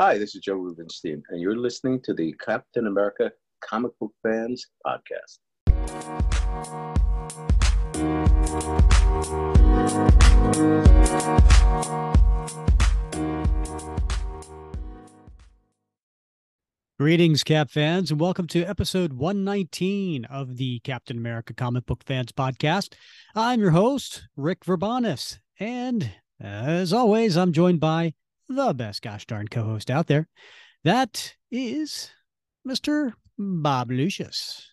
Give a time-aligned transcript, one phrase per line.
[0.00, 4.64] Hi, this is Joe Rubinstein, and you're listening to the Captain America Comic Book Fans
[4.86, 5.38] Podcast.
[17.00, 22.30] Greetings, Cap fans, and welcome to episode 119 of the Captain America Comic Book Fans
[22.30, 22.94] Podcast.
[23.34, 26.08] I'm your host, Rick Verbanis, and
[26.38, 28.14] as always, I'm joined by
[28.48, 30.28] the best gosh darn co host out there.
[30.84, 32.10] That is
[32.66, 33.12] Mr.
[33.38, 34.72] Bob Lucius.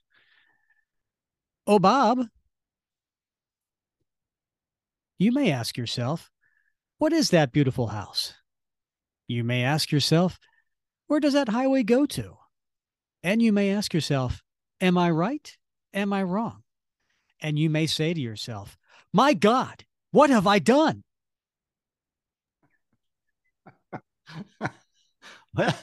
[1.68, 2.20] Oh, Bob,
[5.18, 6.30] you may ask yourself,
[6.98, 8.34] what is that beautiful house?
[9.28, 10.38] You may ask yourself,
[11.08, 12.38] where does that highway go to?
[13.24, 14.42] And you may ask yourself,
[14.82, 15.56] Am I right?
[15.94, 16.64] Am I wrong?
[17.42, 18.78] And you may say to yourself,
[19.14, 21.04] My God, what have I done?
[25.56, 25.76] well,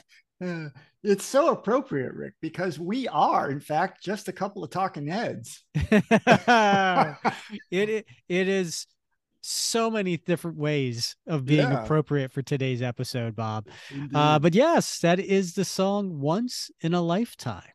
[0.43, 0.69] uh,
[1.03, 5.63] it's so appropriate, Rick, because we are, in fact, just a couple of talking heads.
[5.75, 6.03] it,
[7.71, 8.87] it it is
[9.41, 11.83] so many different ways of being yeah.
[11.83, 13.67] appropriate for today's episode, Bob.
[14.13, 17.72] Uh, but yes, that is the song "Once in a Lifetime."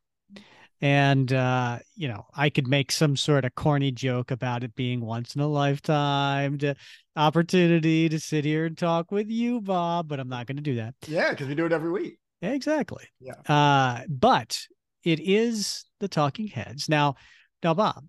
[0.80, 5.00] And uh, you know, I could make some sort of corny joke about it being
[5.00, 6.74] once in a lifetime to
[7.16, 10.76] opportunity to sit here and talk with you, Bob, but I'm not going to do
[10.76, 10.94] that.
[11.06, 12.18] Yeah, because we do it every week.
[12.42, 13.04] Exactly.
[13.20, 13.34] Yeah.
[13.48, 14.60] Uh, but
[15.04, 16.88] it is the Talking Heads.
[16.88, 17.16] Now,
[17.62, 18.04] now, Bob,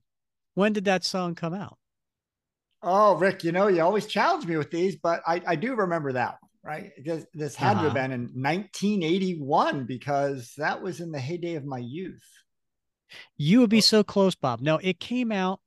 [0.53, 1.77] when did that song come out?
[2.81, 6.13] Oh, Rick, you know, you always challenge me with these, but I, I do remember
[6.13, 6.91] that one, right?
[7.03, 7.81] This, this had uh-huh.
[7.81, 8.07] to have uh-huh.
[8.07, 12.23] been in 1981 because that was in the heyday of my youth.
[13.37, 13.81] You would be oh.
[13.81, 14.61] so close, Bob.
[14.61, 15.59] No, it came out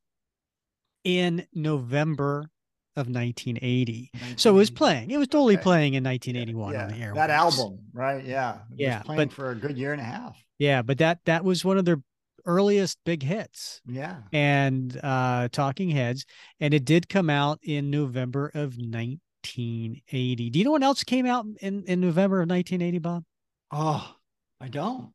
[1.05, 2.51] in November
[2.95, 4.11] of 1980.
[4.37, 5.11] So it was playing.
[5.11, 5.63] It was totally okay.
[5.63, 6.85] playing in 1981 yeah, yeah.
[6.85, 7.15] on the air.
[7.15, 8.23] That album, right?
[8.25, 8.57] Yeah.
[8.73, 9.03] It yeah.
[9.03, 10.43] playing but, for a good year and a half.
[10.59, 12.03] Yeah, but that that was one of their
[12.45, 13.81] earliest big hits.
[13.87, 14.17] Yeah.
[14.33, 16.27] And uh Talking Heads.
[16.61, 20.51] And it did come out in November of 1980.
[20.51, 23.24] Do you know what else came out in, in November of 1980, Bob?
[23.70, 24.14] Oh,
[24.61, 25.13] I don't.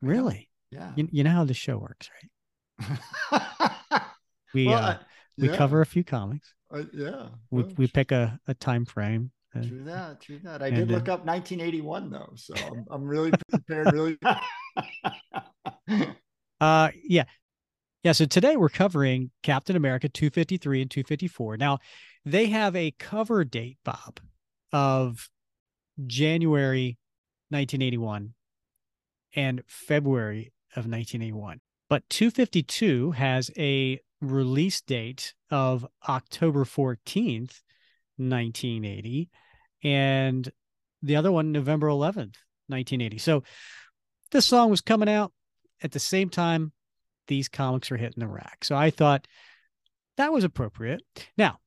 [0.00, 0.48] Really?
[0.70, 0.92] Yeah.
[0.96, 2.30] You, you know how the show works, right?
[4.54, 4.98] we well, uh,
[5.36, 6.52] we cover a few comics.
[6.70, 7.28] Uh, yeah.
[7.50, 9.30] We well, we pick a, a time frame.
[9.54, 10.20] Uh, true that.
[10.20, 10.62] True that.
[10.62, 13.92] I did look up 1981 though, so I'm, I'm really prepared.
[13.92, 14.18] Really.
[16.60, 17.24] uh, yeah,
[18.02, 18.12] yeah.
[18.12, 21.56] So today we're covering Captain America 253 and 254.
[21.56, 21.78] Now,
[22.24, 24.20] they have a cover date, Bob,
[24.72, 25.30] of
[26.06, 26.98] January
[27.50, 28.34] 1981
[29.34, 31.60] and February of 1981.
[31.88, 37.60] But 252 has a release date of October 14th,
[38.16, 39.30] 1980,
[39.84, 40.50] and
[41.02, 42.36] the other one, November 11th,
[42.66, 43.18] 1980.
[43.18, 43.42] So
[44.30, 45.32] this song was coming out
[45.82, 46.72] at the same time
[47.28, 48.64] these comics were hitting the rack.
[48.64, 49.26] So I thought
[50.16, 51.02] that was appropriate.
[51.36, 51.58] Now,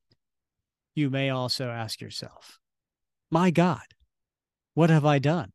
[0.94, 2.58] you may also ask yourself,
[3.30, 3.80] my God,
[4.74, 5.52] what have I done?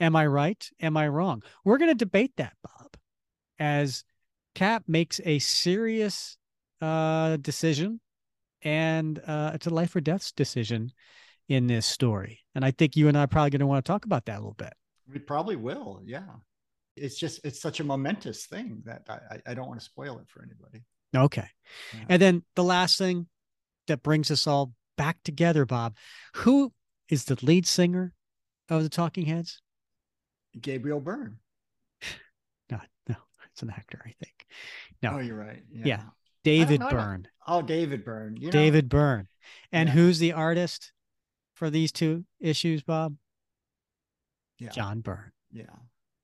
[0.00, 0.68] Am I right?
[0.80, 1.42] Am I wrong?
[1.64, 2.96] We're going to debate that, Bob,
[3.58, 4.02] as
[4.54, 6.38] Cap makes a serious
[6.80, 8.00] uh, decision,
[8.62, 10.92] and uh, it's a life or death decision
[11.48, 12.40] in this story.
[12.54, 14.36] And I think you and I are probably going to want to talk about that
[14.36, 14.72] a little bit.
[15.12, 16.00] We probably will.
[16.04, 16.22] Yeah.
[16.96, 20.28] It's just, it's such a momentous thing that I, I don't want to spoil it
[20.28, 20.84] for anybody.
[21.16, 21.48] Okay.
[21.92, 22.04] Yeah.
[22.08, 23.26] And then the last thing
[23.88, 25.96] that brings us all back together, Bob,
[26.34, 26.72] who
[27.08, 28.14] is the lead singer
[28.68, 29.60] of the Talking Heads?
[30.58, 31.38] Gabriel Byrne.
[32.70, 32.78] No,
[33.08, 33.16] no,
[33.50, 34.46] it's an actor, I think.
[35.02, 35.14] No.
[35.14, 35.60] Oh, you're right.
[35.72, 35.86] Yeah.
[35.86, 36.02] yeah.
[36.44, 37.26] David Byrne.
[37.48, 38.36] Oh, David Byrne.
[38.36, 39.26] You know, David Byrne.
[39.72, 39.94] And yeah.
[39.94, 40.92] who's the artist
[41.54, 43.16] for these two issues, Bob?
[44.60, 44.68] Yeah.
[44.68, 45.32] John Byrne.
[45.50, 45.64] Yeah.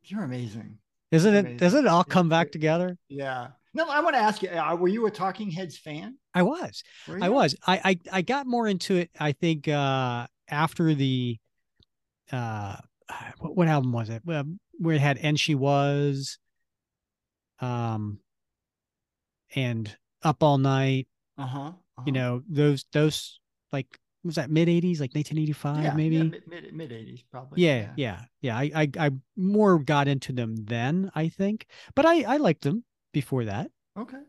[0.05, 0.79] You're amazing.
[1.11, 1.41] Isn't You're it?
[1.41, 1.57] Amazing.
[1.57, 2.97] Doesn't it all come back together?
[3.09, 3.49] Yeah.
[3.75, 6.17] No, I want to ask you, uh, were you a Talking Heads fan?
[6.33, 6.83] I was.
[7.21, 7.55] I was.
[7.67, 11.37] I, I I got more into it, I think, uh after the
[12.33, 12.77] uh
[13.39, 14.23] what, what album was it?
[14.79, 16.39] where it had and she was,
[17.61, 18.19] um,
[19.55, 21.09] and up all night.
[21.39, 22.03] Uh-huh, uh-huh.
[22.07, 23.41] You know those those
[23.73, 23.87] like
[24.25, 27.63] was that mid eighties, like nineteen eighty five, maybe yeah, mid mid eighties, probably.
[27.63, 28.59] Yeah, yeah, yeah.
[28.63, 28.79] yeah.
[28.79, 32.85] I, I I more got into them then, I think, but I I liked them
[33.13, 33.71] before that.
[33.99, 34.21] Okay,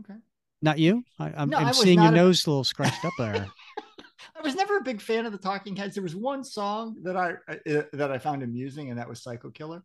[0.00, 0.16] okay.
[0.62, 1.04] Not you.
[1.18, 2.14] I, am no, seeing your a...
[2.14, 3.48] nose a little scratched up there.
[4.36, 5.94] I was never a big fan of the Talking Heads.
[5.94, 9.50] There was one song that I uh, that I found amusing, and that was Psycho
[9.50, 9.82] Killer.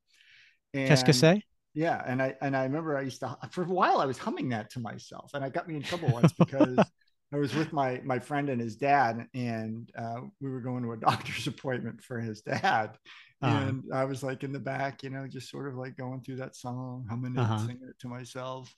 [0.74, 1.42] Qu'est-ce say?
[1.74, 4.50] Yeah, and I and I remember I used to for a while I was humming
[4.50, 6.78] that to myself, and I got me in trouble once because
[7.34, 10.94] I was with my my friend and his dad, and uh, we were going to
[10.94, 12.98] a doctor's appointment for his dad.
[13.42, 13.58] Uh-huh.
[13.58, 16.38] And I was like in the back, you know, just sort of like going through
[16.38, 17.56] that song, humming uh-huh.
[17.56, 18.74] it, singing it to myself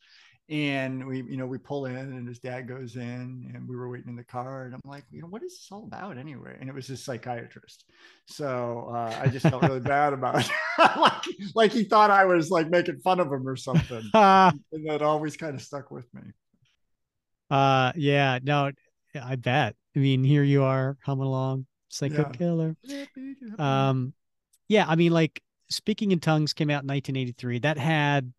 [0.50, 3.90] and we you know we pull in and his dad goes in and we were
[3.90, 6.56] waiting in the car and i'm like you know what is this all about anyway?
[6.60, 7.84] And it was his psychiatrist.
[8.28, 10.52] So uh, i just felt really bad about it.
[10.98, 11.24] Like,
[11.56, 14.04] like he thought i was like making fun of him or something.
[14.14, 16.22] And that always kind of stuck with me.
[17.50, 18.72] Uh yeah no
[19.22, 19.76] i bet.
[19.96, 22.30] I mean here you are coming along psycho yeah.
[22.30, 22.76] killer.
[23.60, 24.14] Um
[24.70, 28.32] yeah i mean like speaking in tongues came out in 1983 that had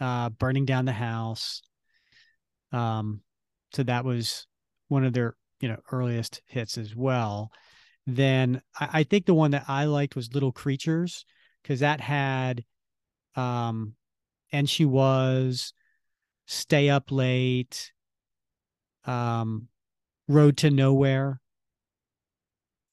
[0.00, 1.62] uh, burning down the house.
[2.72, 3.20] Um,
[3.72, 4.46] so that was
[4.88, 7.50] one of their you know earliest hits as well.
[8.06, 11.24] Then I, I think the one that I liked was Little Creatures
[11.62, 12.64] because that had,
[13.36, 13.94] um,
[14.52, 15.72] and she was
[16.46, 17.92] stay up late,
[19.04, 19.68] um,
[20.26, 21.40] road to nowhere.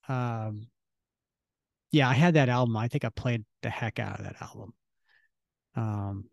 [0.07, 0.67] Um,
[1.91, 2.77] yeah, I had that album.
[2.77, 4.73] I think I played the heck out of that album.
[5.75, 6.29] Um,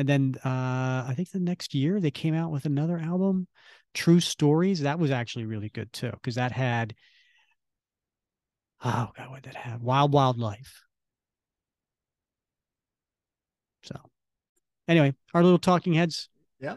[0.00, 3.46] and then uh, I think the next year they came out with another album,
[3.92, 4.80] True Stories.
[4.80, 6.94] That was actually really good too, because that had
[8.82, 9.82] oh god, what did that have?
[9.82, 10.80] Wild Wild Life.
[13.82, 14.00] So
[14.88, 16.30] anyway, our little talking heads.
[16.58, 16.76] Yeah.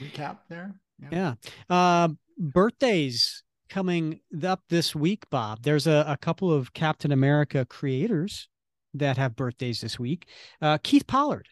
[0.00, 0.76] Recap there.
[1.10, 1.34] Yeah.
[1.68, 1.74] yeah.
[1.76, 2.08] Uh,
[2.38, 5.62] birthdays coming up this week, Bob.
[5.62, 8.48] There's a, a couple of Captain America creators
[8.92, 10.28] that have birthdays this week.
[10.62, 11.48] Uh, Keith Pollard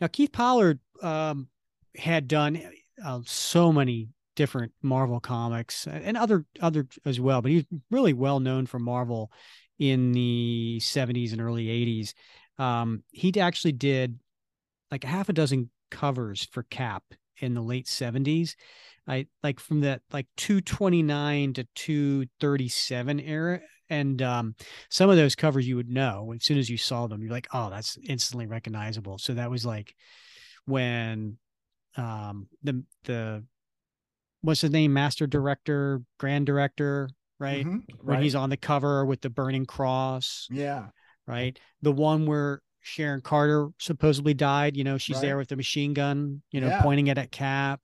[0.00, 1.48] now, Keith Pollard um,
[1.96, 2.60] had done
[3.04, 8.40] uh, so many different Marvel comics and other other as well, but he's really well
[8.40, 9.30] known for Marvel
[9.78, 12.14] in the 70s and early 80s.
[12.58, 14.18] Um, he actually did
[14.90, 17.02] like a half a dozen covers for Cap
[17.38, 18.54] in the late 70s.
[19.06, 24.54] I like from that like 229 to 237 era and um,
[24.90, 27.22] some of those covers you would know as soon as you saw them.
[27.22, 29.18] You're like, oh, that's instantly recognizable.
[29.18, 29.94] So that was like
[30.66, 31.38] when
[31.96, 33.44] um, the the
[34.42, 37.08] what's his name, master director, grand director,
[37.38, 37.64] right?
[37.64, 40.48] Mm-hmm, when he's on the cover with the burning cross.
[40.50, 40.86] Yeah.
[41.26, 41.58] Right.
[41.80, 44.76] The one where Sharon Carter supposedly died.
[44.76, 45.22] You know, she's right.
[45.22, 46.82] there with the machine gun, you know, yeah.
[46.82, 47.80] pointing it at Cap.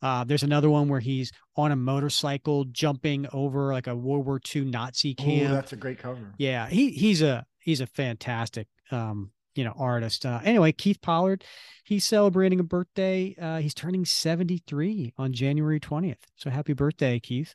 [0.00, 4.40] Uh, there's another one where he's on a motorcycle jumping over like a World War
[4.54, 5.50] II Nazi camp.
[5.50, 6.32] Ooh, that's a great cover.
[6.38, 10.24] Yeah, he he's a he's a fantastic um, you know artist.
[10.24, 11.44] Uh, anyway, Keith Pollard,
[11.84, 13.34] he's celebrating a birthday.
[13.40, 16.18] Uh, he's turning 73 on January 20th.
[16.36, 17.54] So happy birthday, Keith.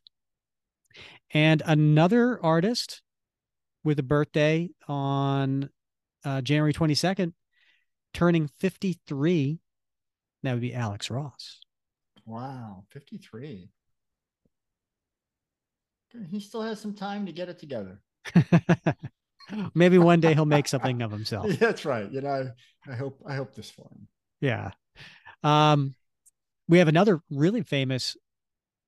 [1.33, 3.01] And another artist
[3.83, 5.69] with a birthday on
[6.25, 7.33] uh, January 22nd,
[8.13, 9.59] turning 53.
[10.43, 11.62] That would be Alex Ross.
[12.25, 13.69] Wow, 53.
[16.29, 17.99] He still has some time to get it together.
[19.73, 21.47] Maybe one day he'll make something of himself.
[21.47, 22.09] Yeah, that's right.
[22.11, 22.51] You know,
[22.87, 24.07] I hope I hope this for him.
[24.39, 24.71] Yeah.
[25.43, 25.95] Um,
[26.67, 28.15] we have another really famous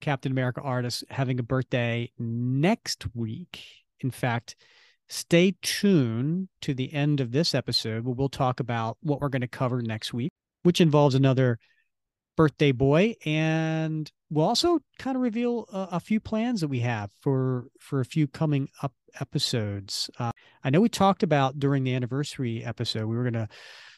[0.02, 3.64] Captain America artist having a birthday next week.
[4.00, 4.56] In fact,
[5.10, 9.42] stay tuned to the end of this episode where we'll talk about what we're going
[9.42, 10.32] to cover next week,
[10.64, 11.60] which involves another
[12.36, 17.12] birthday boy and we'll also kind of reveal a, a, few plans that we have
[17.22, 20.10] for for a few coming up episodes.
[20.20, 20.32] Uh,
[20.64, 23.48] i know we talked about during the anniversary episode we were going to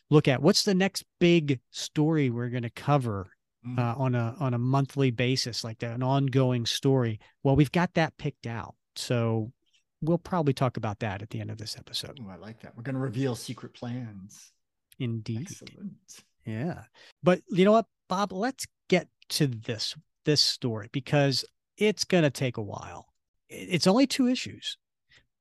[0.10, 3.27] look at what's the next big story we're going to cover
[3.65, 3.77] mm.
[3.79, 7.20] uh, on a on a monthly basis like an ongoing story.
[7.44, 9.51] Well we've got that picked out so
[10.01, 12.20] we'll probably talk about that at the end of this episode.
[12.20, 12.75] Ooh, i like that.
[12.75, 14.51] We're going to reveal secret plans.
[15.00, 15.48] Indeed.
[15.51, 16.24] Excellent.
[16.46, 16.84] yeah.
[17.24, 19.96] But you know what Bob, let's get to this
[20.26, 21.46] this story because
[21.78, 23.08] it's going to take a while.
[23.50, 24.78] It's only two issues,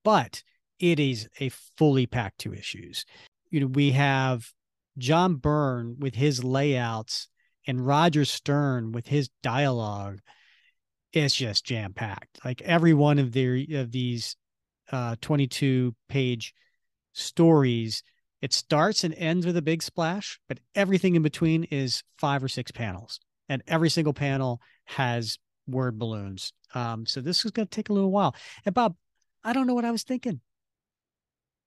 [0.04, 0.42] but
[0.78, 3.04] it is a fully packed two issues.
[3.50, 4.46] You know, we have
[4.98, 7.28] John Byrne with his layouts
[7.66, 10.20] and Roger Stern with his dialogue.
[11.12, 12.38] It's just jam packed.
[12.44, 14.36] Like every one of the of these
[14.92, 16.54] uh, 22 page
[17.12, 18.02] stories
[18.46, 22.48] it starts and ends with a big splash, but everything in between is five or
[22.48, 25.36] six panels, and every single panel has
[25.66, 26.52] word balloons.
[26.72, 28.36] Um, so this is going to take a little while.
[28.64, 28.94] And Bob,
[29.42, 30.42] I don't know what I was thinking.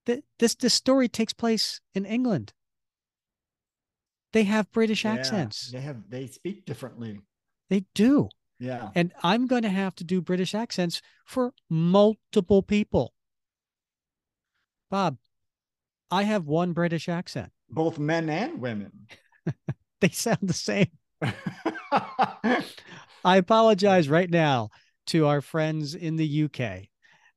[0.05, 2.53] This this story takes place in England.
[4.31, 5.71] They have British yeah, accents.
[5.71, 7.19] They have they speak differently.
[7.69, 8.29] They do.
[8.57, 8.91] Yeah.
[8.95, 13.13] And I'm going to have to do British accents for multiple people.
[14.89, 15.17] Bob,
[16.11, 17.51] I have one British accent.
[17.69, 19.07] Both men and women.
[20.01, 20.89] they sound the same.
[23.23, 24.69] I apologize right now
[25.07, 26.87] to our friends in the UK.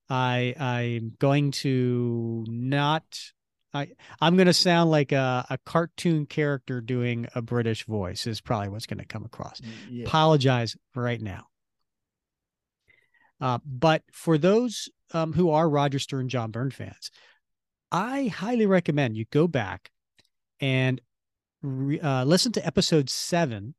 [0.09, 3.05] I I'm going to not
[3.75, 3.89] I
[4.21, 8.69] I'm going to sound like a, a cartoon character doing a British voice is probably
[8.69, 9.61] what's going to come across.
[9.91, 10.07] Yeah.
[10.07, 11.47] Apologize right now.
[13.41, 17.11] Uh, but for those um, who are Roger Stern, John Byrne fans,
[17.93, 19.91] I highly recommend you go back
[20.61, 20.99] and
[21.61, 23.75] re, uh, listen to episode seven,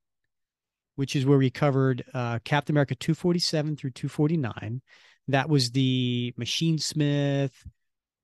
[0.96, 4.84] which is where we covered uh, Captain America 247 through 249.
[5.29, 7.53] That was the Machinesmith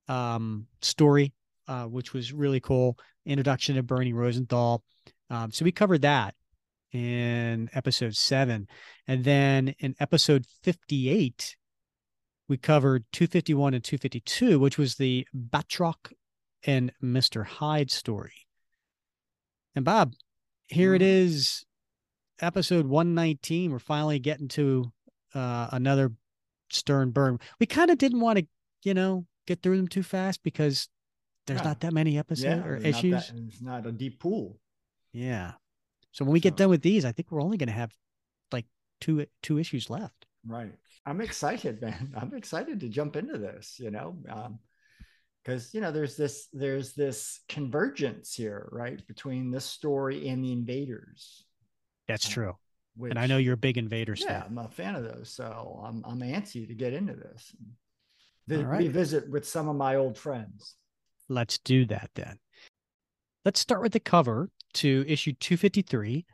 [0.07, 1.33] um, story,
[1.67, 2.95] uh, which was really cool.
[3.25, 4.83] Introduction of Bernie Rosenthal.
[5.31, 6.35] Um, so we covered that
[6.91, 8.67] in episode seven.
[9.07, 11.55] And then in episode 58,
[12.49, 16.11] we covered 251 and 252, which was the Batroc
[16.65, 17.45] and Mr.
[17.45, 18.47] Hyde story.
[19.75, 20.13] And Bob,
[20.67, 22.45] here it mm-hmm.
[22.45, 23.71] episode 119.
[23.71, 24.91] We're finally getting to
[25.35, 26.11] uh, another
[26.71, 27.39] Stern Byrne.
[27.59, 28.47] We kind of didn't want to,
[28.83, 30.89] you know, get through them too fast because
[31.45, 31.67] there's yeah.
[31.67, 33.11] not that many episodes yeah, or issues.
[33.11, 34.59] Not that, it's not a deep pool.
[35.13, 35.53] Yeah.
[36.11, 36.43] So when we so.
[36.43, 37.91] get done with these, I think we're only going to have
[38.51, 38.65] like
[38.99, 40.25] two two issues left.
[40.45, 40.73] Right.
[41.05, 42.13] I'm excited, man.
[42.15, 43.77] I'm excited to jump into this.
[43.79, 44.15] You know,
[45.43, 50.43] because um, you know there's this there's this convergence here, right, between this story and
[50.43, 51.43] the Invaders.
[52.07, 52.55] That's true.
[52.95, 54.43] Which, and I know you're a big Invaders yeah, fan.
[54.49, 57.55] I'm a fan of those, so I'm I'm antsy to get into this.
[58.47, 58.79] Vi- right.
[58.79, 60.75] Revisit with some of my old friends.
[61.29, 62.39] Let's do that then.
[63.45, 66.25] Let's start with the cover to issue 253.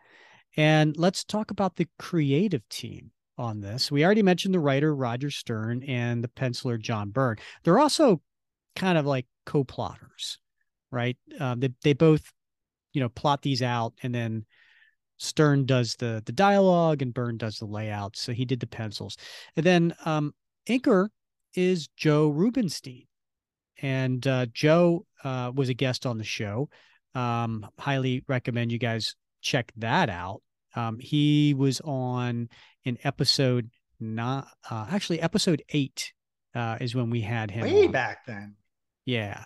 [0.57, 3.91] And let's talk about the creative team on this.
[3.91, 7.37] We already mentioned the writer Roger Stern and the penciler John Byrne.
[7.63, 8.21] They're also
[8.75, 10.39] kind of like co-plotters,
[10.91, 11.17] right?
[11.39, 12.31] Um, they they both,
[12.93, 14.45] you know, plot these out, and then
[15.17, 18.17] Stern does the the dialogue and Byrne does the layout.
[18.17, 19.17] So he did the pencils,
[19.55, 20.33] and then um,
[21.55, 23.07] is Joe Rubinstein,
[23.81, 26.69] and uh, Joe uh, was a guest on the show.
[27.13, 30.41] Um, highly recommend you guys check that out.
[30.75, 32.50] Um, he was on
[32.84, 36.13] in episode not uh, actually episode eight
[36.53, 37.91] uh, is when we had him way on.
[37.91, 38.55] back then.
[39.05, 39.46] Yeah,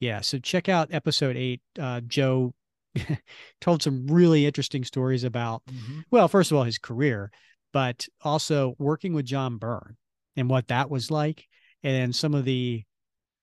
[0.00, 0.20] yeah.
[0.20, 1.60] So check out episode eight.
[1.78, 2.54] Uh, Joe
[3.60, 6.00] told some really interesting stories about, mm-hmm.
[6.10, 7.30] well, first of all, his career,
[7.72, 9.96] but also working with John Byrne
[10.36, 11.44] and what that was like,
[11.82, 12.84] and some of the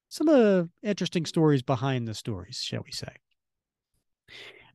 [0.10, 3.16] some of the interesting stories behind the stories, shall we say.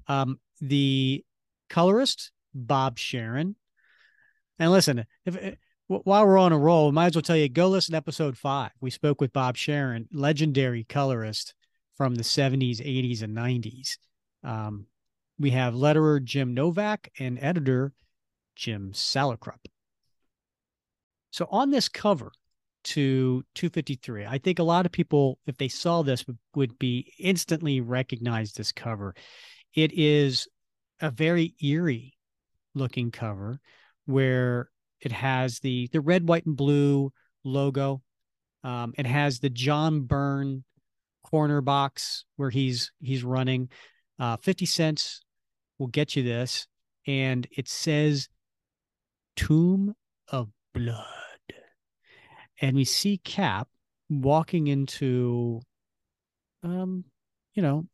[0.09, 1.25] Um, the
[1.69, 3.57] colorist, Bob Sharen.
[4.59, 5.55] And listen, if, eh,
[5.89, 8.71] while we're on a roll, might as well tell you go listen to episode five.
[8.81, 11.55] We spoke with Bob Sharen, legendary colorist
[11.97, 13.99] from the 70s, 80s, and 90s.
[14.43, 14.87] Um,
[15.39, 17.93] we have letterer Jim Novak and editor
[18.55, 19.65] Jim Salicrup.
[21.31, 22.33] So on this cover
[22.85, 27.81] to 253, I think a lot of people, if they saw this, would be instantly
[27.81, 29.15] recognize this cover.
[29.75, 30.49] It is
[31.01, 32.16] a very eerie
[32.77, 33.59] looking cover
[34.05, 34.69] where
[35.01, 37.13] it has the the red, white, and blue
[37.45, 38.03] logo.
[38.63, 40.65] Um, it has the John Byrne
[41.25, 43.69] corner box where he's he's running.
[44.19, 45.23] Uh, Fifty cents
[45.79, 46.67] will get you this,
[47.07, 48.29] and it says
[49.37, 49.95] "Tomb
[50.29, 51.07] of Blood,"
[52.61, 53.69] and we see Cap
[54.09, 55.61] walking into
[56.63, 57.05] um
[57.57, 57.87] you know,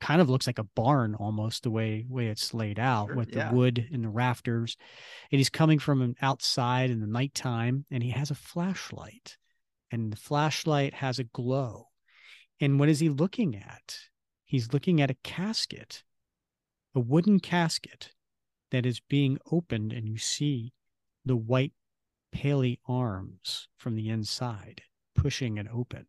[0.00, 3.36] kind of looks like a barn almost the way way it's laid out sure, with
[3.36, 3.50] yeah.
[3.50, 4.78] the wood and the rafters.
[5.30, 9.36] And he's coming from outside in the nighttime and he has a flashlight.
[9.92, 11.88] And the flashlight has a glow.
[12.60, 13.98] And what is he looking at?
[14.46, 16.02] He's looking at a casket,
[16.94, 18.12] a wooden casket
[18.70, 20.72] that is being opened, and you see
[21.24, 21.72] the white
[22.32, 24.82] paley arms from the inside
[25.14, 26.06] pushing it open.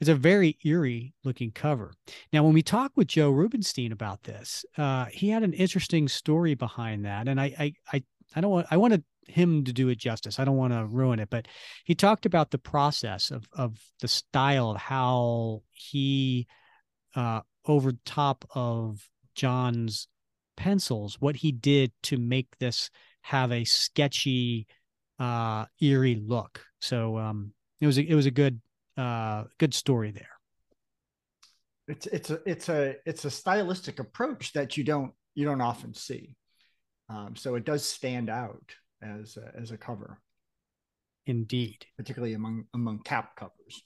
[0.00, 1.92] It's a very eerie looking cover.
[2.32, 6.54] Now, when we talked with Joe Rubinstein about this, uh, he had an interesting story
[6.54, 8.02] behind that, and I, I, I,
[8.34, 10.40] I don't want, I wanted him to do it justice.
[10.40, 11.46] I don't want to ruin it, but
[11.84, 16.46] he talked about the process of of the style of how he,
[17.14, 20.08] uh, over top of John's
[20.56, 22.90] pencils, what he did to make this
[23.22, 24.66] have a sketchy,
[25.18, 26.64] uh, eerie look.
[26.80, 28.60] So um, it was a, it was a good
[28.96, 30.28] uh, good story there.
[31.88, 35.94] It's it's a it's a it's a stylistic approach that you don't you don't often
[35.94, 36.36] see,
[37.08, 40.20] um, so it does stand out as a, as a cover.
[41.26, 43.82] Indeed, particularly among among cap covers.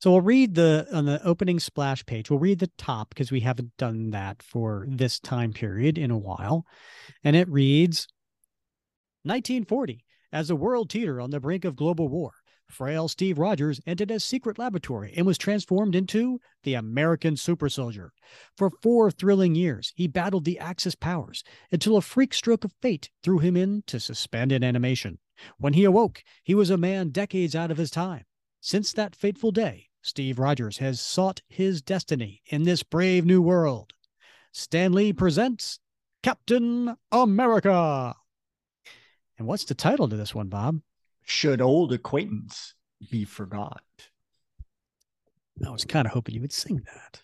[0.00, 2.30] So we'll read the on the opening splash page.
[2.30, 6.18] We'll read the top because we haven't done that for this time period in a
[6.18, 6.64] while.
[7.22, 8.08] And it reads
[9.24, 10.02] 1940,
[10.32, 12.32] as the world teeter on the brink of global war,
[12.72, 18.12] frail Steve Rogers entered a secret laboratory and was transformed into the American super soldier.
[18.56, 23.10] For four thrilling years, he battled the Axis powers until a freak stroke of fate
[23.22, 25.18] threw him into suspended animation.
[25.58, 28.24] When he awoke, he was a man decades out of his time.
[28.60, 33.92] Since that fateful day, Steve Rogers has sought his destiny in this brave new world.
[34.52, 35.78] Stan Lee presents
[36.22, 38.14] Captain America.
[39.38, 40.80] And what's the title to this one, Bob?
[41.30, 42.74] Should Old Acquaintance
[43.08, 43.84] Be Forgot?
[45.64, 47.22] I was kind of hoping you would sing that.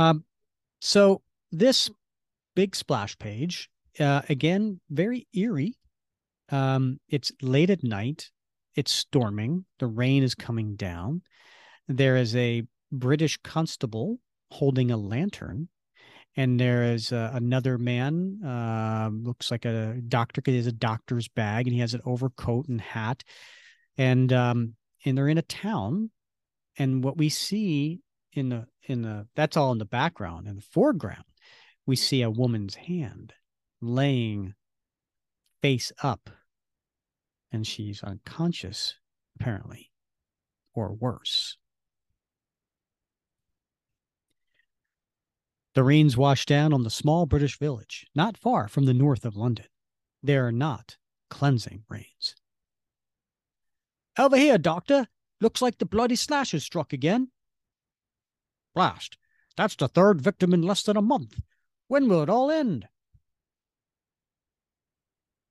[0.00, 0.24] Um,
[0.80, 1.90] so this
[2.54, 5.76] big splash page, uh, again, very eerie.
[6.50, 8.30] Um, it's late at night.
[8.76, 9.64] It's storming.
[9.80, 11.22] The rain is coming down.
[11.88, 12.62] There is a
[12.92, 14.20] British constable
[14.52, 15.68] holding a lantern.
[16.36, 20.72] And there is uh, another man, uh, looks like a doctor, because he has a
[20.72, 23.24] doctor's bag and he has an overcoat and hat.
[23.96, 24.74] And um,
[25.04, 26.10] and they're in a town.
[26.78, 28.00] And what we see
[28.32, 30.46] in the in the that's all in the background.
[30.46, 31.24] In the foreground,
[31.86, 33.32] we see a woman's hand
[33.80, 34.54] laying
[35.62, 36.30] face up
[37.52, 38.94] and she's unconscious,
[39.38, 39.90] apparently,
[40.74, 41.56] or worse.
[45.76, 49.36] The rains wash down on the small British village, not far from the north of
[49.36, 49.66] London.
[50.22, 50.96] They are not
[51.28, 52.34] cleansing rains.
[54.18, 55.06] Over here, Doctor.
[55.38, 57.28] Looks like the bloody slasher struck again.
[58.74, 59.18] Blast.
[59.54, 61.42] That's the third victim in less than a month.
[61.88, 62.88] When will it all end?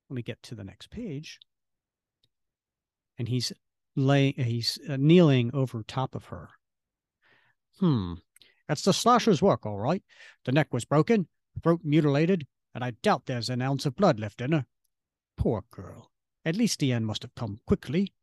[0.10, 1.40] Let me get to the next page
[3.20, 3.54] and he's
[3.96, 6.50] lay he's uh, kneeling over top of her.
[7.80, 8.16] Hmm,
[8.68, 10.04] that's the slasher's work, all right.
[10.46, 11.28] The neck was broken,
[11.62, 14.66] throat mutilated, and I doubt there's an ounce of blood left in her.
[15.38, 16.12] Poor girl.
[16.44, 18.14] At least the end must have come quickly.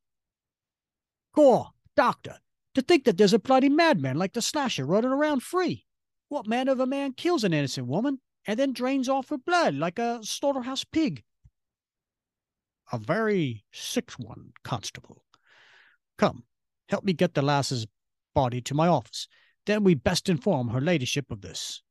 [1.35, 2.39] Gore, doctor,
[2.75, 5.87] to think that there's a bloody madman like the slasher running around free.
[6.29, 9.75] What man of a man kills an innocent woman and then drains off her blood
[9.75, 11.25] like a slaughterhouse pig?
[12.93, 15.25] a very sick one, Constable.
[16.19, 16.45] Come,
[16.89, 17.87] help me get the lass's
[18.35, 19.27] body to my office.
[19.67, 21.83] Then we best inform her ladyship of this.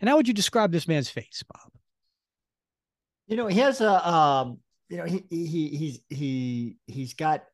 [0.00, 1.72] And how would you describe this man's face, Bob?
[3.26, 4.58] You know, he has a, um,
[4.88, 7.44] you know, he he he's he he's got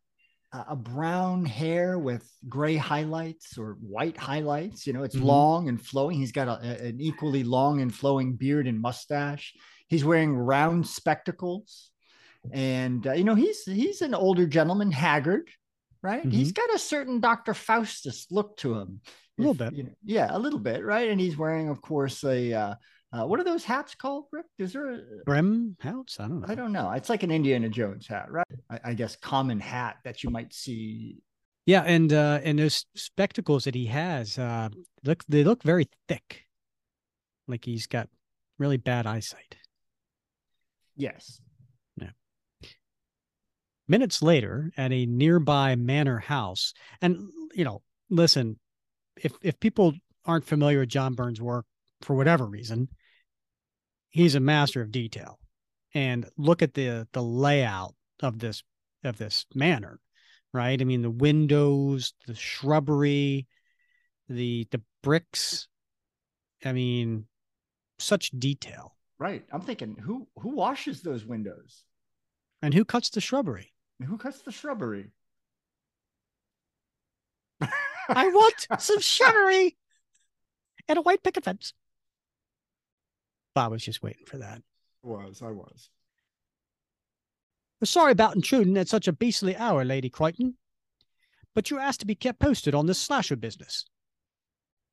[0.52, 4.86] a brown hair with gray highlights or white highlights.
[4.86, 5.26] You know, it's mm-hmm.
[5.26, 6.18] long and flowing.
[6.18, 9.54] He's got a, an equally long and flowing beard and mustache.
[9.88, 11.92] He's wearing round spectacles
[12.50, 15.48] and uh, you know he's he's an older gentleman, haggard,
[16.02, 16.20] right?
[16.20, 16.30] Mm-hmm.
[16.30, 19.00] He's got a certain Doctor Faustus look to him,
[19.38, 21.08] a little bit, you know, yeah, a little bit, right?
[21.08, 22.74] And he's wearing, of course, a uh,
[23.12, 24.46] uh, what are those hats called, Rick?
[24.58, 26.18] Is there a brim hats?
[26.18, 26.46] I don't know.
[26.48, 26.90] I don't know.
[26.92, 28.46] It's like an Indiana Jones hat, right?
[28.70, 31.18] I, I guess common hat that you might see.
[31.66, 34.70] Yeah, and uh, and those spectacles that he has uh,
[35.04, 36.46] look they look very thick,
[37.46, 38.08] like he's got
[38.58, 39.56] really bad eyesight.
[40.96, 41.40] Yes,
[43.88, 48.58] Minutes later, at a nearby manor house, and you know, listen,
[49.16, 51.66] if if people aren't familiar with John Byrne's work
[52.00, 52.88] for whatever reason,
[54.10, 55.38] he's a master of detail.
[55.94, 58.62] And look at the the layout of this
[59.04, 59.98] of this manor,
[60.52, 60.80] right?
[60.80, 63.46] I mean, the windows, the shrubbery,
[64.28, 65.68] the the bricks.
[66.64, 67.26] I mean,
[67.98, 68.96] such detail.
[69.18, 69.44] Right.
[69.52, 71.84] I'm thinking, who who washes those windows?
[72.62, 73.72] And who cuts the shrubbery?
[74.06, 75.10] Who cuts the shrubbery?
[78.08, 79.76] I want some shrubbery
[80.88, 81.74] and a white picket fence.
[83.54, 84.62] Bob was just waiting for that.
[85.02, 85.90] Was I was.
[87.84, 90.54] Sorry about intruding at such a beastly hour, Lady Crichton,
[91.52, 93.84] but you're asked to be kept posted on this slasher business.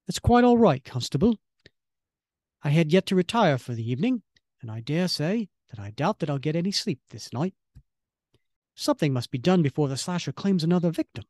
[0.08, 1.38] That's quite all right, Constable.
[2.64, 4.24] I had yet to retire for the evening,
[4.60, 7.54] and I dare say that I doubt that I'll get any sleep this night.
[8.76, 11.26] Something must be done before the slasher claims another victim.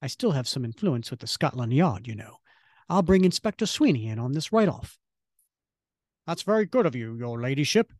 [0.00, 2.38] I still have some influence with the Scotland Yard, you know.
[2.88, 4.98] I'll bring Inspector Sweeney in on this right off.
[6.26, 7.92] That's very good of you, your ladyship.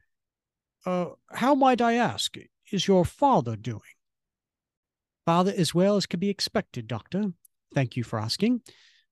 [0.85, 2.37] Uh, how might I ask,
[2.73, 3.81] is your father doing?
[5.25, 7.33] Father as well as could be expected, Doctor.
[7.73, 8.63] Thank you for asking.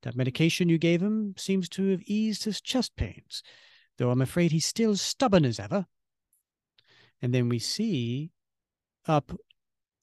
[0.03, 3.42] That medication you gave him seems to have eased his chest pains,
[3.99, 5.87] though I'm afraid he's still stubborn as ever.
[7.22, 8.30] And then we see
[9.06, 9.33] up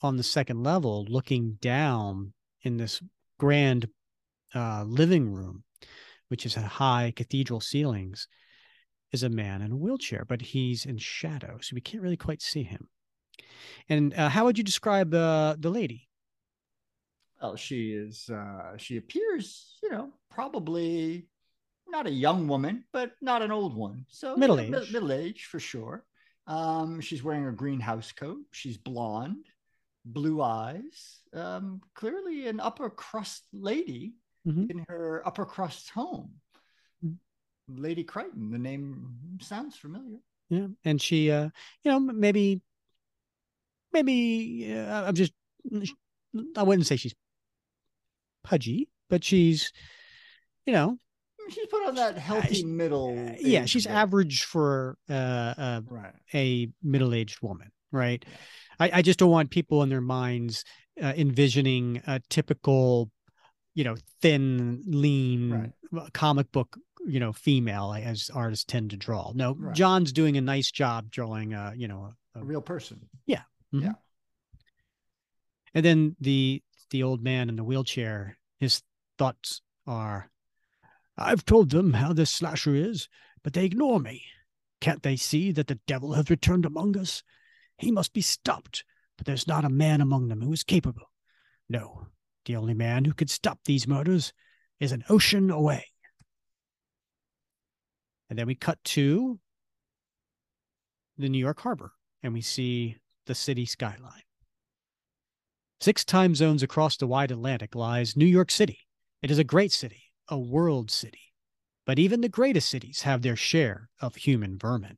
[0.02, 3.02] on the second level, looking down in this
[3.40, 3.88] grand
[4.54, 5.64] uh, living room,
[6.28, 8.28] which is a high cathedral ceilings,
[9.12, 12.42] is a man in a wheelchair, but he's in shadow, so we can't really quite
[12.42, 12.90] see him.
[13.90, 16.08] And uh, how would you describe uh, the lady?
[17.42, 18.30] Well, she is.
[18.30, 21.28] Uh, she appears, you know, probably
[21.88, 24.06] not a young woman, but not an old one.
[24.10, 26.04] So middle age, middle age for sure.
[26.48, 28.40] Um, she's wearing a green house coat.
[28.52, 29.46] She's blonde,
[30.06, 31.20] blue eyes.
[31.34, 34.14] Um, clearly an upper crust lady
[34.48, 34.66] mm-hmm.
[34.70, 36.32] in her upper crust home.
[37.06, 37.82] Mm-hmm.
[37.82, 38.50] Lady Crichton.
[38.50, 40.20] The name sounds familiar.
[40.50, 41.50] Yeah, and she, uh,
[41.84, 42.62] you know, maybe,
[43.92, 45.34] maybe uh, I'm just,
[46.56, 47.14] I wouldn't say she's
[48.46, 49.74] pudgy, but she's,
[50.66, 50.98] you know,
[51.50, 53.36] she's put on that healthy middle.
[53.40, 56.14] Yeah, she's average for uh, uh, right.
[56.34, 58.24] a middle-aged woman, right?
[58.28, 58.36] Yeah.
[58.80, 60.64] I, I, just don't want people in their minds
[61.02, 63.10] uh, envisioning a typical,
[63.74, 66.14] you know, thin, lean right.
[66.14, 69.32] comic book, you know, female as artists tend to draw.
[69.34, 69.76] No, right.
[69.76, 73.08] John's doing a nice job drawing, uh, you know, a, a real person.
[73.26, 73.86] Yeah, mm-hmm.
[73.86, 73.94] yeah.
[75.74, 78.82] And then the the old man in the wheelchair, his
[79.18, 80.30] thoughts are
[81.18, 83.10] I've told them how this slasher is,
[83.44, 84.24] but they ignore me.
[84.82, 87.24] Can't they see that the devil has returned among us?
[87.78, 88.84] He must be stopped,
[89.18, 91.12] but there's not a man among them who is capable.
[91.70, 92.08] No,
[92.46, 94.34] the only man who could stop these murders
[94.80, 95.86] is an ocean away.
[98.30, 99.40] And then we cut to
[101.18, 104.22] the New York harbor and we see the city skyline.
[105.80, 108.80] Six time zones across the wide Atlantic lies New York City.
[109.22, 111.34] It is a great city, a world city,
[111.86, 114.98] but even the greatest cities have their share of human vermin.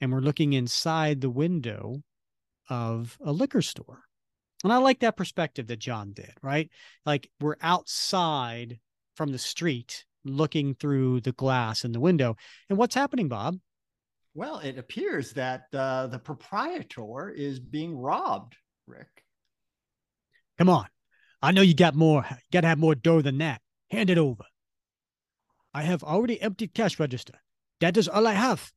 [0.00, 2.02] And we're looking inside the window
[2.68, 4.02] of a liquor store.
[4.64, 6.70] And I like that perspective that John did, right?
[7.04, 8.78] Like we're outside
[9.16, 12.36] from the street looking through the glass in the window.
[12.68, 13.58] And what's happening, Bob?
[14.34, 18.56] Well, it appears that uh, the proprietor is being robbed,
[18.86, 19.08] Rick.
[20.58, 20.86] Come on.
[21.42, 22.24] I know you got more.
[22.30, 23.60] You got to have more dough than that.
[23.92, 24.44] Hand it over.
[25.74, 27.42] I have already emptied cash register.
[27.78, 28.72] That is all I have.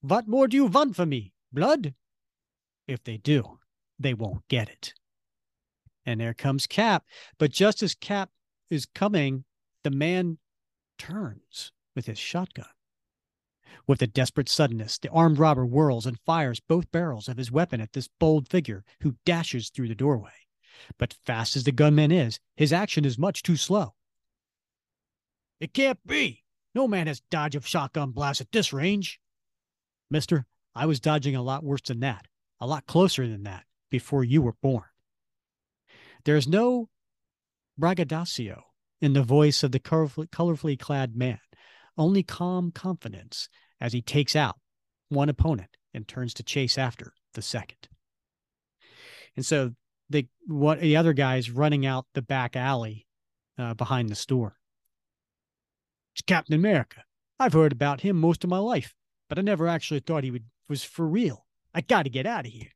[0.00, 1.32] What more do you want from me?
[1.52, 1.94] Blood?
[2.86, 3.58] If they do,
[3.98, 4.94] they won't get it.
[6.06, 7.04] And there comes Cap.
[7.36, 8.30] But just as Cap
[8.70, 9.44] is coming,
[9.82, 10.38] the man
[10.98, 12.66] turns with his shotgun.
[13.88, 17.80] With a desperate suddenness, the armed robber whirls and fires both barrels of his weapon
[17.80, 20.46] at this bold figure who dashes through the doorway.
[20.96, 23.94] But fast as the gunman is, his action is much too slow.
[25.60, 26.42] It can't be.
[26.74, 29.20] No man has dodge of shotgun blast at this range.
[30.10, 32.26] Mister, I was dodging a lot worse than that,
[32.60, 34.84] a lot closer than that before you were born.
[36.24, 36.88] There is no
[37.76, 38.62] braggadocio
[39.00, 41.40] in the voice of the colorfully clad man,
[41.96, 43.48] only calm confidence
[43.80, 44.58] as he takes out
[45.08, 47.88] one opponent and turns to chase after the second.
[49.36, 49.72] And so
[50.08, 53.06] the what the other guy's running out the back alley
[53.58, 54.56] uh, behind the store.
[56.20, 57.02] It's Captain America.
[57.38, 58.94] I've heard about him most of my life,
[59.30, 61.46] but I never actually thought he would, was for real.
[61.74, 62.68] I got to get out of here.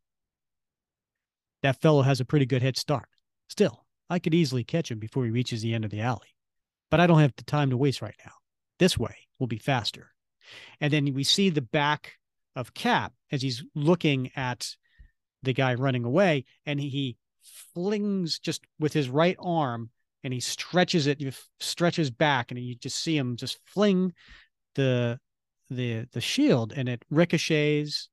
[1.62, 3.06] That fellow has a pretty good head start.
[3.50, 6.34] Still, I could easily catch him before he reaches the end of the alley.
[6.90, 8.32] But I don't have the time to waste right now.
[8.78, 10.14] This way will be faster.
[10.80, 12.14] And then we see the back
[12.56, 14.74] of Cap as he's looking at
[15.42, 17.18] the guy running away, and he
[17.74, 19.90] flings just with his right arm
[20.24, 24.12] and he stretches it, he stretches back, and you just see him just fling
[24.74, 25.20] the
[25.70, 28.08] the the shield, and it ricochets,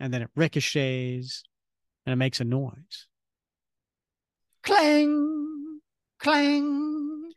[0.00, 1.44] and then it ricochets,
[2.04, 3.06] and it makes a noise.
[4.64, 5.80] Clang,
[6.18, 7.32] clang.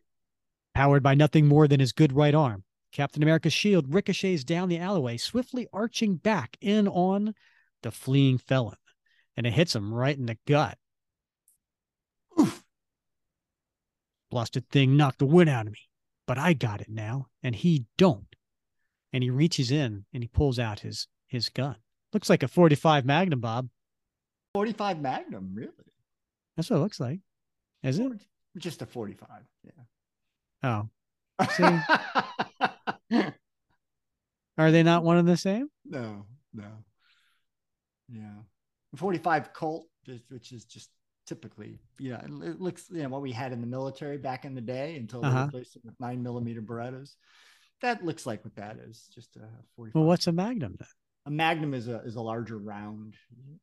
[0.74, 4.80] Powered by nothing more than his good right arm, Captain America's shield ricochets down the
[4.80, 7.34] alleyway, swiftly arching back in on
[7.84, 8.78] the fleeing felon,
[9.38, 10.78] and it hits him right in the gut.
[14.36, 15.80] Blasted thing knocked the wind out of me,
[16.28, 18.36] but I got it now, and he don't.
[19.14, 21.78] And he reaches in and he pulls out his his gun.
[22.12, 23.70] Looks like a 45 Magnum, Bob.
[24.54, 25.72] 45 Magnum, really?
[26.58, 27.22] That's what it looks like.
[27.82, 28.12] Is it?
[28.58, 29.30] Just a 45.
[29.64, 29.72] Yeah.
[30.64, 30.90] Oh.
[34.58, 35.70] Are they not one and the same?
[35.86, 36.84] No, no.
[38.10, 38.40] Yeah.
[38.98, 39.88] 45 Colt,
[40.28, 40.90] which is just
[41.26, 44.56] typically, you know, it looks, you know, what we had in the military back in
[44.56, 45.40] the day until uh-huh.
[45.40, 47.16] they replaced it with nine millimeter Berettas.
[47.82, 49.96] That looks like what that is, just a 45.
[49.96, 50.88] Well, what's a Magnum then?
[51.28, 53.16] A Magnum is a is a larger round,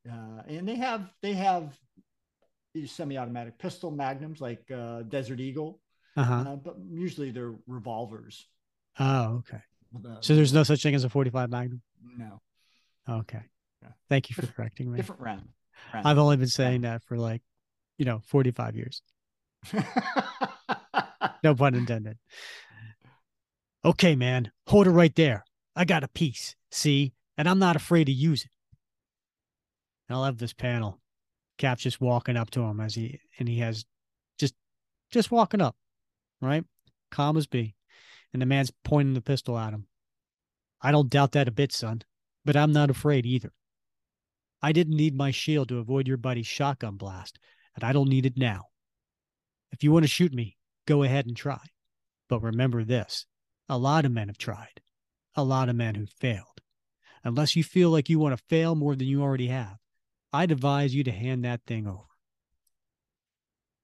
[0.09, 1.77] uh, and they have they have
[2.85, 5.79] semi-automatic pistol magnums like uh, Desert Eagle,
[6.17, 6.33] uh-huh.
[6.33, 8.45] uh, but usually they're revolvers.
[8.99, 9.61] Oh, okay.
[10.21, 11.81] so there's no such thing as a 45 Magnum.
[12.17, 12.41] No.
[13.09, 13.41] Okay.
[13.81, 13.89] Yeah.
[14.09, 14.97] Thank you for correcting me.
[14.97, 15.47] Different round.
[15.93, 17.41] I've only been saying that for like,
[17.97, 19.01] you know, 45 years.
[21.43, 22.17] no pun intended.
[23.85, 25.43] Okay, man, hold it right there.
[25.75, 28.51] I got a piece, see, and I'm not afraid to use it.
[30.09, 30.99] I love this panel.
[31.57, 33.85] Cap's just walking up to him as he and he has
[34.37, 34.53] just
[35.11, 35.75] just walking up,
[36.41, 36.63] right?
[37.11, 37.75] Calm as be.
[38.31, 39.87] And the man's pointing the pistol at him.
[40.81, 42.01] I don't doubt that a bit, son,
[42.43, 43.53] but I'm not afraid either.
[44.61, 47.37] I didn't need my shield to avoid your buddy's shotgun blast,
[47.75, 48.65] and I don't need it now.
[49.71, 51.59] If you want to shoot me, go ahead and try.
[52.29, 53.25] But remember this
[53.69, 54.81] a lot of men have tried,
[55.35, 56.61] a lot of men who failed.
[57.23, 59.77] Unless you feel like you want to fail more than you already have,
[60.31, 62.03] I'd advise you to hand that thing over.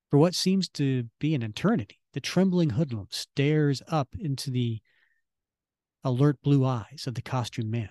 [0.10, 4.82] For what seems to be an eternity, the trembling hoodlum stares up into the
[6.04, 7.90] alert blue eyes of the costumed man.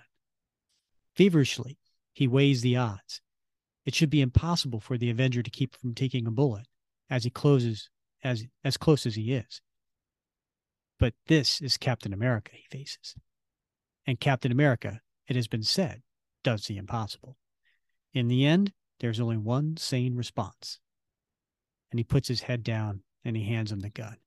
[1.14, 1.78] Feverishly,
[2.12, 3.22] he weighs the odds.
[3.88, 6.66] It should be impossible for the Avenger to keep from taking a bullet
[7.08, 7.88] as he closes
[8.22, 9.62] as as close as he is.
[10.98, 13.14] But this is Captain America he faces.
[14.06, 16.02] And Captain America, it has been said,
[16.44, 17.38] does the impossible.
[18.12, 20.80] In the end, there's only one sane response.
[21.90, 24.18] And he puts his head down and he hands him the gun.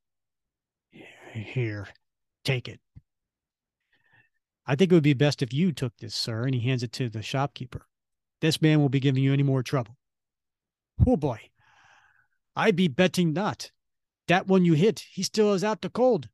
[1.33, 1.87] Here,
[2.43, 2.79] take it.
[4.65, 6.45] I think it would be best if you took this, sir.
[6.45, 7.85] And he hands it to the shopkeeper.
[8.41, 9.97] This man will be giving you any more trouble.
[11.05, 11.39] Oh boy,
[12.55, 13.71] I be betting not.
[14.27, 16.29] That one you hit, he still is out the cold.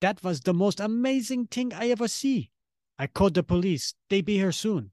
[0.00, 2.50] That was the most amazing thing I ever see.
[2.98, 3.94] I called the police.
[4.10, 4.90] They be here soon.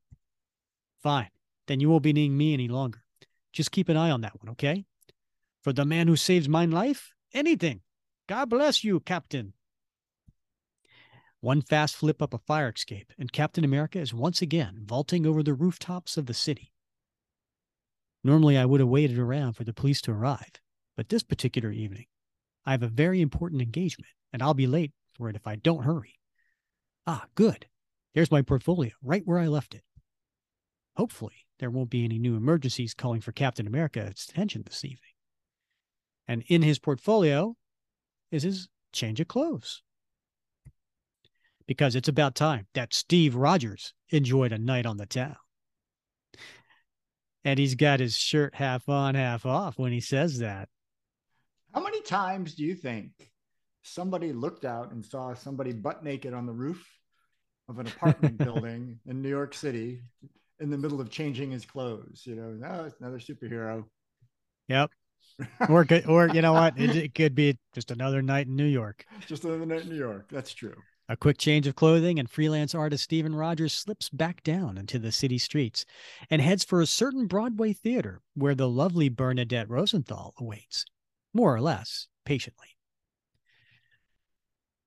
[1.01, 1.29] Fine.
[1.67, 3.03] Then you won't be needing me any longer.
[3.51, 4.85] Just keep an eye on that one, okay?
[5.61, 7.81] For the man who saves mine life, anything.
[8.27, 9.53] God bless you, Captain.
[11.43, 15.43] One fast flip up a fire escape, and Captain America is once again vaulting over
[15.43, 16.71] the rooftops of the city.
[18.23, 20.61] Normally, I would have waited around for the police to arrive,
[20.95, 22.05] but this particular evening,
[22.65, 25.83] I have a very important engagement, and I'll be late for it if I don't
[25.83, 26.17] hurry.
[27.05, 27.65] Ah, good.
[28.15, 29.83] There's my portfolio, right where I left it.
[30.95, 35.11] Hopefully, there won't be any new emergencies calling for Captain America's attention this evening.
[36.25, 37.57] And in his portfolio
[38.31, 39.83] is his change of clothes.
[41.67, 45.35] Because it's about time that Steve Rogers enjoyed a night on the town.
[47.45, 50.69] And he's got his shirt half on, half off when he says that.
[51.73, 53.11] How many times do you think
[53.81, 56.87] somebody looked out and saw somebody butt naked on the roof
[57.67, 60.01] of an apartment building in New York City
[60.59, 62.23] in the middle of changing his clothes?
[62.25, 63.85] You know, no, it's another superhero.
[64.67, 64.91] Yep.
[65.69, 66.79] or or you know what?
[66.79, 69.05] It, it could be just another night in New York.
[69.27, 70.27] Just another night in New York.
[70.29, 70.75] That's true.
[71.09, 75.11] A quick change of clothing, and freelance artist Stephen Rogers slips back down into the
[75.11, 75.85] city streets
[76.29, 80.85] and heads for a certain Broadway theater where the lovely Bernadette Rosenthal awaits,
[81.33, 82.77] more or less patiently.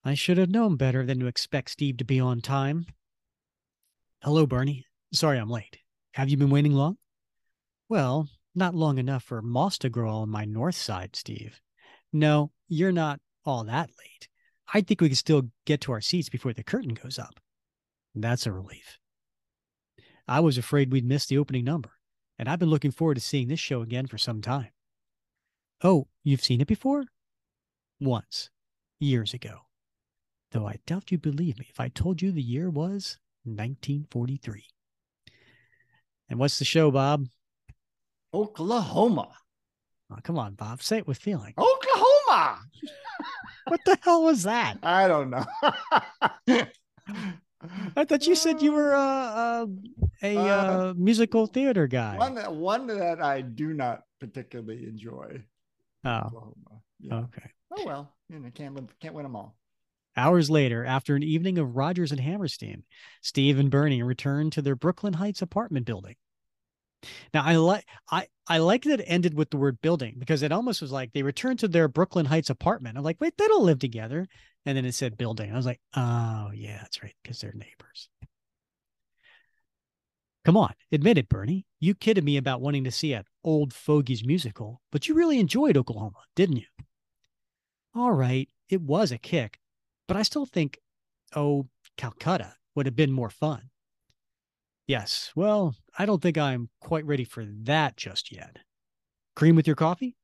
[0.05, 2.87] I should have known better than to expect Steve to be on time.
[4.23, 4.87] Hello, Bernie.
[5.13, 5.79] Sorry I'm late.
[6.13, 6.97] Have you been waiting long?
[7.89, 11.61] Well, not long enough for moss to grow on my north side, Steve.
[12.13, 14.29] No, you're not all that late.
[14.73, 17.41] I think we can still get to our seats before the curtain goes up.
[18.15, 18.99] That's a relief.
[20.27, 21.93] I was afraid we'd miss the opening number,
[22.39, 24.71] and I've been looking forward to seeing this show again for some time.
[25.83, 27.05] Oh, you've seen it before?
[28.01, 28.51] Once,
[28.99, 29.61] years ago.
[30.53, 34.65] Though I doubt you'd believe me if I told you the year was 1943.
[36.29, 37.27] And what's the show, Bob?
[38.35, 39.29] Oklahoma.
[40.11, 40.83] Oh, come on, Bob.
[40.83, 41.55] Say it with feeling.
[41.57, 42.06] Oklahoma.
[43.69, 44.79] what the hell was that?
[44.83, 45.45] I don't know.
[47.97, 49.67] I thought you said you were uh, uh,
[50.23, 52.17] a uh, uh, musical theater guy.
[52.17, 55.43] One that one that I do not particularly enjoy.
[56.05, 56.55] Oh, Oklahoma.
[57.01, 57.15] Yeah.
[57.15, 57.51] okay.
[57.77, 59.57] Oh well, you know, can't win, can't win them all.
[60.17, 62.85] Hours later, after an evening of Rodgers and Hammerstein,
[63.21, 66.17] Steve and Bernie returned to their Brooklyn Heights apartment building.
[67.35, 70.53] Now I like I I like that it ended with the word building because it
[70.53, 72.97] almost was like they returned to their Brooklyn Heights apartment.
[72.97, 74.27] I'm like, wait, they don't live together.
[74.65, 75.53] And then it said building.
[75.53, 78.09] I was like, oh yeah, that's right, because they're neighbors.
[80.45, 81.67] Come on, admit it, Bernie.
[81.81, 85.77] You kidded me about wanting to see an old fogies musical, but you really enjoyed
[85.77, 86.67] Oklahoma, didn't you?
[87.95, 89.59] All right, it was a kick,
[90.07, 90.79] but I still think,
[91.35, 93.71] oh, Calcutta would have been more fun.
[94.87, 95.33] Yes.
[95.35, 98.59] Well, I don't think I'm quite ready for that just yet.
[99.35, 100.17] Cream with your coffee?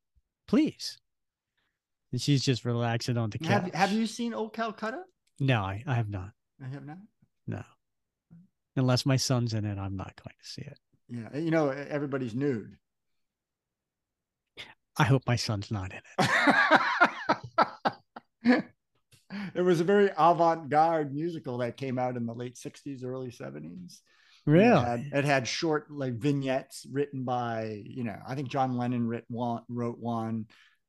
[0.46, 0.98] Please.
[2.12, 3.64] And she's just relaxing on the couch.
[3.64, 5.02] Have, have you seen Old Calcutta?
[5.40, 6.30] No, I, I have not.
[6.62, 6.98] I have not.
[7.46, 7.62] No.
[8.76, 10.78] Unless my son's in it, I'm not going to see it.
[11.08, 11.36] Yeah.
[11.36, 12.76] You know, everybody's nude.
[14.98, 16.00] I hope my son's not in
[18.44, 18.64] it.
[19.54, 24.00] it was a very avant-garde musical that came out in the late 60s, early 70s.
[24.46, 24.80] Really?
[24.80, 29.06] It had, it had, short like vignettes written by, you know, I think John Lennon
[29.06, 30.46] writ one, wrote one.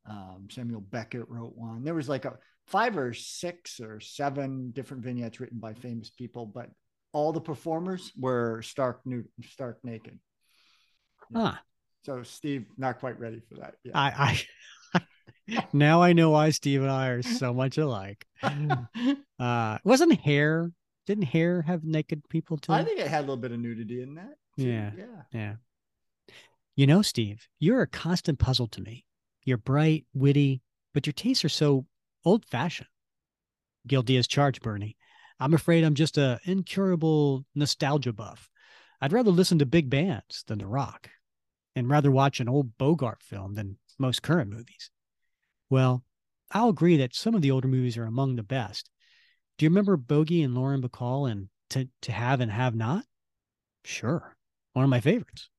[0.09, 1.83] Um, Samuel Beckett wrote one.
[1.83, 2.37] There was like a
[2.67, 6.69] five or six or seven different vignettes written by famous people, but
[7.13, 10.19] all the performers were stark nude, stark naked.
[11.33, 11.53] Huh.
[12.05, 13.75] So Steve, not quite ready for that.
[13.83, 13.91] Yeah.
[13.95, 14.43] I,
[15.47, 18.25] I now I know why Steve and I are so much alike.
[19.39, 20.71] Uh, wasn't hair?
[21.05, 22.73] Didn't hair have naked people too?
[22.73, 24.35] I think it had a little bit of nudity in that.
[24.57, 24.67] Too.
[24.67, 24.91] Yeah.
[24.97, 25.21] Yeah.
[25.31, 25.55] Yeah.
[26.75, 29.05] You know, Steve, you're a constant puzzle to me.
[29.43, 30.61] You're bright, witty,
[30.93, 31.85] but your tastes are so
[32.25, 32.87] old fashioned.
[33.85, 34.97] Guilty charge, Bernie.
[35.39, 38.49] I'm afraid I'm just a incurable nostalgia buff.
[39.01, 41.09] I'd rather listen to big bands than to rock,
[41.75, 44.89] and rather watch an old Bogart film than most current movies.
[45.69, 46.05] Well,
[46.51, 48.89] I'll agree that some of the older movies are among the best.
[49.57, 53.05] Do you remember Bogey and Lauren Bacall and to, to Have and Have Not?
[53.83, 54.35] Sure,
[54.73, 55.49] one of my favorites.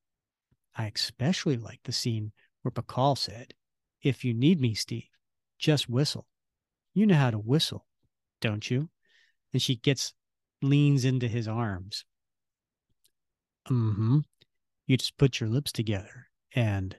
[0.77, 3.55] I especially like the scene where Bacall said,
[4.03, 5.09] If you need me, Steve,
[5.59, 6.27] just whistle.
[6.95, 7.87] You know how to whistle,
[8.41, 8.89] don't you?
[9.53, 10.15] And she gets,
[10.63, 12.05] leans into his arms.
[13.69, 14.19] Mm hmm.
[14.87, 16.97] You just put your lips together and.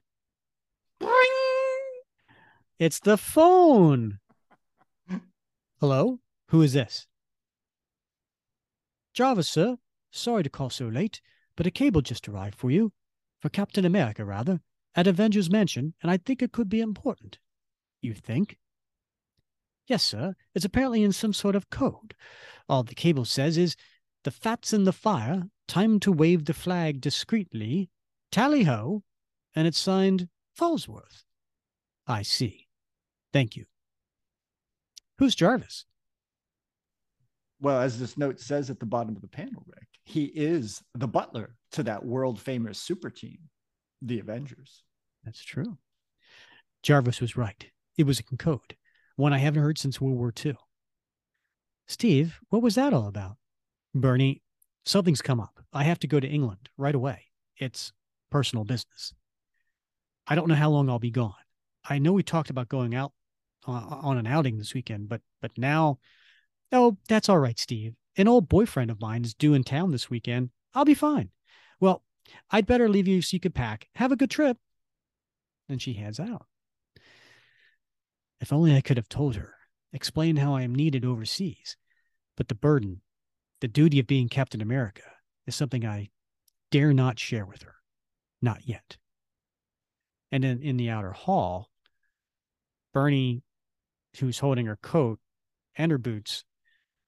[0.99, 1.11] Bring!
[2.79, 4.19] It's the phone.
[5.79, 6.19] Hello?
[6.49, 7.07] Who is this?
[9.13, 9.77] Jarvis, sir.
[10.11, 11.21] Sorry to call so late,
[11.55, 12.91] but a cable just arrived for you.
[13.41, 14.61] For Captain America, rather,
[14.95, 17.39] at Avengers Mansion, and I think it could be important.
[18.01, 18.57] You think?
[19.87, 20.35] Yes, sir.
[20.53, 22.15] It's apparently in some sort of code.
[22.67, 23.75] All the cable says is,
[24.23, 27.89] the fat's in the fire, time to wave the flag discreetly,
[28.31, 29.03] tally ho,
[29.53, 31.23] and it's signed Falsworth.
[32.07, 32.67] I see.
[33.31, 33.65] Thank you.
[35.19, 35.85] Who's Jarvis?
[37.61, 41.07] Well, as this note says at the bottom of the panel, Rick, he is the
[41.07, 43.37] butler to that world famous super team,
[44.01, 44.83] the Avengers.
[45.23, 45.77] That's true.
[46.83, 47.65] Jarvis was right.
[47.97, 48.75] It was a code
[49.15, 50.57] one I haven't heard since World War II.
[51.87, 53.37] Steve, what was that all about?
[53.93, 54.41] Bernie,
[54.85, 55.63] something's come up.
[55.71, 57.25] I have to go to England right away.
[57.57, 57.93] It's
[58.29, 59.13] personal business.
[60.27, 61.33] I don't know how long I'll be gone.
[61.87, 63.13] I know we talked about going out
[63.67, 65.99] uh, on an outing this weekend, but but now,
[66.75, 67.95] oh, that's all right, Steve.
[68.17, 70.49] An old boyfriend of mine is due in town this weekend.
[70.73, 71.29] I'll be fine.
[71.79, 72.03] Well,
[72.49, 73.87] I'd better leave you so you could pack.
[73.95, 74.57] Have a good trip.
[75.67, 76.45] And she heads out.
[78.39, 79.55] If only I could have told her,
[79.93, 81.77] explained how I am needed overseas.
[82.37, 83.01] But the burden,
[83.61, 85.03] the duty of being Captain America,
[85.47, 86.09] is something I
[86.71, 87.75] dare not share with her.
[88.41, 88.97] Not yet.
[90.31, 91.69] And in, in the outer hall,
[92.93, 93.43] Bernie,
[94.19, 95.19] who's holding her coat
[95.75, 96.43] and her boots,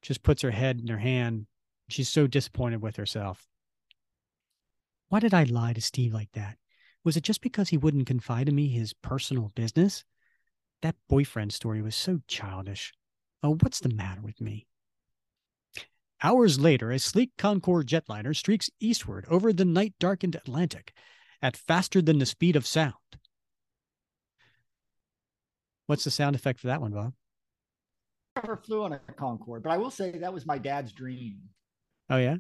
[0.07, 1.47] just puts her head in her hand.
[1.89, 3.45] She's so disappointed with herself.
[5.09, 6.57] Why did I lie to Steve like that?
[7.03, 10.05] Was it just because he wouldn't confide in me his personal business?
[10.81, 12.93] That boyfriend story was so childish.
[13.43, 14.65] Oh, what's the matter with me?
[16.23, 20.93] Hours later, a sleek Concorde jetliner streaks eastward over the night darkened Atlantic
[21.41, 22.93] at faster than the speed of sound.
[25.85, 27.13] What's the sound effect for that one, Bob?
[28.43, 31.39] Never flew on a Concorde, but I will say that was my dad's dream.
[32.09, 32.37] Oh, yeah?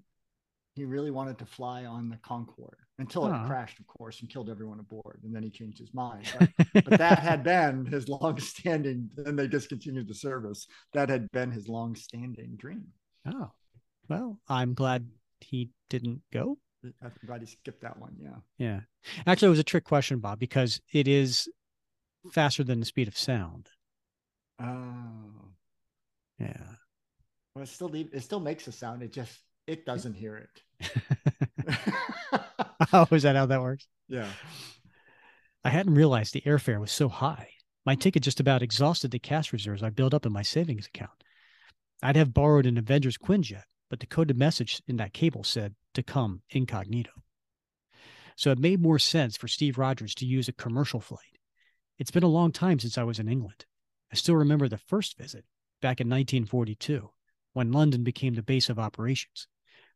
[0.77, 4.47] he really wanted to fly on the Concorde until it crashed, of course, and killed
[4.49, 5.19] everyone aboard.
[5.23, 6.31] And then he changed his mind.
[6.73, 9.09] But, but that had been his long-standing.
[9.25, 10.67] And they discontinued the service.
[10.93, 12.85] That had been his long-standing dream.
[13.25, 13.51] Oh,
[14.07, 15.07] well, I'm glad
[15.41, 16.59] he didn't go.
[17.01, 18.15] I'm glad he skipped that one.
[18.21, 18.37] Yeah.
[18.59, 18.79] Yeah.
[19.25, 21.49] Actually, it was a trick question, Bob, because it is
[22.31, 23.69] faster than the speed of sound.
[24.61, 25.49] Oh.
[26.39, 26.61] Yeah.
[27.55, 29.01] Well, it still it still makes a sound.
[29.01, 30.91] It just it doesn't hear it.
[32.93, 33.87] oh, is that how that works?
[34.07, 34.29] Yeah.
[35.63, 37.49] I hadn't realized the airfare was so high.
[37.85, 41.23] My ticket just about exhausted the cash reserves I built up in my savings account.
[42.01, 46.03] I'd have borrowed an Avengers Quinjet, but the coded message in that cable said to
[46.03, 47.11] come incognito.
[48.35, 51.39] So it made more sense for Steve Rogers to use a commercial flight.
[51.97, 53.65] It's been a long time since I was in England.
[54.11, 55.43] I still remember the first visit
[55.81, 57.09] back in 1942
[57.53, 59.47] when London became the base of operations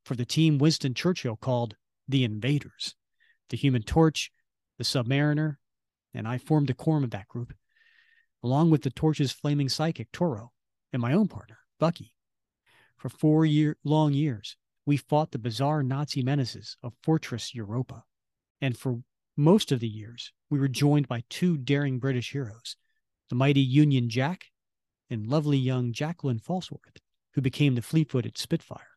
[0.03, 1.75] for the team Winston Churchill called
[2.07, 2.95] the Invaders,
[3.49, 4.32] the Human Torch,
[4.77, 5.57] the Submariner,
[6.13, 7.53] and I formed the quorum of that group,
[8.43, 10.51] along with the Torch's flaming psychic, Toro,
[10.91, 12.13] and my own partner, Bucky.
[12.97, 18.03] For four year long years, we fought the bizarre Nazi menaces of Fortress Europa.
[18.59, 19.01] And for
[19.38, 22.75] most of the years, we were joined by two daring British heroes,
[23.29, 24.45] the mighty Union Jack
[25.12, 26.97] and lovely young Jacqueline Falsworth,
[27.34, 28.88] who became the fleet footed Spitfire.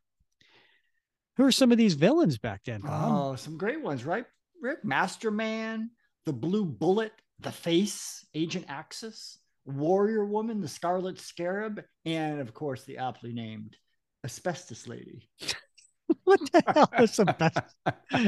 [1.37, 3.11] Who are some of these villains back then, Bob?
[3.13, 4.25] Oh, some great ones, right?
[4.61, 5.91] Rick Masterman,
[6.25, 12.83] the Blue Bullet, the Face, Agent Axis, Warrior Woman, the Scarlet Scarab, and of course
[12.83, 13.75] the aptly named
[14.23, 15.27] Asbestos Lady.
[16.23, 17.73] what the hell is asbestos?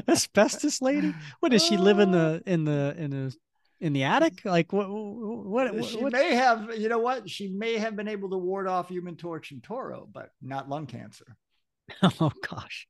[0.08, 1.14] asbestos lady?
[1.40, 3.36] What does she live in the in the in the
[3.80, 4.44] in the attic?
[4.46, 4.88] Like what?
[4.90, 5.74] What?
[5.74, 6.78] what she may have.
[6.78, 7.30] You know what?
[7.30, 10.88] She may have been able to ward off Human Torch and Toro, but not lung
[10.88, 11.38] cancer.
[12.04, 12.88] oh gosh.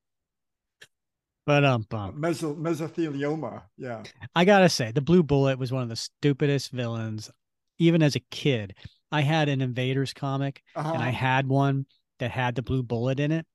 [1.45, 2.21] But um, bum.
[2.21, 3.63] Meso- mesothelioma.
[3.77, 4.03] Yeah.
[4.35, 7.31] I gotta say, the Blue Bullet was one of the stupidest villains.
[7.79, 8.75] Even as a kid,
[9.11, 10.91] I had an Invaders comic, uh-huh.
[10.93, 11.17] and I uh-huh.
[11.17, 11.85] had one
[12.19, 13.45] that had the Blue Bullet in it,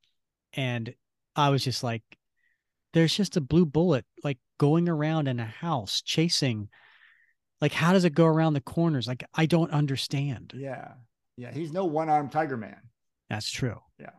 [0.55, 0.95] and
[1.37, 2.03] I was just like,
[2.95, 6.69] "There's just a blue bullet like going around in a house chasing."
[7.63, 9.07] Like, how does it go around the corners?
[9.07, 10.53] Like, I don't understand.
[10.55, 10.95] Yeah.
[11.37, 11.53] Yeah.
[11.53, 12.77] He's no one armed Tiger Man.
[13.31, 13.79] That's true.
[13.99, 14.11] Yeah.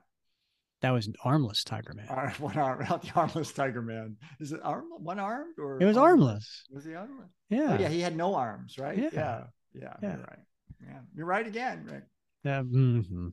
[0.82, 2.08] That was an armless Tiger Man.
[2.08, 4.16] Uh, one arm, the armless Tiger Man.
[4.40, 5.78] Is it arm one armed or?
[5.82, 6.64] It was armless.
[6.72, 7.30] Was he armless?
[7.50, 7.76] Yeah.
[7.78, 8.98] Oh, yeah, he had no arms, right?
[8.98, 9.10] Yeah.
[9.14, 9.44] Yeah.
[9.74, 9.94] Yeah.
[10.02, 10.10] yeah.
[10.10, 10.40] You're right.
[10.86, 12.04] Yeah, you're right again, Rick.
[12.44, 12.62] Yeah.
[12.62, 13.28] Mm-hmm.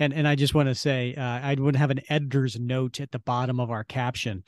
[0.00, 3.12] And and I just want to say, uh, I would have an editor's note at
[3.12, 4.42] the bottom of our caption.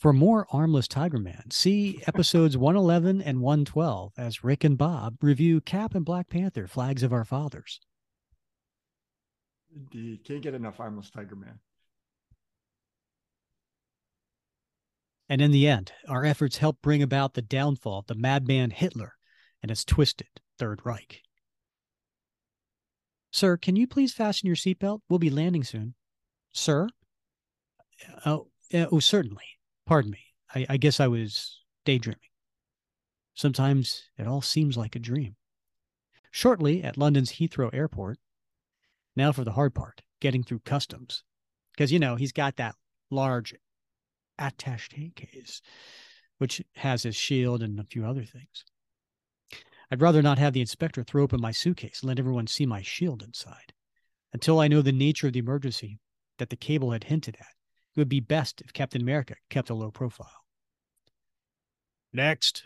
[0.00, 5.60] For more armless Tiger Man, see episodes 111 and 112 as Rick and Bob review
[5.60, 7.80] Cap and Black Panther: Flags of Our Fathers.
[9.76, 10.24] Indeed.
[10.24, 11.58] Can't get enough armless Tiger Man.
[15.28, 19.16] And in the end, our efforts helped bring about the downfall of the madman Hitler
[19.62, 21.20] and his twisted Third Reich.
[23.30, 25.02] Sir, can you please fasten your seatbelt?
[25.10, 25.94] We'll be landing soon.
[26.52, 26.88] Sir?
[28.24, 29.59] Oh, oh certainly.
[29.90, 30.20] Pardon me.
[30.54, 32.20] I, I guess I was daydreaming.
[33.34, 35.34] Sometimes it all seems like a dream.
[36.30, 38.20] Shortly at London's Heathrow Airport,
[39.16, 41.24] now for the hard part, getting through customs.
[41.72, 42.76] Because, you know, he's got that
[43.10, 43.52] large
[44.38, 45.60] attache case,
[46.38, 48.64] which has his shield and a few other things.
[49.90, 52.82] I'd rather not have the inspector throw open my suitcase and let everyone see my
[52.82, 53.72] shield inside.
[54.32, 55.98] Until I know the nature of the emergency
[56.38, 57.56] that the cable had hinted at,
[58.00, 60.44] it would be best if Captain America kept a low profile.
[62.14, 62.64] Next.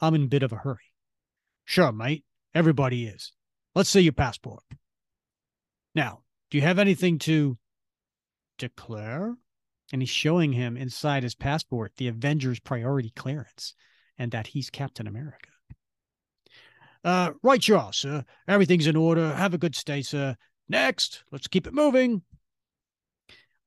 [0.00, 0.92] I'm in a bit of a hurry.
[1.66, 2.24] Sure, mate.
[2.54, 3.32] Everybody is.
[3.74, 4.62] Let's see your passport.
[5.94, 7.58] Now, do you have anything to
[8.56, 9.36] declare?
[9.92, 13.74] And he's showing him inside his passport the Avengers priority clearance
[14.18, 15.50] and that he's Captain America.
[17.04, 18.24] Uh, right, you are, sir.
[18.48, 19.34] Everything's in order.
[19.34, 20.34] Have a good stay, sir.
[20.66, 22.22] Next, let's keep it moving.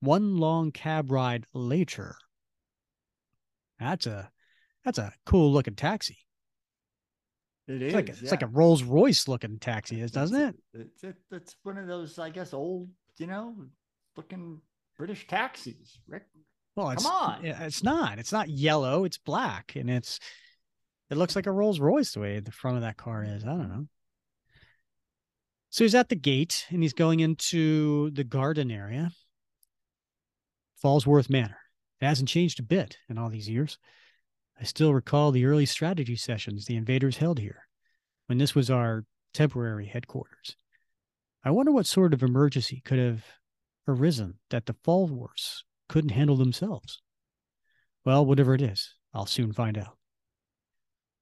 [0.01, 2.15] One long cab ride later.
[3.79, 4.29] That's a
[4.85, 6.17] that's a cool looking taxi.
[7.67, 7.93] It it's is.
[7.93, 8.17] Like a, yeah.
[8.21, 10.55] It's like a Rolls Royce looking taxi, is doesn't it?
[10.73, 13.55] It's, it, it's one of those, I guess, old, you know,
[14.15, 14.59] looking
[14.97, 16.23] British taxis, Rick.
[16.75, 17.45] Well, come on.
[17.45, 18.19] It's not.
[18.19, 19.03] It's not yellow.
[19.03, 20.19] It's black, and it's.
[21.09, 23.43] It looks like a Rolls Royce the way the front of that car is.
[23.43, 23.87] I don't know.
[25.71, 29.11] So he's at the gate and he's going into the garden area.
[30.83, 31.57] Falsworth Manor.
[32.01, 33.77] It hasn't changed a bit in all these years.
[34.59, 37.67] I still recall the early strategy sessions the invaders held here
[38.27, 40.55] when this was our temporary headquarters.
[41.43, 43.23] I wonder what sort of emergency could have
[43.87, 47.01] arisen that the Falsworths couldn't handle themselves.
[48.05, 49.97] Well, whatever it is, I'll soon find out.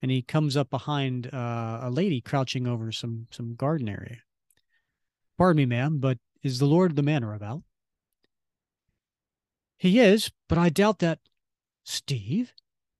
[0.02, 4.18] And he comes up behind uh, a lady crouching over some some garden area.
[5.36, 7.62] Pardon me, ma'am, but is the lord of the manor about?
[9.78, 11.20] He is, but I doubt that.
[11.84, 12.52] Steve?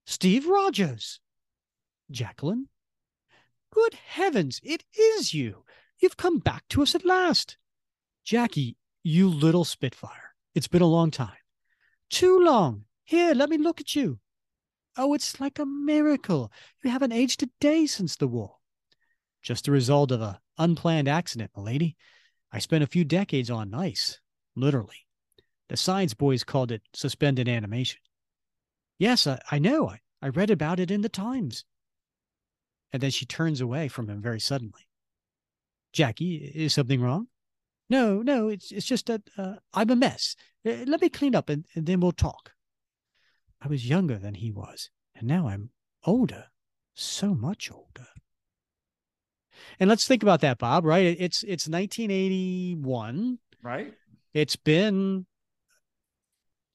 [0.07, 1.21] Steve Rogers.
[2.11, 2.69] Jacqueline?
[3.71, 5.65] Good heavens, it is you.
[6.01, 7.59] You've come back to us at last.
[8.25, 10.35] Jackie, you little spitfire.
[10.55, 11.37] It's been a long time.
[12.11, 12.85] Too long.
[13.05, 14.21] Here, let me look at you.
[14.97, 16.53] Oh, it's like a miracle.
[16.83, 18.57] You haven't aged a day since the war.
[19.43, 21.97] Just the result of a unplanned accident, milady.
[22.53, 24.21] I spent a few decades on ice,
[24.57, 25.07] literally.
[25.69, 28.01] The science boys called it suspended animation.
[28.99, 29.89] Yes, I, I know.
[29.89, 31.65] I, I read about it in the Times.
[32.93, 34.89] And then she turns away from him very suddenly.
[35.93, 37.29] Jackie, is something wrong?
[37.91, 40.37] No, no, it's it's just that uh, I'm a mess.
[40.67, 42.53] Uh, let me clean up and, and then we'll talk.
[43.61, 45.71] I was younger than he was, and now I'm
[46.05, 46.47] older.
[46.95, 48.09] so much older.
[49.81, 51.17] And let's think about that, Bob, right?
[51.19, 53.39] It's it's 1981.
[53.63, 53.95] Right.
[54.35, 55.27] It's been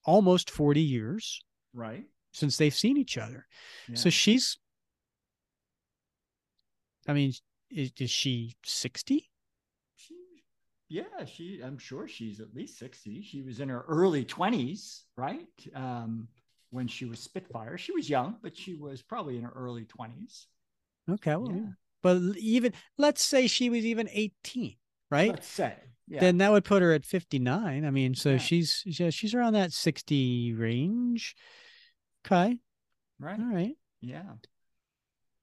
[0.05, 1.41] almost 40 years.
[1.73, 2.05] Right.
[2.31, 3.45] Since they've seen each other.
[3.87, 3.95] Yeah.
[3.95, 4.57] So she's
[7.07, 7.33] I mean,
[7.69, 9.29] is, is she 60?
[9.95, 10.15] She,
[10.89, 13.21] yeah, she I'm sure she's at least 60.
[13.23, 15.47] She was in her early 20s, right?
[15.75, 16.27] Um,
[16.71, 17.77] when she was Spitfire.
[17.77, 20.45] She was young, but she was probably in her early 20s.
[21.09, 21.35] Okay.
[21.35, 21.69] Well, yeah.
[22.01, 24.75] But even let's say she was even 18,
[25.09, 25.29] right?
[25.29, 25.75] Let's say.
[26.07, 26.19] Yeah.
[26.19, 27.85] Then that would put her at 59.
[27.85, 28.37] I mean, so yeah.
[28.37, 31.35] she's she's around that 60 range.
[32.25, 32.57] Okay.
[33.19, 33.39] Right.
[33.39, 33.75] All right.
[34.01, 34.23] Yeah.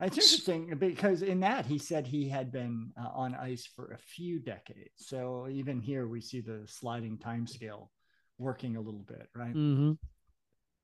[0.02, 3.98] It's interesting because in that he said he had been uh, on ice for a
[3.98, 4.92] few decades.
[4.96, 7.90] So even here we see the sliding time scale
[8.38, 9.54] working a little bit, right?
[9.54, 9.92] Mm-hmm.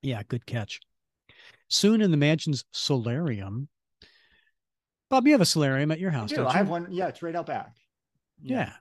[0.02, 0.80] Yeah, good catch.
[1.68, 3.68] Soon in the mansion's solarium,
[5.08, 6.42] Bob, you have a solarium at your house, I do.
[6.42, 6.54] not you?
[6.54, 6.88] I have one.
[6.90, 7.74] Yeah, it's right out back.
[8.42, 8.72] Yeah, yeah,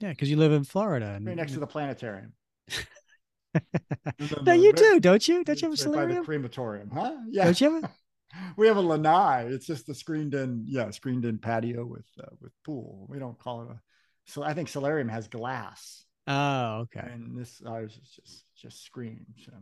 [0.00, 2.32] because you live in Florida, and, right next to the planetarium.
[4.42, 5.44] no, you do, don't you?
[5.44, 6.10] Don't you have a solarium?
[6.10, 7.16] By the crematorium, huh?
[7.28, 7.44] Yeah.
[7.44, 7.90] Don't you have a...
[8.56, 9.46] we have a lanai.
[9.48, 13.06] It's just a screened in, yeah, screened in patio with uh, with pool.
[13.08, 13.80] We don't call it a.
[14.26, 16.04] So I think solarium has glass.
[16.26, 17.08] Oh, okay.
[17.10, 19.26] And this ours is just just screened.
[19.44, 19.52] So.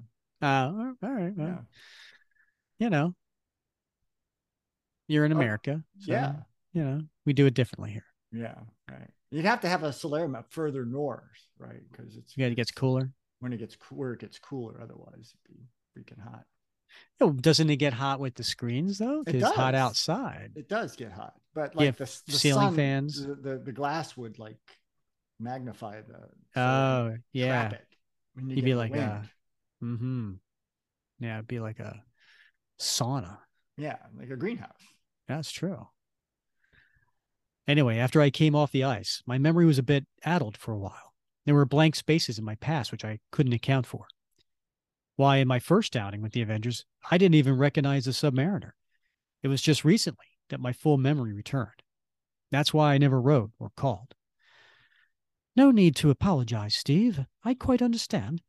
[0.43, 1.33] Oh, all right.
[1.35, 1.59] Well, yeah.
[2.79, 3.15] You know,
[5.09, 5.83] you're in oh, America.
[6.01, 6.33] So, yeah.
[6.73, 8.05] You know, we do it differently here.
[8.33, 8.57] Yeah.
[8.91, 9.11] Right.
[9.31, 11.23] You'd have to have a solarium up further north,
[11.59, 11.81] right?
[11.91, 13.11] Because it's yeah, it gets cooler.
[13.41, 15.65] When it gets where it gets cooler, otherwise it'd be
[15.97, 16.45] freaking hot.
[17.21, 19.25] Oh, doesn't it get hot with the screens though?
[19.27, 20.53] It's hot outside.
[20.55, 23.73] It does get hot, but like yeah, the, the, ceiling sun, fans, the, the, the
[23.73, 24.59] glass would like
[25.41, 26.61] magnify the.
[26.61, 27.73] Oh yeah.
[28.35, 29.23] When you You'd be like a.
[29.83, 30.33] Mm-hmm.
[31.21, 32.03] Yeah, it'd be like a
[32.81, 33.39] sauna.
[33.77, 34.71] Yeah, like a greenhouse.
[35.29, 35.87] That's true.
[37.69, 40.79] Anyway, after I came off the ice, my memory was a bit addled for a
[40.79, 41.15] while.
[41.45, 44.07] There were blank spaces in my past which I couldn't account for.
[45.17, 48.73] Why, in my first outing with the Avengers, I didn't even recognize the Submariner.
[49.43, 51.83] It was just recently that my full memory returned.
[52.51, 54.15] That's why I never wrote or called.
[55.57, 57.21] No need to apologize, Steve.
[57.43, 58.43] I quite understand.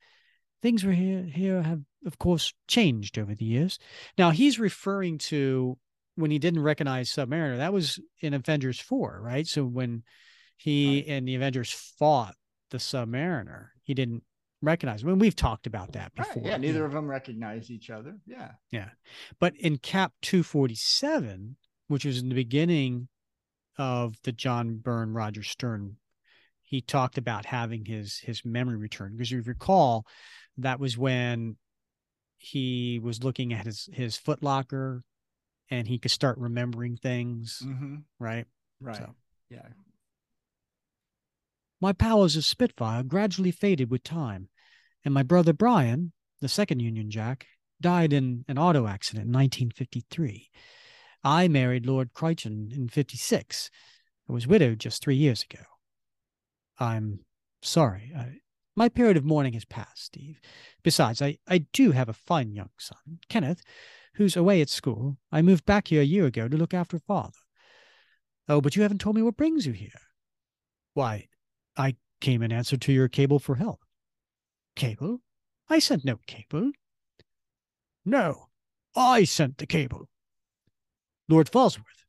[0.61, 3.79] Things were here here have, of course, changed over the years.
[4.17, 5.77] Now he's referring to
[6.17, 7.57] when he didn't recognize Submariner.
[7.57, 9.47] That was in Avengers four, right?
[9.47, 10.03] So when
[10.57, 11.13] he right.
[11.15, 12.35] and the Avengers fought
[12.71, 14.23] the Submariner, he didn't
[14.61, 15.03] recognize.
[15.03, 16.41] I mean, we've talked about that before.
[16.41, 16.51] Right.
[16.51, 16.85] Yeah, neither yeah.
[16.85, 18.17] of them recognized each other.
[18.25, 18.51] Yeah.
[18.71, 18.89] Yeah.
[19.39, 21.55] But in Cap 247,
[21.87, 23.07] which was in the beginning
[23.77, 25.97] of the John Byrne Roger Stern,
[26.63, 29.13] he talked about having his his memory return.
[29.13, 30.05] Because you recall,
[30.57, 31.57] that was when
[32.37, 35.01] he was looking at his his footlocker
[35.69, 37.61] and he could start remembering things.
[37.65, 37.95] Mm-hmm.
[38.19, 38.45] Right.
[38.79, 38.97] Right.
[38.97, 39.15] So.
[39.49, 39.67] Yeah.
[41.79, 44.49] My powers of Spitfire gradually faded with time,
[45.05, 46.11] and my brother Brian,
[46.41, 47.45] the second Union Jack,
[47.79, 50.49] died in an auto accident in 1953.
[51.23, 53.69] I married Lord Crichton in 56.
[54.29, 55.63] I was widowed just three years ago.
[56.79, 57.19] I'm
[57.61, 58.11] sorry.
[58.15, 58.37] I,
[58.75, 60.39] my period of mourning has passed, Steve.
[60.83, 63.61] Besides, I, I do have a fine young son, Kenneth,
[64.17, 65.17] who's away at school.
[65.31, 67.37] I moved back here a year ago to look after father.
[68.49, 70.01] Oh, but you haven't told me what brings you here.
[70.93, 71.27] Why,
[71.77, 73.81] I came in answer to your cable for help.
[74.75, 75.21] Cable?
[75.69, 76.71] I sent no cable.
[78.05, 78.47] No,
[78.95, 80.09] I sent the cable.
[81.29, 82.05] Lord Falsworth.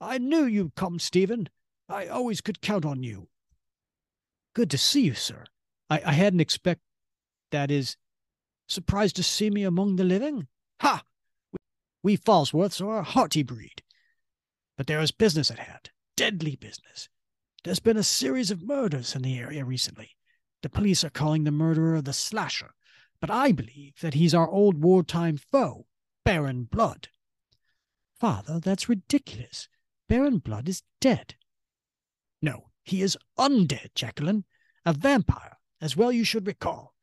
[0.00, 1.48] I knew you'd come, Stephen.
[1.88, 3.28] I always could count on you.
[4.54, 5.44] Good to see you, sir.
[5.90, 6.80] I, I hadn't expect
[7.50, 7.96] that is
[8.68, 10.46] surprised to see me among the living.
[10.80, 11.02] Ha!
[12.06, 13.82] We Falsworths are a hearty breed.
[14.76, 17.08] But there is business at hand, deadly business.
[17.64, 20.10] There's been a series of murders in the area recently.
[20.62, 22.74] The police are calling the murderer the slasher,
[23.20, 25.88] but I believe that he's our old wartime foe,
[26.24, 27.08] Baron Blood.
[28.20, 29.68] Father, that's ridiculous.
[30.08, 31.34] Baron Blood is dead.
[32.40, 34.44] No, he is undead, Jacqueline.
[34.84, 36.94] A vampire, as well you should recall.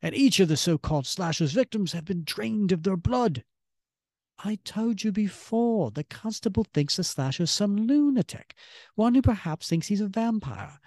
[0.00, 3.44] And each of the so called slasher's victims have been drained of their blood.
[4.38, 8.54] I told you before, the constable thinks the slasher's some lunatic,
[8.94, 10.78] one who perhaps thinks he's a vampire.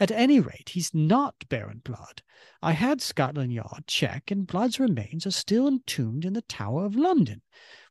[0.00, 2.22] At any rate, he's not Baron Blood.
[2.62, 6.96] I had Scotland Yard check, and Blood's remains are still entombed in the Tower of
[6.96, 7.42] London,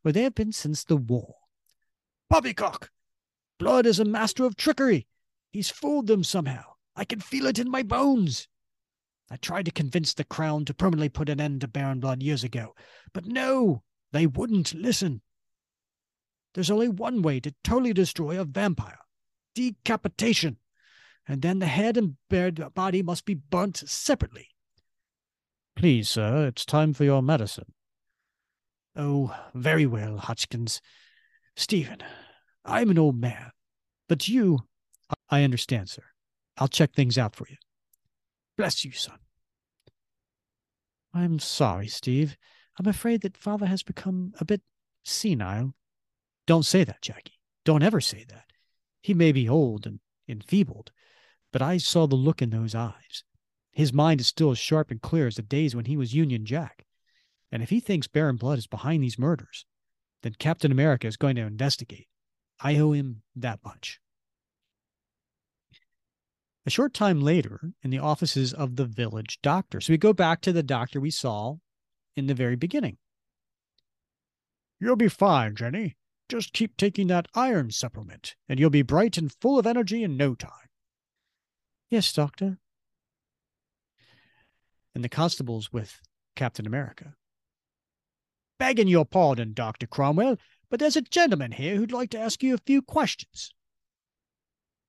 [0.02, 1.36] where they have been since the war.
[2.28, 2.90] Poppycock!
[3.58, 5.06] Blood is a master of trickery.
[5.52, 6.74] He's fooled them somehow.
[6.96, 8.48] I can feel it in my bones.
[9.30, 12.44] I tried to convince the Crown to permanently put an end to Baron Blood years
[12.44, 12.74] ago,
[13.12, 13.82] but no,
[14.14, 15.22] they wouldn't listen.
[16.54, 19.00] There's only one way to totally destroy a vampire
[19.56, 20.58] decapitation.
[21.26, 24.50] And then the head and body must be burnt separately.
[25.74, 27.72] Please, sir, it's time for your medicine.
[28.94, 30.80] Oh, very well, Hutchkins.
[31.56, 31.98] Stephen,
[32.64, 33.50] I'm an old man,
[34.08, 34.60] but you.
[35.28, 36.04] I understand, sir.
[36.56, 37.56] I'll check things out for you.
[38.56, 39.18] Bless you, son.
[41.12, 42.36] I'm sorry, Steve.
[42.78, 44.62] I'm afraid that father has become a bit
[45.04, 45.74] senile.
[46.46, 47.38] Don't say that, Jackie.
[47.64, 48.46] Don't ever say that.
[49.00, 50.90] He may be old and enfeebled,
[51.52, 53.24] but I saw the look in those eyes.
[53.72, 56.44] His mind is still as sharp and clear as the days when he was Union
[56.44, 56.86] Jack.
[57.50, 59.64] And if he thinks Baron Blood is behind these murders,
[60.22, 62.08] then Captain America is going to investigate.
[62.60, 64.00] I owe him that much.
[66.66, 69.80] A short time later, in the offices of the village doctor.
[69.80, 71.56] So we go back to the doctor we saw
[72.16, 72.98] in the very beginning.
[74.80, 75.96] You'll be fine, Jenny.
[76.28, 80.16] Just keep taking that iron supplement, and you'll be bright and full of energy in
[80.16, 80.68] no time.
[81.90, 82.58] Yes, doctor.
[84.94, 86.00] And the constable's with
[86.34, 87.14] Captain America.
[88.58, 89.86] Begging your pardon, Dr.
[89.86, 90.38] Cromwell,
[90.70, 93.52] but there's a gentleman here who'd like to ask you a few questions.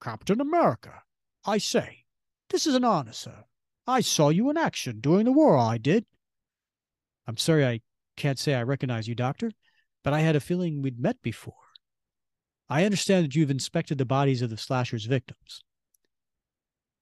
[0.01, 1.03] Captain America,
[1.45, 2.05] I say,
[2.49, 3.45] this is an honor, sir.
[3.88, 6.05] I saw you in action during the war, I did.
[7.28, 7.82] I'm sorry I
[8.17, 9.51] can't say I recognize you, Doctor,
[10.03, 11.53] but I had a feeling we'd met before.
[12.69, 15.63] I understand that you've inspected the bodies of the slasher's victims.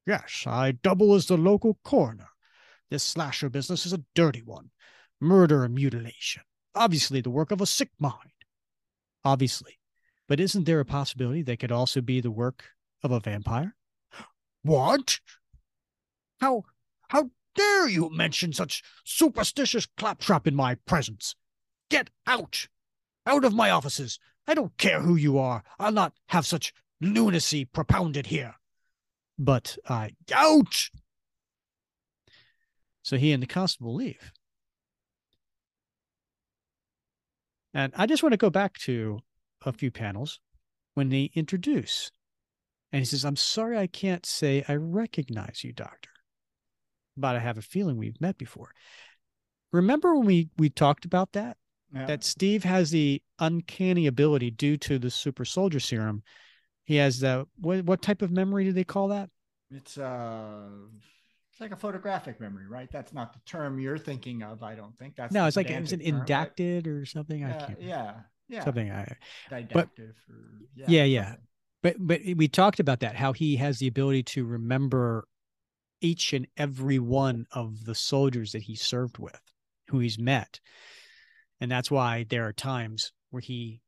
[0.05, 2.27] Yes, I double as the local coroner.
[2.89, 4.71] This slasher business is a dirty one
[5.21, 6.43] murder and mutilation.
[6.75, 8.31] Obviously, the work of a sick mind.
[9.23, 9.79] Obviously.
[10.27, 12.65] But isn't there a possibility they could also be the work
[13.01, 13.75] of a vampire?
[14.63, 15.19] What?
[16.39, 16.63] How
[17.09, 21.35] how dare you mention such superstitious claptrap in my presence?
[21.89, 22.67] Get out!
[23.25, 24.19] Out of my offices!
[24.47, 25.63] I don't care who you are.
[25.79, 28.55] I'll not have such lunacy propounded here.
[29.37, 30.89] But I out!
[33.01, 34.31] So he and the constable leave.
[37.73, 39.19] And I just want to go back to
[39.65, 40.39] a few panels
[40.93, 42.11] when they introduce
[42.93, 46.11] and he says, I'm sorry I can't say I recognize you, doctor,
[47.15, 48.71] but I have a feeling we've met before.
[49.71, 51.57] Remember when we, we talked about that?
[51.93, 52.05] Yeah.
[52.05, 56.23] That Steve has the uncanny ability due to the super soldier serum.
[56.85, 59.29] He has the what what type of memory do they call that?
[59.69, 60.69] It's uh
[61.51, 62.89] it's like a photographic memory, right?
[62.91, 65.15] That's not the term you're thinking of, I don't think.
[65.15, 67.43] That's no, it's like it's an indacted or something.
[67.43, 68.13] I can't yeah,
[68.49, 68.63] yeah.
[68.63, 69.15] Something I
[69.51, 70.15] didactive but, or
[70.75, 71.35] yeah, yeah, yeah.
[71.83, 75.27] But but we talked about that how he has the ability to remember
[76.03, 79.41] each and every one of the soldiers that he served with,
[79.87, 80.59] who he's met,
[81.59, 83.81] and that's why there are times where he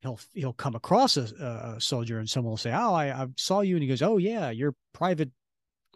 [0.00, 3.60] he'll he'll come across a, a soldier and someone will say, "Oh, I, I saw
[3.60, 5.30] you," and he goes, "Oh yeah, you're Private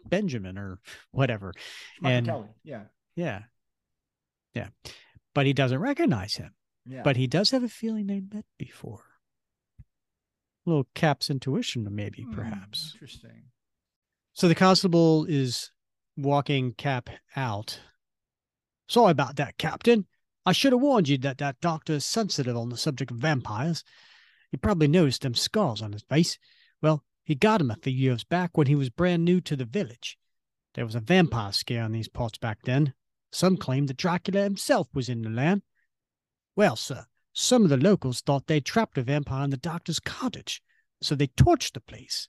[0.05, 0.79] Benjamin or
[1.11, 1.53] whatever,"
[2.03, 2.49] and Kelly.
[2.63, 2.83] yeah,
[3.15, 3.43] yeah,
[4.53, 4.67] yeah,
[5.33, 6.53] but he doesn't recognize him.
[6.85, 7.01] Yeah.
[7.03, 9.05] But he does have a feeling they met before
[9.79, 12.91] A little Cap's intuition, maybe, hmm, perhaps.
[12.93, 13.43] Interesting.
[14.33, 15.71] So the constable is
[16.17, 17.79] walking Cap out.
[18.87, 20.07] Sorry about that, Captain.
[20.45, 23.83] I should have warned you that that doctor is sensitive on the subject of vampires.
[24.51, 26.37] You probably noticed them scars on his face.
[26.81, 29.55] Well, he got got 'em a few years back when he was brand new to
[29.55, 30.17] the village.
[30.73, 32.93] There was a vampire scare in these parts back then.
[33.31, 35.61] Some claimed that Dracula himself was in the land.
[36.55, 40.61] Well, sir, some of the locals thought they trapped a vampire in the doctor's cottage,
[41.01, 42.27] so they torched the place.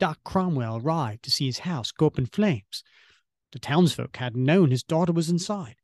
[0.00, 2.82] Doc Cromwell arrived to see his house go up in flames.
[3.52, 5.76] The townsfolk hadn't known his daughter was inside.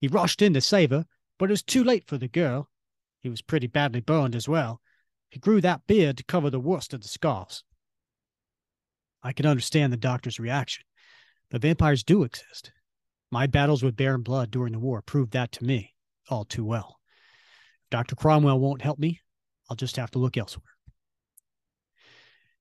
[0.00, 1.06] He rushed in to save her,
[1.38, 2.70] but it was too late for the girl.
[3.20, 4.80] He was pretty badly burned as well.
[5.28, 7.62] He grew that beard to cover the worst of the scars.
[9.22, 10.84] I can understand the doctor's reaction,
[11.50, 12.72] but vampires do exist.
[13.30, 15.94] My battles with Baron Blood during the war proved that to me
[16.30, 17.00] all too well.
[17.84, 18.16] If Dr.
[18.16, 19.20] Cromwell won't help me,
[19.68, 20.77] I'll just have to look elsewhere.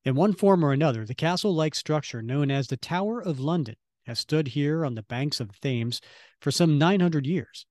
[0.06, 3.76] In one form or another, the castle like structure known as the Tower of London
[4.06, 6.00] has stood here on the banks of the Thames
[6.40, 7.66] for some 900 years.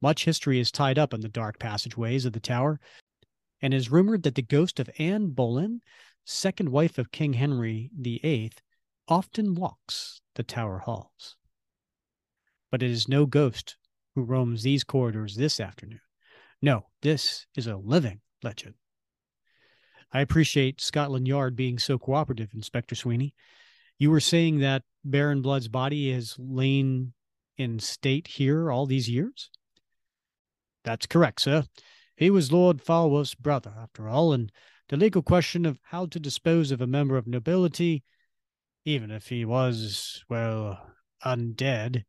[0.00, 2.80] Much history is tied up in the dark passageways of the tower,
[3.60, 5.82] and it is rumored that the ghost of Anne Boleyn,
[6.24, 8.52] second wife of King Henry VIII,
[9.08, 11.36] often walks the tower halls.
[12.70, 13.76] But it is no ghost
[14.14, 16.00] who roams these corridors this afternoon.
[16.62, 18.74] No, this is a living legend.
[20.12, 23.34] I appreciate Scotland Yard being so cooperative, Inspector Sweeney.
[23.98, 27.12] You were saying that Baron Blood's body has lain
[27.56, 29.50] in state here all these years?
[30.84, 31.64] That's correct, sir.
[32.16, 34.50] He was Lord Falsworth's brother, after all, and
[34.88, 38.02] the legal question of how to dispose of a member of nobility,
[38.84, 40.80] even if he was, well,
[41.24, 42.04] undead,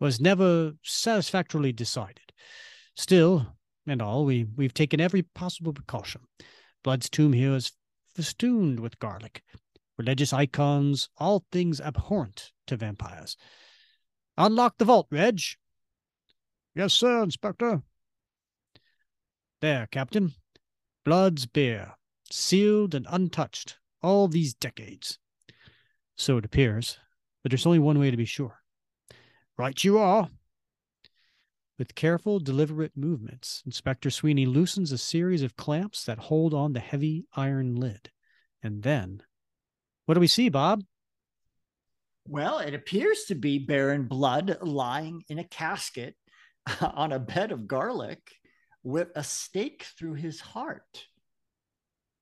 [0.00, 2.32] was never satisfactorily decided.
[2.96, 3.54] Still,
[3.86, 6.22] and all, we, we've taken every possible precaution.
[6.82, 7.72] Blood's tomb here is
[8.14, 9.42] festooned with garlic,
[9.96, 13.36] religious icons, all things abhorrent to vampires.
[14.36, 15.40] Unlock the vault, Reg.
[16.74, 17.82] Yes, sir, Inspector.
[19.60, 20.32] There, Captain.
[21.04, 21.94] Blood's bier,
[22.30, 25.18] sealed and untouched all these decades.
[26.16, 26.98] So it appears,
[27.42, 28.62] but there's only one way to be sure.
[29.56, 30.28] Right you are.
[31.82, 36.78] With careful, deliberate movements, Inspector Sweeney loosens a series of clamps that hold on the
[36.78, 38.12] heavy iron lid.
[38.62, 39.24] And then,
[40.06, 40.84] what do we see, Bob?
[42.28, 46.14] Well, it appears to be Baron Blood lying in a casket
[46.80, 48.30] on a bed of garlic
[48.84, 51.08] with a stake through his heart.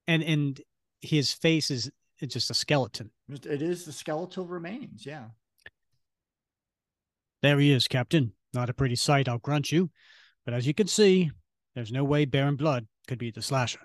[0.07, 0.59] And and
[1.01, 1.91] his face is
[2.25, 3.11] just a skeleton.
[3.29, 5.25] It is the skeletal remains, yeah.
[7.43, 8.33] There he is, Captain.
[8.53, 9.89] Not a pretty sight, I'll grant you.
[10.45, 11.31] But as you can see,
[11.75, 13.81] there's no way Baron Blood could be the slasher.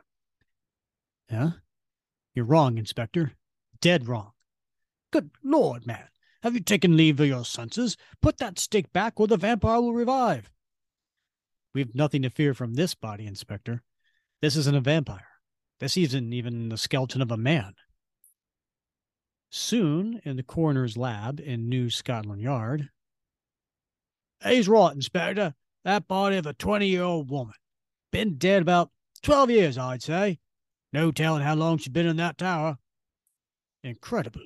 [1.30, 1.50] Yeah?
[2.34, 3.32] You're wrong, Inspector.
[3.80, 4.32] Dead wrong.
[5.12, 6.08] Good Lord, man.
[6.42, 7.96] Have you taken leave of your senses?
[8.20, 10.50] Put that stake back or the vampire will revive.
[11.74, 13.82] We've nothing to fear from this body, Inspector.
[14.40, 15.28] This isn't a vampire.
[15.80, 17.74] This isn't even the skeleton of a man.
[19.50, 22.90] Soon, in the coroner's lab in New Scotland Yard.
[24.46, 25.54] He's right, Inspector.
[25.84, 27.54] That body of a 20 year old woman.
[28.12, 28.90] Been dead about
[29.22, 30.38] 12 years, I'd say.
[30.92, 32.78] No telling how long she'd been in that tower.
[33.82, 34.42] Incredible.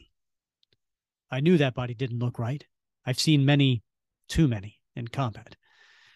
[1.30, 2.64] I knew that body didn't look right.
[3.06, 3.82] I've seen many,
[4.28, 5.56] too many, in combat.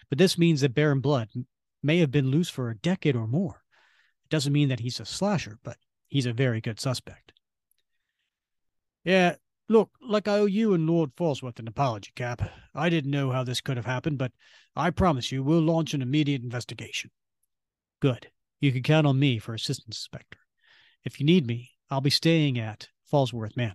[0.08, 1.28] But this means that Baron Blood
[1.82, 3.62] may have been loose for a decade or more.
[4.24, 5.76] It doesn't mean that he's a slasher, but
[6.08, 7.32] he's a very good suspect.
[9.04, 9.36] Yeah,
[9.68, 12.50] look, like I owe you and Lord Falsworth an apology, Cap.
[12.74, 14.32] I didn't know how this could have happened, but
[14.76, 17.10] I promise you we'll launch an immediate investigation.
[18.00, 18.30] Good.
[18.60, 20.38] You can count on me for assistance, inspector.
[21.04, 23.74] If you need me, I'll be staying at Falsworth Manor.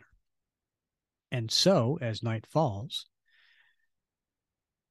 [1.31, 3.05] And so, as night falls,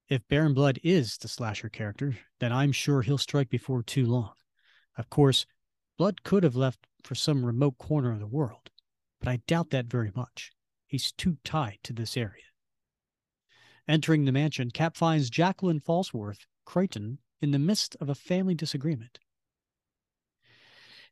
[0.09, 4.33] if Baron Blood is the slasher character, then I'm sure he'll strike before too long.
[4.97, 5.47] Of course,
[5.99, 8.71] Blood could have left for some remote corner of the world,
[9.21, 10.53] but I doubt that very much.
[10.89, 12.43] He's too tied to this area.
[13.87, 19.19] Entering the mansion, Cap finds Jacqueline Falsworth, Crichton, in the midst of a family disagreement.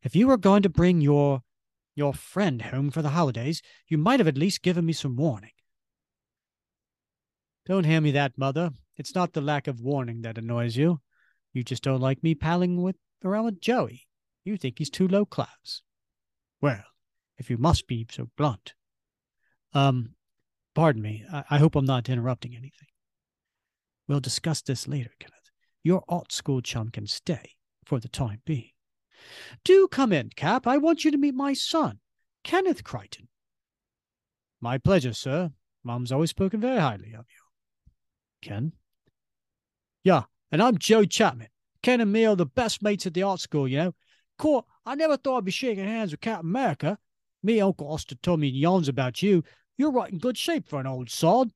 [0.03, 1.43] If you were going to bring your
[1.95, 5.53] your friend home for the holidays, you might have at least given me some warning.
[7.65, 8.71] Don't hand me that, Mother.
[8.97, 11.01] It's not the lack of warning that annoys you.
[11.53, 14.07] You just don't like me palling with around with Joey.
[14.45, 15.83] You think he's too low class.
[16.61, 16.85] Well,
[17.39, 18.75] if you must be so blunt.
[19.77, 20.15] Um,
[20.75, 21.23] pardon me.
[21.31, 22.89] I, I hope I'm not interrupting anything.
[24.09, 25.35] We'll discuss this later, Kenneth.
[25.85, 27.51] Your art school chum can stay
[27.85, 28.71] for the time being.
[29.65, 30.67] Do come in, Cap.
[30.67, 31.99] I want you to meet my son,
[32.43, 33.29] Kenneth Crichton.
[34.63, 35.51] My pleasure, sir.
[35.85, 37.43] Mom's always spoken very highly of you.
[38.41, 38.73] Ken?
[40.05, 41.49] Yeah, and I'm Joe Chapman.
[41.83, 43.95] Ken and me are the best mates at the art school, you know.
[44.39, 46.99] Court, I never thought I'd be shaking hands with Captain America.
[47.43, 49.45] Me Uncle Oster told me yarns about you.
[49.77, 51.51] You're right in good shape for an old sod.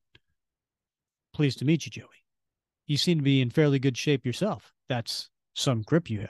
[1.33, 2.07] Pleased to meet you, Joey.
[2.85, 4.73] You seem to be in fairly good shape yourself.
[4.89, 6.29] That's some grip you have.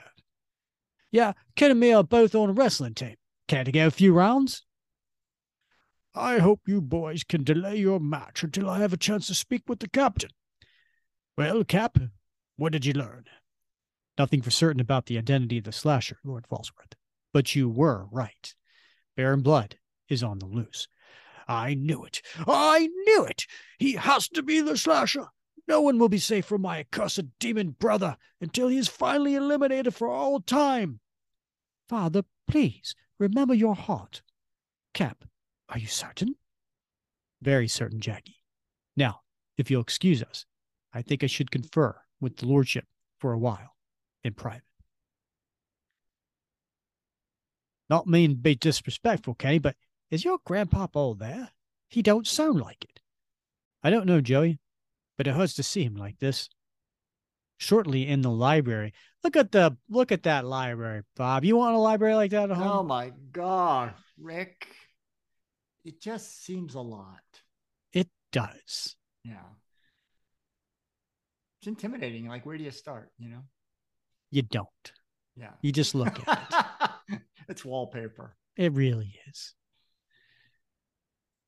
[1.10, 3.16] Yeah, Ken and me are both on a wrestling team.
[3.48, 4.64] Care to go a few rounds?
[6.14, 9.62] I hope you boys can delay your match until I have a chance to speak
[9.68, 10.30] with the captain.
[11.36, 11.98] Well, Cap,
[12.56, 13.24] what did you learn?
[14.18, 16.92] Nothing for certain about the identity of the slasher, Lord Falsworth.
[17.32, 18.54] But you were right.
[19.16, 19.76] Baron Blood
[20.08, 20.86] is on the loose.
[21.48, 22.22] I knew it.
[22.46, 23.46] I knew it.
[23.78, 25.28] He has to be the slasher.
[25.68, 29.94] No one will be safe from my accursed demon brother until he is finally eliminated
[29.94, 31.00] for all time.
[31.88, 34.22] Father, please remember your heart.
[34.94, 35.24] Cap,
[35.68, 36.34] are you certain?
[37.40, 38.42] Very certain, Jackie.
[38.96, 39.20] Now,
[39.56, 40.46] if you'll excuse us,
[40.92, 42.86] I think I should confer with the lordship
[43.18, 43.76] for a while
[44.24, 44.62] in private.
[47.88, 49.76] Not mean to be disrespectful, Kenny, but
[50.12, 51.50] is your grandpapa all there?
[51.88, 53.00] He don't sound like it.
[53.82, 54.60] I don't know, Joey,
[55.18, 56.48] but it hurts to see him like this.
[57.58, 58.92] Shortly in the library.
[59.24, 61.44] Look at the look at that library, Bob.
[61.44, 62.68] You want a library like that at home?
[62.68, 64.68] Oh my god, Rick.
[65.84, 67.20] It just seems a lot.
[67.92, 68.94] It does.
[69.24, 69.42] Yeah
[71.62, 72.26] it's intimidating.
[72.26, 73.12] Like, where do you start?
[73.18, 73.42] You know,
[74.32, 74.92] you don't.
[75.36, 75.52] Yeah.
[75.62, 77.18] You just look at it.
[77.48, 78.36] it's wallpaper.
[78.56, 79.54] It really is.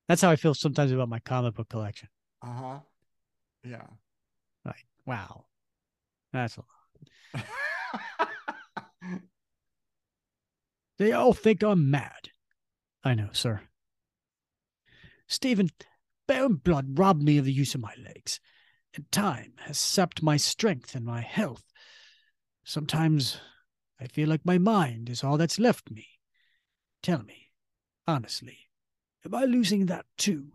[0.09, 2.09] That's how I feel sometimes about my comic book collection.
[2.43, 2.79] Uh huh.
[3.65, 3.87] Yeah.
[4.65, 5.47] Like, wow.
[6.33, 6.65] That's a
[7.35, 7.45] lot.
[10.99, 12.31] they all think I'm mad.
[13.03, 13.61] I know, sir.
[15.27, 15.71] Stephen,
[16.27, 18.41] Baron Blood robbed me of the use of my legs,
[18.95, 21.65] and time has sapped my strength and my health.
[22.65, 23.41] Sometimes
[24.01, 26.07] I feel like my mind is all that's left me.
[27.03, 27.51] Tell me,
[28.07, 28.64] honestly,
[29.25, 30.47] am I losing that too?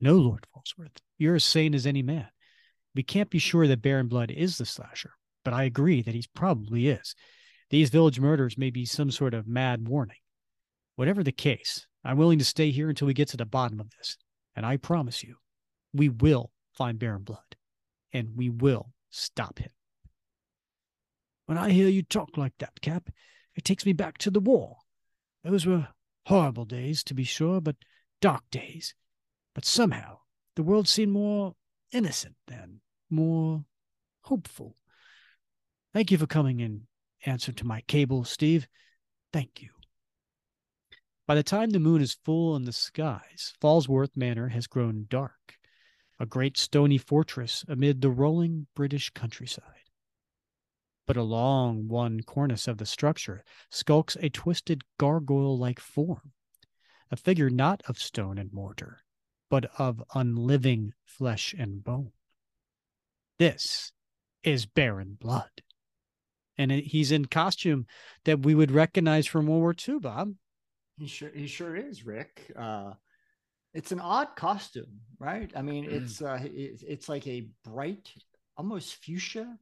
[0.00, 2.28] No, Lord Falsworth, you're as sane as any man.
[2.94, 5.12] We can't be sure that Baron Blood is the slasher,
[5.44, 7.14] but I agree that he probably is.
[7.68, 10.16] These village murders may be some sort of mad warning.
[10.96, 13.90] Whatever the case, I'm willing to stay here until we get to the bottom of
[13.90, 14.16] this.
[14.56, 15.36] And I promise you,
[15.92, 17.56] we will find Baron Blood,
[18.12, 19.70] and we will stop him.
[21.46, 23.08] When I hear you talk like that, Cap,
[23.54, 24.78] it takes me back to the war.
[25.44, 25.88] Those were
[26.30, 27.74] horrible days, to be sure, but
[28.20, 28.94] dark days.
[29.52, 30.18] But somehow
[30.54, 31.56] the world seemed more
[31.90, 33.64] innocent then, more
[34.22, 34.76] hopeful.
[35.92, 36.82] Thank you for coming in
[37.26, 38.68] answer to my cable, Steve.
[39.32, 39.70] Thank you.
[41.26, 45.58] By the time the moon is full in the skies, Falsworth Manor has grown dark,
[46.20, 49.79] a great stony fortress amid the rolling British countryside.
[51.10, 56.30] But along one cornice of the structure skulks a twisted gargoyle like form,
[57.10, 59.00] a figure not of stone and mortar,
[59.48, 62.12] but of unliving flesh and bone.
[63.40, 63.90] This
[64.44, 65.50] is Baron Blood.
[66.56, 67.88] And he's in costume
[68.24, 70.34] that we would recognize from World War II, Bob.
[70.96, 72.52] He sure he sure is, Rick.
[72.54, 72.92] Uh,
[73.74, 75.50] it's an odd costume, right?
[75.56, 75.92] I mean, mm.
[75.92, 78.12] it's uh, it's like a bright,
[78.56, 79.58] almost fuchsia,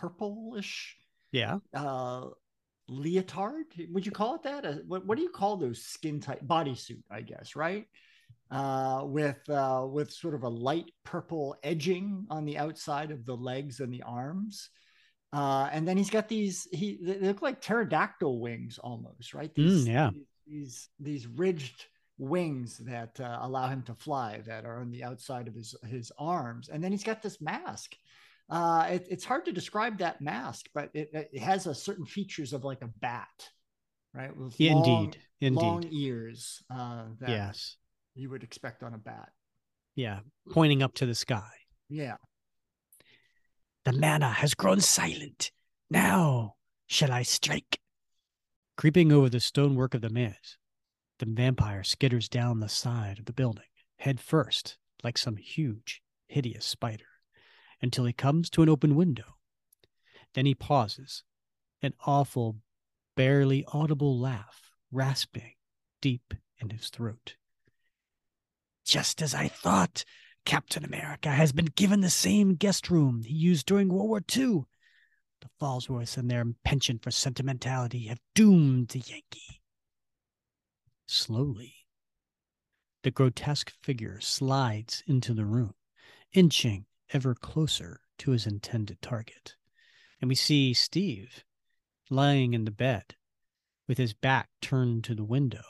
[0.00, 0.96] purplish,
[1.32, 2.26] yeah, uh,
[2.88, 3.64] leotard.
[3.90, 4.64] Would you call it that?
[4.64, 7.02] Uh, what what do you call those skin tight bodysuit?
[7.10, 7.86] I guess, right?
[8.50, 13.36] Uh, with uh, with sort of a light purple edging on the outside of the
[13.36, 14.70] legs and the arms.
[15.32, 19.54] Uh, and then he's got these, he they look like pterodactyl wings almost, right?
[19.54, 20.10] These, mm, yeah.
[20.46, 21.84] These, these ridged
[22.16, 26.10] wings that uh, allow him to fly that are on the outside of his, his
[26.16, 26.70] arms.
[26.70, 27.96] And then he's got this mask.
[28.48, 32.52] Uh, it, it's hard to describe that mask, but it, it, has a certain features
[32.52, 33.48] of like a bat,
[34.14, 34.36] right?
[34.36, 36.62] With yeah, long, indeed, indeed, long ears.
[36.70, 37.76] Uh, that yes,
[38.14, 39.30] you would expect on a bat.
[39.96, 40.20] Yeah,
[40.52, 41.50] pointing up to the sky.
[41.88, 42.16] Yeah.
[43.84, 45.52] The manna has grown silent.
[45.90, 47.80] Now shall I strike?
[48.76, 50.58] Creeping over the stonework of the maze,
[51.18, 53.64] the vampire skitters down the side of the building,
[53.96, 57.06] head first, like some huge, hideous spider,
[57.82, 59.36] until he comes to an open window.
[60.34, 61.24] Then he pauses,
[61.82, 62.56] an awful,
[63.16, 65.54] barely audible laugh rasping
[66.00, 67.36] deep in his throat.
[68.84, 70.04] Just as I thought,
[70.44, 74.64] Captain America has been given the same guest room he used during World War II.
[75.40, 79.60] The Falsworths and their penchant for sentimentality have doomed the Yankee.
[81.06, 81.74] Slowly,
[83.02, 85.74] the grotesque figure slides into the room,
[86.32, 89.56] inching ever closer to his intended target.
[90.20, 91.44] And we see Steve
[92.10, 93.16] lying in the bed
[93.88, 95.64] with his back turned to the window,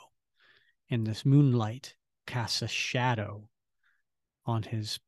[0.89, 3.49] and this moonlight casts a shadow
[4.45, 4.99] on his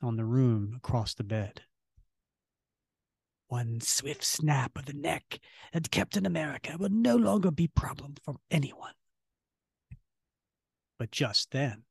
[0.00, 1.62] on the room across the bed.
[3.48, 5.40] One swift snap of the neck,
[5.72, 8.92] and Captain America will no longer be problem for anyone.
[10.98, 11.84] But just then,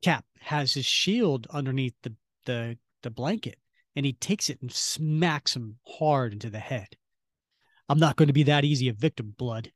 [0.00, 2.14] Cap has his shield underneath the,
[2.44, 3.58] the, the blanket,
[3.96, 6.88] and he takes it and smacks him hard into the head.
[7.88, 9.72] I'm not going to be that easy a victim, Blood.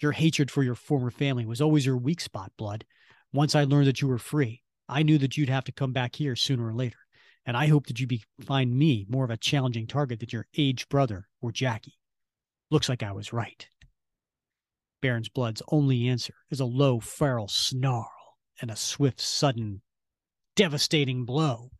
[0.00, 2.84] Your hatred for your former family was always your weak spot, Blood.
[3.32, 6.16] Once I learned that you were free, I knew that you'd have to come back
[6.16, 6.98] here sooner or later.
[7.44, 10.46] And I hoped that you'd be, find me more of a challenging target than your
[10.56, 11.94] aged brother or Jackie.
[12.70, 13.66] Looks like I was right.
[15.00, 18.10] Baron's Blood's only answer is a low, feral snarl
[18.60, 19.82] and a swift, sudden,
[20.56, 21.70] devastating blow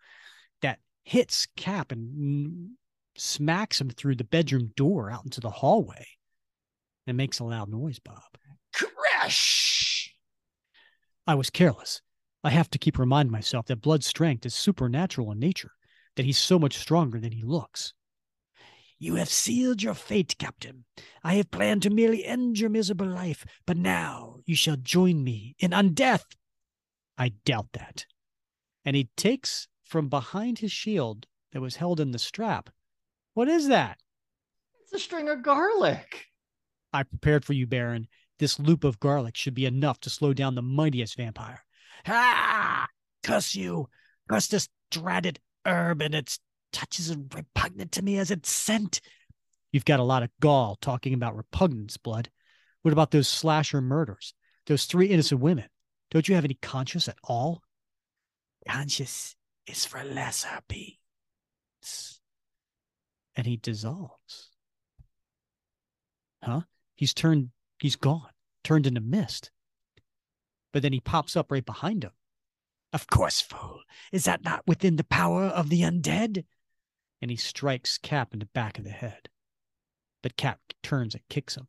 [1.08, 2.72] hits Cap and
[3.16, 6.06] smacks him through the bedroom door out into the hallway
[7.06, 8.36] and makes a loud noise, Bob.
[8.74, 10.14] Crash!
[11.26, 12.02] I was careless.
[12.44, 15.70] I have to keep reminding myself that Blood's strength is supernatural in nature,
[16.16, 17.94] that he's so much stronger than he looks.
[18.98, 20.84] You have sealed your fate, Captain.
[21.24, 25.56] I have planned to merely end your miserable life, but now you shall join me
[25.58, 26.26] in undeath.
[27.16, 28.04] I doubt that.
[28.84, 32.70] And he takes from behind his shield that was held in the strap.
[33.34, 33.98] What is that?
[34.82, 36.26] It's a string of garlic.
[36.92, 38.06] I prepared for you, Baron.
[38.38, 41.64] This loop of garlic should be enough to slow down the mightiest vampire.
[42.06, 42.86] Ah!
[43.22, 43.88] Curse you!
[44.28, 46.38] Curse this dreaded herb and its
[46.72, 49.00] touch is repugnant to me as its scent.
[49.72, 52.30] You've got a lot of gall talking about repugnance, Blood.
[52.82, 54.34] What about those slasher murders?
[54.66, 55.66] Those three innocent women?
[56.10, 57.62] Don't you have any conscience at all?
[58.66, 59.34] Conscience
[59.68, 62.20] is for lesser beings.
[63.36, 64.50] And he dissolves.
[66.42, 66.62] Huh?
[66.94, 68.30] He's turned, he's gone,
[68.64, 69.50] turned into mist.
[70.72, 72.12] But then he pops up right behind him.
[72.92, 73.80] Of course, fool.
[74.12, 76.44] Is that not within the power of the undead?
[77.20, 79.28] And he strikes Cap in the back of the head.
[80.22, 81.68] But Cap turns and kicks him.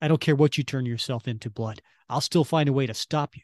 [0.00, 1.82] I don't care what you turn yourself into, Blood.
[2.08, 3.42] I'll still find a way to stop you.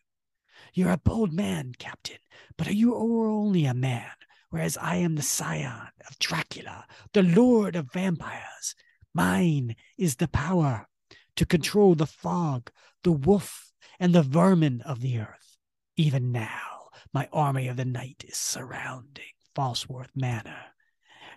[0.75, 2.19] You're a bold man, Captain,
[2.57, 4.11] but are you or only a man,
[4.51, 8.75] whereas I am the scion of Dracula, the lord of vampires?
[9.15, 10.89] Mine is the power
[11.37, 12.71] to control the fog,
[13.03, 15.59] the wolf, and the vermin of the earth.
[15.97, 20.67] Even now, my army of the night is surrounding Falsworth Manor.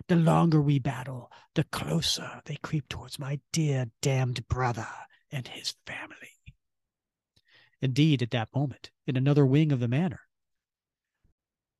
[0.08, 4.88] The longer we battle, the closer they creep towards my dear damned brother
[5.30, 6.33] and his family.
[7.84, 10.22] Indeed, at that moment, in another wing of the manor.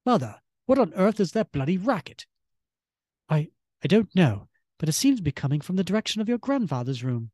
[0.04, 2.26] Mother, what on earth is that bloody racket?
[3.30, 3.48] I
[3.82, 4.48] I don't know,
[4.78, 7.30] but it seems to be coming from the direction of your grandfather's room.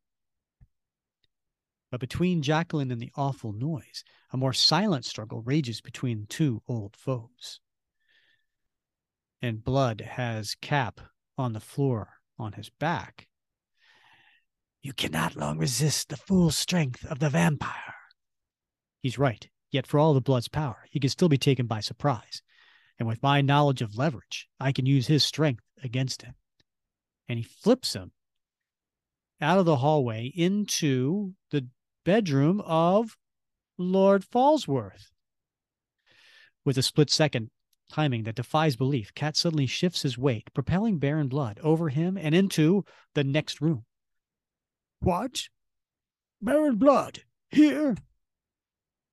[1.90, 6.96] But between Jacqueline and the awful noise, a more silent struggle rages between two old
[6.96, 7.58] foes.
[9.42, 11.00] And Blood has Cap
[11.36, 13.26] on the floor on his back.
[14.80, 17.89] You cannot long resist the full strength of the vampire.
[19.00, 19.48] He's right.
[19.70, 22.42] Yet, for all the Blood's power, he can still be taken by surprise.
[22.98, 26.34] And with my knowledge of leverage, I can use his strength against him.
[27.28, 28.12] And he flips him
[29.40, 31.68] out of the hallway into the
[32.04, 33.16] bedroom of
[33.78, 35.10] Lord Falsworth.
[36.64, 37.50] With a split second
[37.90, 42.34] timing that defies belief, Cap suddenly shifts his weight, propelling Baron Blood over him and
[42.34, 42.84] into
[43.14, 43.84] the next room.
[45.00, 45.48] What?
[46.42, 47.20] Baron Blood,
[47.50, 47.96] here?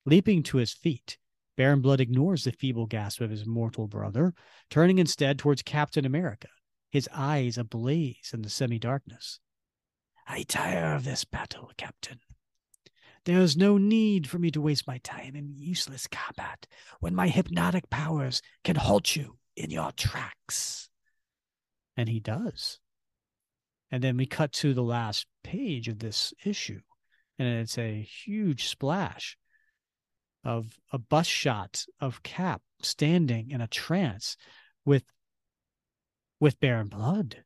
[0.08, 1.18] Leaping to his feet,
[1.58, 4.34] Baron Blood ignores the feeble gasp of his mortal brother,
[4.70, 6.48] turning instead towards Captain America,
[6.90, 9.42] his eyes ablaze in the semi darkness.
[10.26, 12.22] I tire of this battle, Captain.
[13.26, 16.68] There is no need for me to waste my time in useless combat
[17.02, 20.88] when my hypnotic powers can halt you in your tracks.
[21.98, 22.80] And he does.
[23.92, 26.80] And then we cut to the last page of this issue,
[27.38, 29.38] and it's a huge splash
[30.44, 34.38] of a bus shot of Cap standing in a trance
[34.86, 35.04] with
[36.40, 37.44] with Baron Blood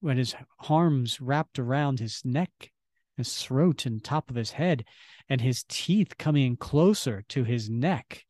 [0.00, 0.34] when his
[0.68, 2.72] arms wrapped around his neck,
[3.16, 4.84] his throat and top of his head,
[5.28, 8.24] and his teeth coming closer to his neck.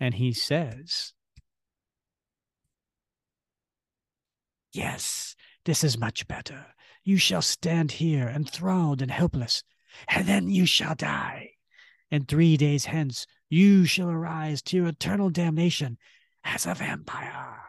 [0.00, 1.12] And he says,
[4.72, 6.66] Yes, this is much better.
[7.04, 9.62] You shall stand here enthralled and helpless,
[10.08, 11.52] and then you shall die
[12.10, 15.98] and three days hence you shall arise to your eternal damnation
[16.44, 17.62] as a vampire.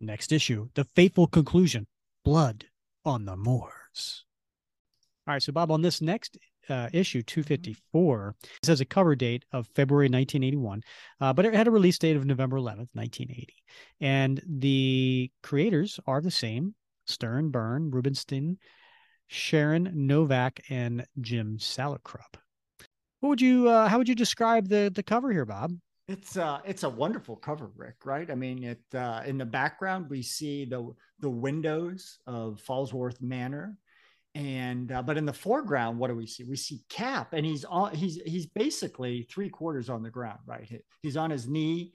[0.00, 1.86] Next issue, the fateful conclusion
[2.24, 2.66] Blood
[3.04, 4.24] on the Moors.
[5.26, 6.36] All right, so Bob, on this next
[6.68, 10.82] uh, issue 254, it says a cover date of February 1981,
[11.20, 13.54] uh, but it had a release date of November 11th, 1980.
[14.00, 16.74] And the creators are the same
[17.06, 18.58] Stern, Byrne, Rubinstein,
[19.28, 22.36] Sharen Novak and Jim Salicrup.
[23.20, 23.68] What would you?
[23.68, 25.72] Uh, how would you describe the the cover here, Bob?
[26.08, 28.04] It's uh it's a wonderful cover, Rick.
[28.04, 28.30] Right?
[28.30, 33.78] I mean, it uh, in the background we see the the windows of Falsworth Manor,
[34.34, 36.44] and uh, but in the foreground, what do we see?
[36.44, 40.40] We see Cap, and he's on he's he's basically three quarters on the ground.
[40.44, 40.82] Right?
[41.02, 41.94] He's on his knee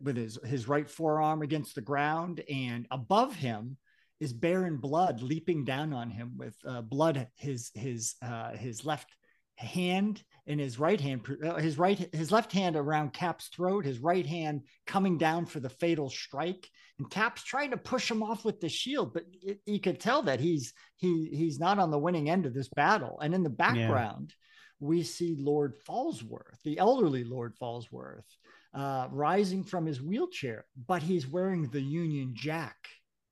[0.00, 3.76] with his his right forearm against the ground, and above him
[4.24, 9.10] is Baron Blood leaping down on him with uh, blood his his uh, his left
[9.56, 13.98] hand and his right hand uh, his right his left hand around Cap's throat, his
[13.98, 16.66] right hand coming down for the fatal strike,
[16.98, 20.22] and Cap's trying to push him off with the shield, but it, you could tell
[20.22, 23.20] that he's he he's not on the winning end of this battle.
[23.20, 24.88] And in the background, yeah.
[24.88, 28.24] we see Lord Falsworth, the elderly Lord Falsworth,
[28.72, 32.76] uh, rising from his wheelchair, but he's wearing the Union Jack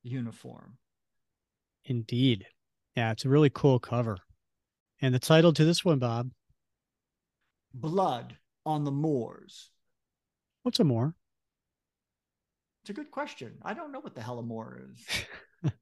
[0.03, 0.77] uniform.
[1.85, 2.47] Indeed.
[2.97, 4.19] Yeah, it's a really cool cover.
[5.01, 6.31] And the title to this one, Bob?
[7.75, 9.71] Blood on the Moors.
[10.63, 11.15] What's a moor?
[12.83, 13.55] It's a good question.
[13.63, 15.71] I don't know what the hell a moor is.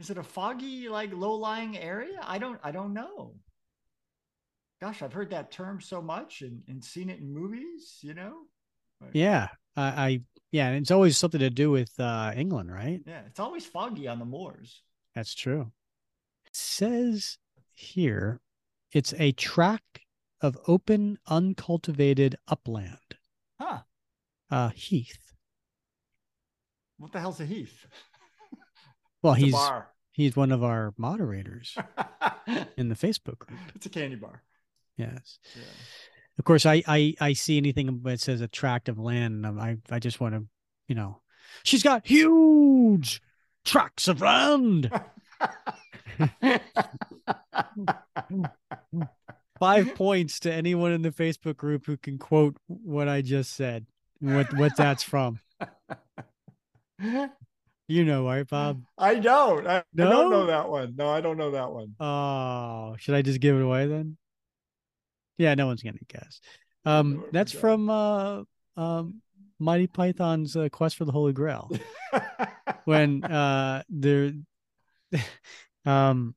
[0.00, 2.20] is it a foggy, like low-lying area?
[2.22, 3.34] I don't I don't know.
[4.80, 8.42] Gosh, I've heard that term so much and, and seen it in movies, you know?
[9.12, 9.48] yeah.
[9.76, 10.20] I, I
[10.52, 13.00] yeah, it's always something to do with uh England, right?
[13.06, 14.82] Yeah, it's always foggy on the moors.
[15.14, 15.72] That's true.
[16.46, 17.38] It says
[17.72, 18.40] here
[18.92, 20.00] it's a tract
[20.40, 22.98] of open, uncultivated upland.
[23.60, 23.80] Huh.
[24.50, 25.34] Uh, heath.
[26.98, 27.86] What the hell's a heath?
[29.22, 29.56] Well, it's he's
[30.12, 31.76] he's one of our moderators
[32.76, 33.58] in the Facebook group.
[33.74, 34.42] It's a candy bar.
[34.96, 35.40] Yes.
[35.56, 35.62] Yeah.
[36.38, 40.34] Of course, I, I I see anything that says attractive land, I I just want
[40.34, 40.44] to,
[40.86, 41.20] you know,
[41.64, 43.22] she's got huge
[43.64, 44.90] tracts of land.
[49.58, 53.86] Five points to anyone in the Facebook group who can quote what I just said,
[54.20, 55.40] what what that's from.
[57.88, 58.82] You know, right, Bob?
[58.98, 59.66] I don't.
[59.66, 60.08] I, no?
[60.08, 60.94] I don't know that one.
[60.96, 61.94] No, I don't know that one.
[62.00, 64.16] Oh, should I just give it away then?
[65.38, 66.40] Yeah, no one's gonna guess.
[66.84, 68.42] Um, that's from uh,
[68.76, 69.20] um,
[69.58, 71.70] Monty Python's uh, Quest for the Holy Grail.
[72.84, 74.32] when uh, they're
[75.84, 76.34] um,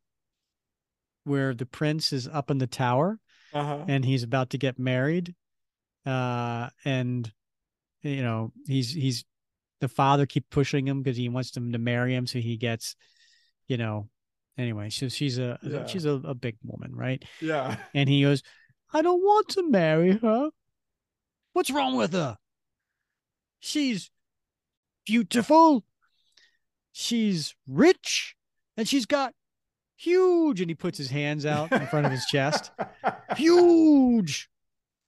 [1.24, 3.20] where the prince is up in the tower
[3.54, 3.86] uh-huh.
[3.88, 5.36] and he's about to get married,
[6.06, 7.32] uh, and
[8.02, 9.26] you know he's he's
[9.80, 12.96] the father keep pushing him because he wants them to marry him, so he gets,
[13.68, 14.10] you know.
[14.58, 15.86] Anyway, so she's a yeah.
[15.86, 17.24] she's a, a big woman, right?
[17.40, 17.78] Yeah.
[17.94, 18.44] And he goes,
[18.92, 20.50] I don't want to marry her.
[21.54, 22.38] What's wrong with her?
[23.60, 24.10] She's
[25.06, 25.84] beautiful.
[26.92, 28.36] She's rich.
[28.78, 29.34] And she's got
[29.96, 30.62] huge.
[30.62, 32.72] And he puts his hands out in front of his chest.
[33.38, 34.50] Huge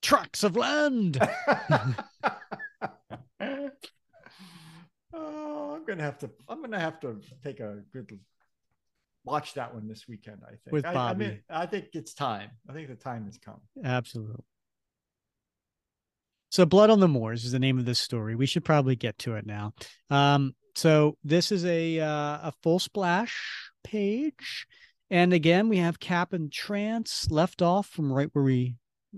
[0.01, 1.17] tracts of land.
[5.13, 6.29] oh, I'm gonna have to.
[6.47, 8.19] I'm gonna have to take a good
[9.23, 10.41] watch that one this weekend.
[10.45, 10.97] I think with Bobby.
[10.97, 12.49] I, I, mean, I think it's time.
[12.69, 13.61] I think the time has come.
[13.83, 14.43] Absolutely.
[16.49, 18.35] So, Blood on the Moors is the name of this story.
[18.35, 19.73] We should probably get to it now.
[20.09, 24.67] Um, so this is a uh, a full splash page,
[25.09, 28.75] and again we have Cap and Trance left off from right where we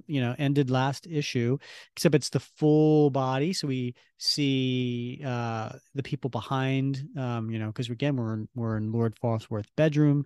[0.07, 1.57] you know ended last issue
[1.95, 7.67] except it's the full body so we see uh the people behind um you know
[7.67, 10.25] because again we're in, we're in lord falsworth's bedroom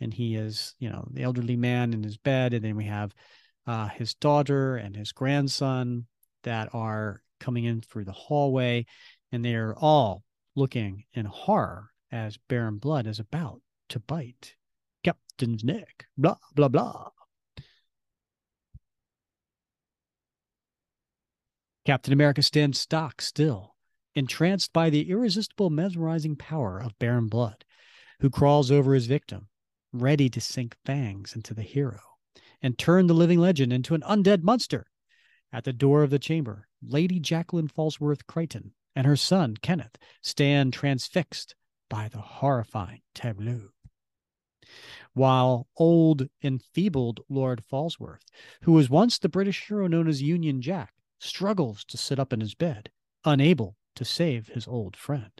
[0.00, 3.14] and he is you know the elderly man in his bed and then we have
[3.66, 6.06] uh his daughter and his grandson
[6.42, 8.84] that are coming in through the hallway
[9.32, 10.22] and they are all
[10.56, 14.54] looking in horror as baron blood is about to bite
[15.04, 17.08] captain's neck blah blah blah
[21.84, 23.74] Captain America stands stock still,
[24.14, 27.64] entranced by the irresistible, mesmerizing power of Baron Blood,
[28.20, 29.48] who crawls over his victim,
[29.92, 32.00] ready to sink fangs into the hero
[32.62, 34.86] and turn the living legend into an undead monster.
[35.52, 40.72] At the door of the chamber, Lady Jacqueline Falsworth Crichton and her son, Kenneth, stand
[40.72, 41.54] transfixed
[41.90, 43.68] by the horrifying tableau.
[45.12, 48.24] While old, enfeebled Lord Falsworth,
[48.62, 52.40] who was once the British hero known as Union Jack, struggles to sit up in
[52.40, 52.90] his bed,
[53.24, 55.30] unable to save his old friend.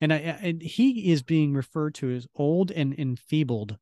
[0.00, 3.78] And, I, and he is being referred to as old and enfeebled.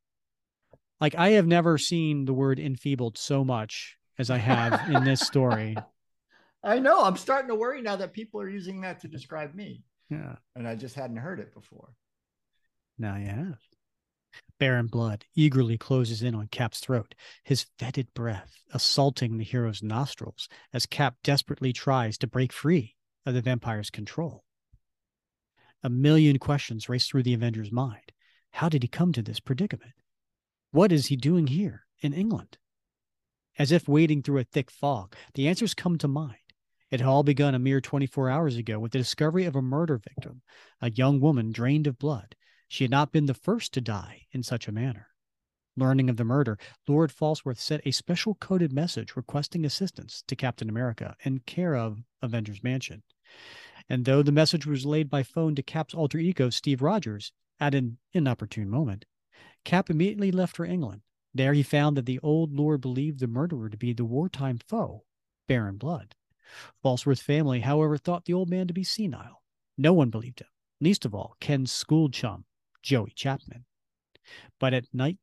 [1.00, 5.20] Like I have never seen the word enfeebled so much as I have in this
[5.20, 5.76] story.
[6.64, 7.04] I know.
[7.04, 9.84] I'm starting to worry now that people are using that to describe me.
[10.08, 10.36] Yeah.
[10.54, 11.90] And I just hadn't heard it before.
[12.98, 13.58] Now you have.
[14.58, 17.14] Baron Blood eagerly closes in on Cap's throat,
[17.44, 23.34] his fetid breath assaulting the hero's nostrils as Cap desperately tries to break free of
[23.34, 24.44] the vampire's control.
[25.82, 28.12] A million questions race through the Avenger's mind.
[28.52, 29.92] How did he come to this predicament?
[30.70, 32.58] What is he doing here in England?
[33.58, 36.38] As if wading through a thick fog, the answers come to mind.
[36.90, 39.98] It had all begun a mere 24 hours ago with the discovery of a murder
[39.98, 40.42] victim,
[40.80, 42.36] a young woman drained of blood,
[42.68, 45.08] she had not been the first to die in such a manner.
[45.76, 50.70] Learning of the murder, Lord Falsworth sent a special coded message requesting assistance to Captain
[50.70, 53.02] America in care of Avengers Mansion.
[53.88, 57.74] And though the message was relayed by phone to Cap's alter ego, Steve Rogers, at
[57.74, 59.04] an inopportune moment,
[59.64, 61.02] Cap immediately left for England.
[61.34, 65.04] There he found that the old lord believed the murderer to be the wartime foe,
[65.46, 66.14] Baron Blood.
[66.82, 69.42] Falsworth's family, however, thought the old man to be senile.
[69.76, 70.48] No one believed him,
[70.80, 72.45] least of all Ken's school chum,
[72.86, 73.64] Joey Chapman.
[74.60, 75.18] But at night,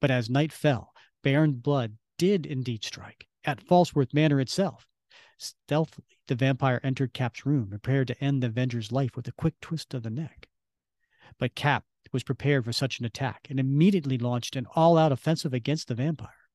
[0.00, 4.86] but as night fell, Baron Blood did indeed strike at Falsworth Manor itself.
[5.36, 9.60] Stealthily, the vampire entered Cap's room, prepared to end the Avenger's life with a quick
[9.60, 10.48] twist of the neck.
[11.38, 15.52] But Cap was prepared for such an attack and immediately launched an all out offensive
[15.52, 16.48] against the vampire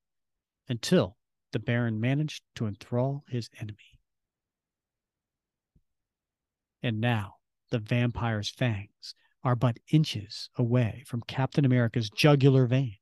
[0.68, 1.16] until
[1.52, 4.00] the Baron managed to enthrall his enemy.
[6.82, 7.36] And now
[7.70, 9.14] the vampire's fangs
[9.44, 12.96] are but inches away from Captain America's jugular vein.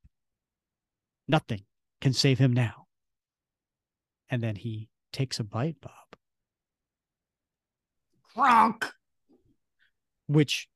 [1.28, 1.62] Nothing
[2.00, 2.88] can save him now.
[4.30, 5.92] And then he takes a bite, Bob.
[8.34, 8.92] Kronk!
[10.28, 10.68] Which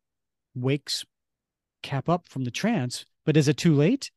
[0.53, 1.05] wakes
[1.85, 4.09] Cap up from the trance, but is it too late?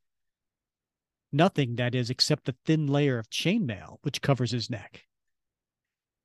[1.31, 5.05] Nothing, that is, except the thin layer of chainmail which covers his neck.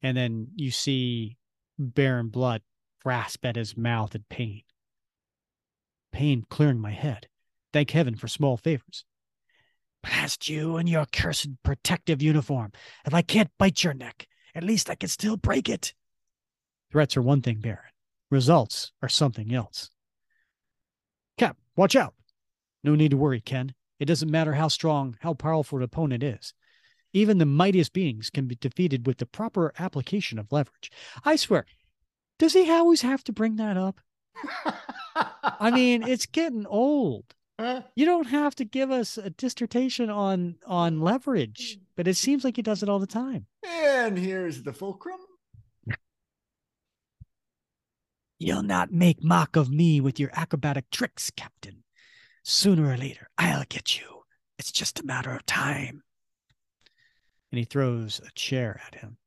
[0.02, 1.36] And then you see
[1.78, 2.62] Baron Blood
[3.04, 4.62] grasp at his mouth in pain.
[6.14, 7.28] Pain clearing my head.
[7.74, 9.04] Thank heaven for small favors.
[10.04, 12.72] Blast you and your cursed protective uniform.
[13.06, 15.94] If I can't bite your neck, at least I can still break it.
[16.92, 17.80] Threats are one thing, Baron.
[18.30, 19.90] Results are something else.
[21.38, 22.14] Cap, watch out.
[22.84, 23.74] No need to worry, Ken.
[24.00, 26.54] It doesn't matter how strong, how powerful an opponent is.
[27.14, 30.92] Even the mightiest beings can be defeated with the proper application of leverage.
[31.24, 31.66] I swear,
[32.38, 34.00] does he always have to bring that up?
[35.16, 37.26] I mean, it's getting old.
[37.96, 42.56] You don't have to give us a dissertation on on leverage, but it seems like
[42.56, 43.46] he does it all the time.
[43.64, 45.20] And here's the fulcrum.
[48.40, 51.84] You'll not make mock of me with your acrobatic tricks, Captain.
[52.44, 54.24] Sooner or later, I'll get you.
[54.60, 56.04] It's just a matter of time.
[57.52, 59.18] And he throws a chair at him.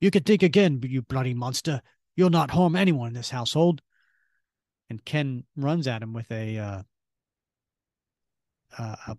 [0.00, 1.82] You can think again, you bloody monster.
[2.16, 3.82] You'll not harm anyone in this household.
[4.88, 6.82] And Ken runs at him with a uh,
[8.78, 9.16] uh, a,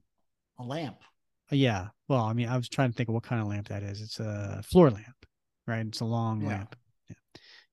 [0.60, 0.98] a lamp.
[1.52, 1.88] Yeah.
[2.08, 4.02] Well, I mean, I was trying to think of what kind of lamp that is.
[4.02, 5.26] It's a floor lamp,
[5.66, 5.86] right?
[5.86, 6.48] It's a long yeah.
[6.48, 6.76] lamp.
[7.10, 7.16] Yeah.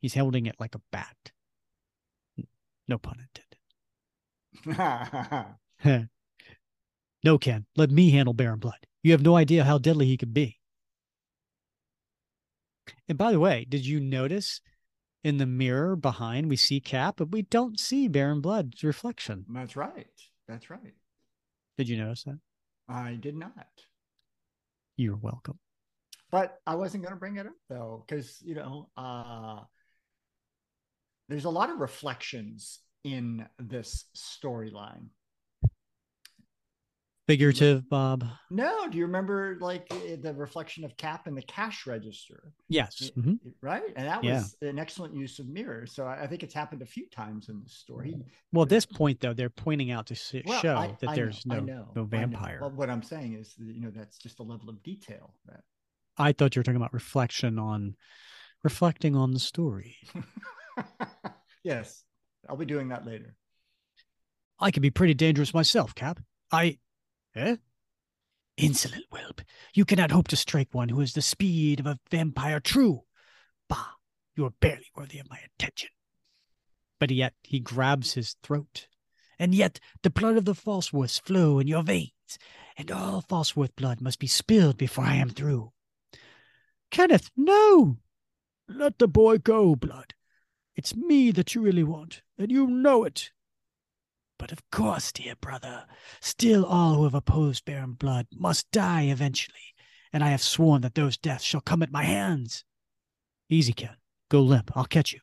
[0.00, 1.16] He's holding it like a bat.
[2.86, 3.54] No pun intended.
[7.24, 7.66] no, Ken.
[7.76, 8.86] Let me handle Baron Blood.
[9.02, 10.58] You have no idea how deadly he could be.
[13.08, 14.60] And by the way, did you notice
[15.24, 19.46] in the mirror behind we see Cap, but we don't see Baron Blood's reflection?
[19.48, 20.06] That's right.
[20.46, 20.94] That's right.
[21.78, 22.38] Did you notice that?
[22.88, 23.66] I did not.
[24.96, 25.58] You're welcome.
[26.30, 29.60] But I wasn't going to bring it up though, because you know, uh,
[31.28, 35.06] there's a lot of reflections in this storyline
[37.26, 38.24] figurative, Bob?
[38.50, 38.88] No.
[38.88, 42.52] Do you remember like the reflection of Cap in the cash register?
[42.68, 43.10] Yes.
[43.16, 43.34] Mm-hmm.
[43.60, 43.82] Right.
[43.96, 44.68] And that was yeah.
[44.68, 45.94] an excellent use of mirrors.
[45.94, 48.16] So I think it's happened a few times in the story.
[48.52, 51.44] Well, at this point, though, they're pointing out to well, show I, that I there's
[51.46, 52.58] know, no, no vampire.
[52.60, 55.60] Well, what I'm saying is, you know, that's just a level of detail that.
[56.16, 57.96] I thought you were talking about reflection on
[58.62, 59.96] reflecting on the story.
[61.64, 62.04] yes.
[62.48, 63.34] I'll be doing that later.
[64.60, 66.20] I could be pretty dangerous myself, Cap.
[66.52, 66.78] I
[67.34, 67.56] Eh?
[68.56, 69.40] Insolent whelp,
[69.74, 73.02] you cannot hope to strike one who has the speed of a vampire true.
[73.68, 73.94] Bah,
[74.36, 75.90] you are barely worthy of my attention.
[77.00, 78.86] But yet he grabs his throat.
[79.38, 82.38] And yet the blood of the Falsworths flow in your veins,
[82.76, 85.72] and all Falsworth blood must be spilled before I am through.
[86.92, 87.98] Kenneth, no!
[88.68, 90.14] Let the boy go, Blood.
[90.76, 93.32] It's me that you really want, and you know it.
[94.38, 95.86] But of course, dear brother,
[96.20, 99.74] still all who have opposed Baron Blood must die eventually,
[100.12, 102.64] and I have sworn that those deaths shall come at my hands.
[103.48, 103.96] Easy, Ken.
[104.28, 104.76] Go limp.
[104.76, 105.20] I'll catch you.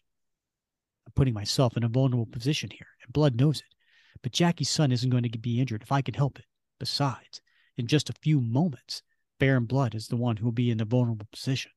[1.05, 3.75] I'm putting myself in a vulnerable position here, and Blood knows it.
[4.21, 6.45] But Jackie's son isn't going to be injured if I can help it.
[6.79, 7.41] Besides,
[7.77, 9.03] in just a few moments,
[9.39, 11.71] Baron Blood is the one who will be in a vulnerable position.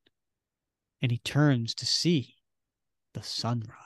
[1.01, 2.36] And he turns to see
[3.15, 3.84] the sunrise.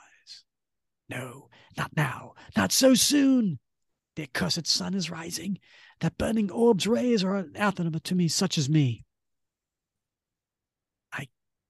[1.09, 3.59] No, not now, not so soon.
[4.15, 5.59] The accursed sun is rising.
[6.01, 9.05] That burning orb's rays are anathema to me, such as me.
[11.11, 11.27] I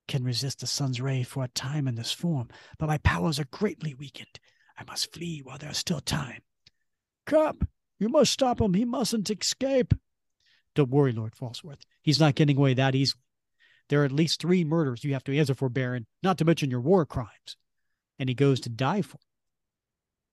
[0.08, 3.48] can resist the sun's ray for a time in this form, but my powers are
[3.52, 4.40] greatly weakened.
[4.78, 6.42] I must flee while there is still time.
[7.26, 7.56] Cap,
[8.00, 8.74] you must stop him.
[8.74, 9.94] He mustn't escape.
[10.76, 11.82] Don't worry, Lord Falsworth.
[12.02, 13.22] He's not getting away that easily.
[13.90, 16.70] There are at least three murders you have to answer for, Baron, not to mention
[16.70, 17.58] your war crimes.
[18.20, 19.18] And he goes to die for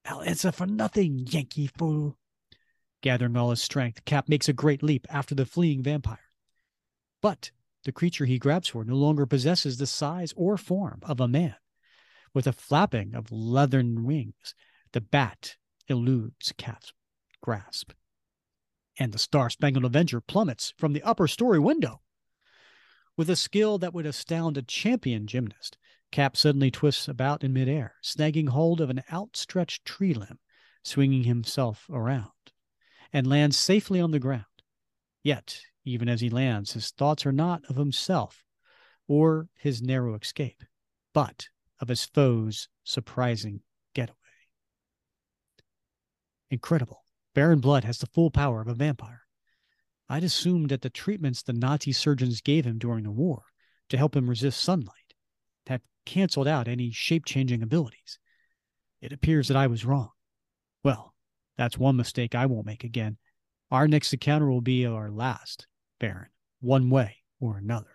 [0.07, 2.19] I'll answer for nothing, Yankee fool.
[3.03, 6.31] Gathering all his strength, Cap makes a great leap after the fleeing vampire.
[7.21, 7.51] But
[7.85, 11.57] the creature he grabs for no longer possesses the size or form of a man.
[12.35, 14.55] With a flapping of leathern wings,
[14.93, 15.57] the bat
[15.89, 16.93] eludes Cap's
[17.41, 17.93] grasp.
[18.99, 22.01] And the Star Spangled Avenger plummets from the upper story window.
[23.17, 25.79] With a skill that would astound a champion gymnast,
[26.17, 30.39] Cap suddenly twists about in midair, snagging hold of an outstretched tree limb,
[30.83, 32.31] swinging himself around,
[33.13, 34.47] and lands safely on the ground.
[35.23, 38.47] Yet, even as he lands, his thoughts are not of himself
[39.07, 40.65] or his narrow escape,
[41.13, 43.61] but of his foe's surprising
[43.93, 44.17] getaway.
[46.51, 47.05] Incredible.
[47.35, 49.27] Baron Blood has the full power of a vampire.
[50.09, 53.43] I'd assumed that the treatments the Nazi surgeons gave him during the war
[53.91, 55.06] to help him resist sunlight
[56.07, 58.19] canceled out any shape changing abilities.
[59.03, 60.11] It appears that I was wrong.
[60.83, 61.15] Well,
[61.59, 63.19] that's one mistake I won't make again.
[63.71, 65.67] Our next encounter will be our last,
[66.01, 66.29] Baron,
[66.61, 67.93] one way or another.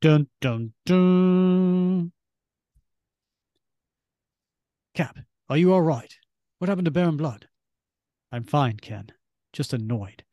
[0.00, 2.12] Dun dun dun.
[4.94, 5.18] Cap,
[5.48, 6.14] are you all right?
[6.58, 7.48] What happened to Baron Blood?
[8.32, 9.08] I'm fine, Ken.
[9.52, 10.24] Just annoyed.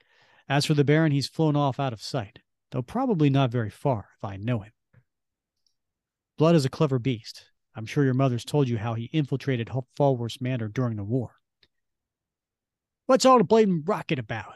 [0.50, 2.40] As for the Baron, he's flown off out of sight,
[2.72, 4.72] though probably not very far if I know him.
[6.38, 7.46] Blood is a clever beast.
[7.76, 11.32] I'm sure your mother's told you how he infiltrated Falsworth Manor during the war.
[13.06, 14.54] What's all the blatant racket about?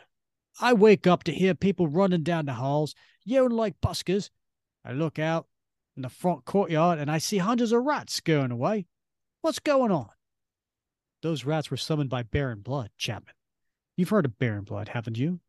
[0.59, 2.93] I wake up to hear people running down the halls,
[3.23, 4.29] yelling like buskers.
[4.83, 5.47] I look out
[5.95, 8.87] in the front courtyard and I see hundreds of rats scurrying away.
[9.41, 10.09] What's going on?
[11.21, 13.35] Those rats were summoned by Baron Blood, Chapman.
[13.95, 15.39] You've heard of Baron Blood, haven't you?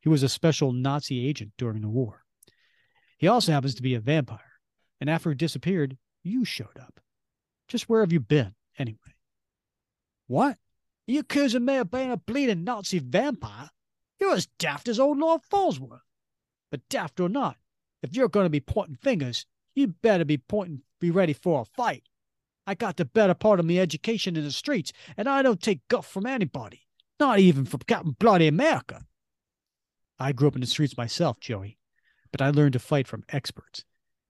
[0.00, 2.24] He was a special Nazi agent during the war.
[3.18, 4.47] He also happens to be a vampire,
[5.00, 7.00] and after he disappeared, you showed up.
[7.68, 8.98] Just where have you been, anyway?
[10.26, 10.52] What?
[11.08, 13.70] Are you accusing me of being a bleeding Nazi vampire?
[14.20, 16.00] You're as daft as old Lord Falsworth.
[16.70, 17.56] But daft or not,
[18.02, 21.64] if you're going to be pointing fingers, you better be pointing, be ready for a
[21.64, 22.04] fight.
[22.66, 25.86] I got the better part of me education in the streets, and I don't take
[25.88, 26.86] guff from anybody,
[27.18, 29.06] not even from Captain Bloody America.
[30.18, 31.78] I grew up in the streets myself, Joey,
[32.30, 33.84] but I learned to fight from experts,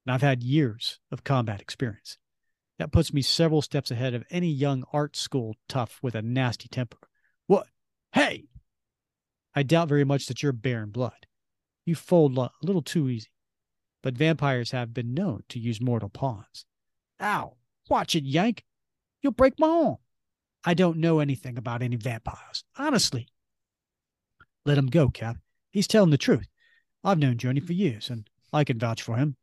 [0.09, 2.17] and I've had years of combat experience.
[2.79, 6.67] That puts me several steps ahead of any young art school tough with a nasty
[6.67, 6.97] temper.
[7.47, 7.67] What?
[8.13, 8.45] Hey!
[9.55, 11.27] I doubt very much that you're Baron Blood.
[11.85, 13.29] You fold a little too easy.
[14.03, 16.65] But vampires have been known to use mortal pawns.
[17.21, 17.59] Ow!
[17.91, 18.65] Watch it, Yank!
[19.21, 19.97] You'll break my arm.
[20.65, 23.29] I don't know anything about any vampires, honestly.
[24.65, 25.37] Let him go, Cap.
[25.71, 26.49] He's telling the truth.
[27.05, 29.37] I've known Johnny for years, and I can vouch for him.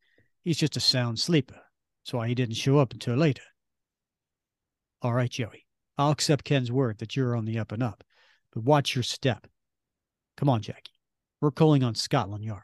[0.46, 1.60] He's just a sound sleeper.
[2.04, 3.44] That's why he didn't show up until later.
[5.02, 5.66] All right, Joey.
[5.98, 8.04] I'll accept Ken's word that you're on the up and up,
[8.54, 9.48] but watch your step.
[10.38, 10.92] Come on, Jackie.
[11.42, 12.62] We're calling on Scotland Yard.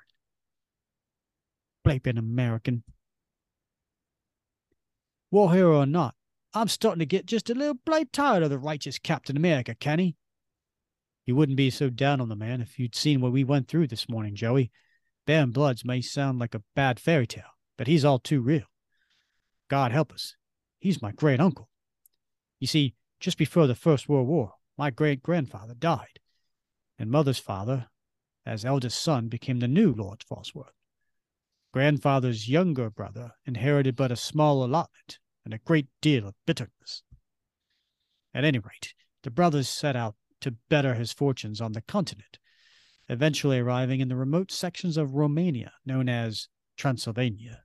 [1.83, 2.83] Blaping American.
[5.31, 6.13] War hero or not,
[6.53, 10.17] I'm starting to get just a little blade tired of the righteous Captain America, Kenny.
[11.25, 13.87] You wouldn't be so down on the man if you'd seen what we went through
[13.87, 14.69] this morning, Joey.
[15.25, 17.43] Baron Bloods may sound like a bad fairy tale,
[17.81, 18.65] but he's all too real.
[19.67, 20.35] God help us.
[20.77, 21.67] He's my great uncle.
[22.59, 26.19] You see, just before the First World War, my great grandfather died,
[26.99, 27.87] and mother's father,
[28.45, 30.75] as eldest son, became the new Lord Falsworth.
[31.73, 37.01] Grandfather's younger brother inherited but a small allotment and a great deal of bitterness.
[38.31, 38.93] At any rate,
[39.23, 42.37] the brothers set out to better his fortunes on the continent,
[43.09, 46.47] eventually arriving in the remote sections of Romania known as
[46.77, 47.63] Transylvania.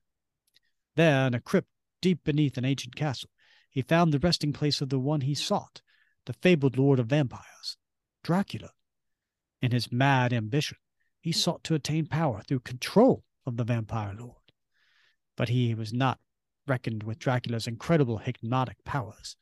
[0.96, 1.68] There, in a crypt
[2.00, 3.30] deep beneath an ancient castle,
[3.70, 5.82] he found the resting place of the one he sought,
[6.24, 7.76] the fabled lord of vampires,
[8.22, 8.70] Dracula.
[9.60, 10.78] In his mad ambition,
[11.20, 14.52] he sought to attain power through control of the vampire lord.
[15.36, 16.18] But he was not
[16.66, 19.36] reckoned with Dracula's incredible hypnotic powers.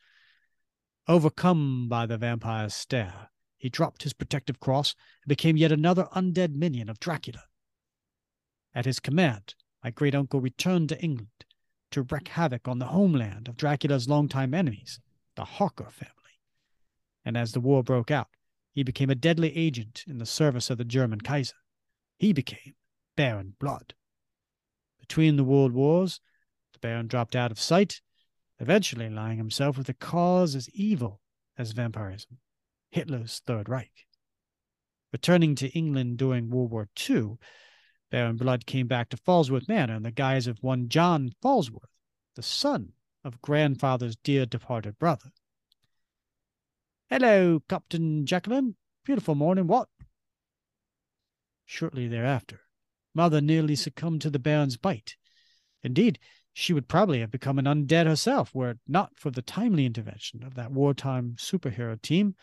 [1.07, 6.55] Overcome by the vampire's stare, he dropped his protective cross and became yet another undead
[6.55, 7.45] minion of Dracula.
[8.75, 9.55] At his command,
[9.85, 11.45] my great uncle returned to England
[11.91, 14.99] to wreak havoc on the homeland of Dracula's longtime enemies,
[15.37, 16.15] the Harker family.
[17.23, 18.29] And as the war broke out,
[18.73, 21.55] he became a deadly agent in the service of the German Kaiser.
[22.17, 22.75] He became
[23.15, 23.95] Baron Blood.
[24.99, 26.21] Between the world wars,
[26.73, 28.01] the Baron dropped out of sight,
[28.59, 31.21] eventually allying himself with a cause as evil
[31.59, 32.39] as vampirism,
[32.91, 34.07] Hitler's Third Reich.
[35.13, 37.37] Returning to England during World War II,
[38.11, 41.91] Baron Blood came back to Falsworth Manor in the guise of one John Falsworth,
[42.37, 42.93] the son
[43.25, 45.33] of grandfather's dear departed brother.
[47.09, 48.77] Hello, Captain Jacqueline.
[49.05, 49.89] Beautiful morning, what?
[51.65, 52.61] Shortly thereafter,
[53.15, 55.17] Mother nearly succumbed to the Baron's bite.
[55.83, 56.19] Indeed,
[56.53, 60.43] she would probably have become an undead herself were it not for the timely intervention
[60.43, 62.37] of that wartime superhero team,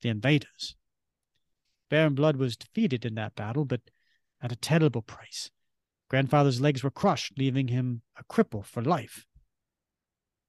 [0.00, 0.76] the Invaders.
[1.90, 3.80] Baron Blood was defeated in that battle, but
[4.42, 5.50] at a terrible price.
[6.08, 9.24] Grandfather's legs were crushed, leaving him a cripple for life.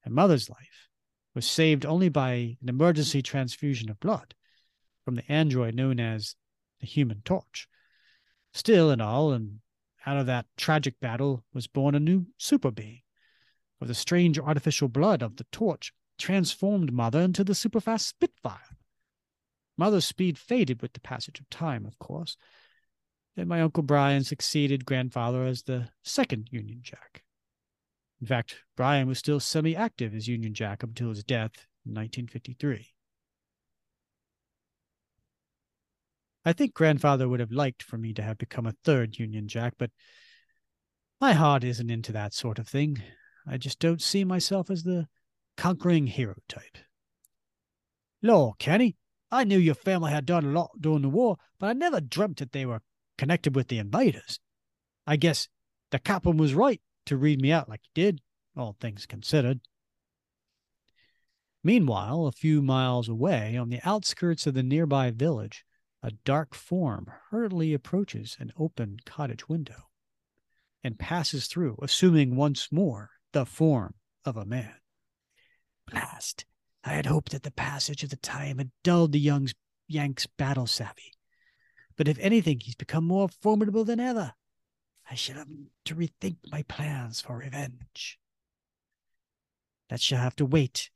[0.03, 0.89] And mother's life,
[1.33, 4.35] was saved only by an emergency transfusion of blood
[5.03, 6.35] from the android known as
[6.79, 7.67] the Human Torch.
[8.53, 9.59] Still, in all, and
[10.05, 13.01] out of that tragic battle was born a new super being,
[13.79, 18.77] for the strange artificial blood of the Torch transformed Mother into the superfast Spitfire.
[19.75, 22.37] Mother's speed faded with the passage of time, of course,
[23.35, 27.23] and my Uncle Brian succeeded grandfather as the second Union Jack.
[28.21, 31.93] In fact, Brian was still semi active as Union Jack up until his death in
[31.93, 32.93] 1953.
[36.45, 39.73] I think grandfather would have liked for me to have become a third Union Jack,
[39.77, 39.91] but
[41.19, 43.01] my heart isn't into that sort of thing.
[43.47, 45.07] I just don't see myself as the
[45.57, 46.77] conquering hero type.
[48.21, 48.95] Lord, Kenny,
[49.31, 52.37] I knew your family had done a lot during the war, but I never dreamt
[52.37, 52.81] that they were
[53.17, 54.39] connected with the invaders.
[55.05, 55.47] I guess
[55.91, 58.21] the captain was right to read me out like he did,
[58.55, 59.61] all things considered.
[61.63, 65.63] Meanwhile, a few miles away, on the outskirts of the nearby village,
[66.01, 69.89] a dark form hurriedly approaches an open cottage window
[70.83, 73.93] and passes through, assuming once more the form
[74.25, 74.75] of a man.
[75.89, 76.45] Blast!
[76.83, 79.47] I had hoped that the passage of the time had dulled the young
[79.87, 81.12] Yank's battle savvy.
[81.95, 84.33] But if anything, he's become more formidable than ever.
[85.09, 85.49] I shall have
[85.85, 88.19] to rethink my plans for revenge.
[89.89, 90.89] That shall have to wait.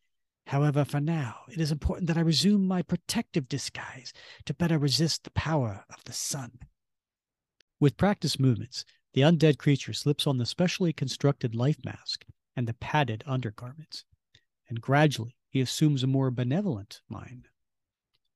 [0.47, 4.13] However, for now, it is important that I resume my protective disguise
[4.45, 6.59] to better resist the power of the sun.
[7.79, 12.25] With practiced movements, the undead creature slips on the specially constructed life mask
[12.55, 14.05] and the padded undergarments,
[14.69, 17.49] and gradually he assumes a more benevolent mind.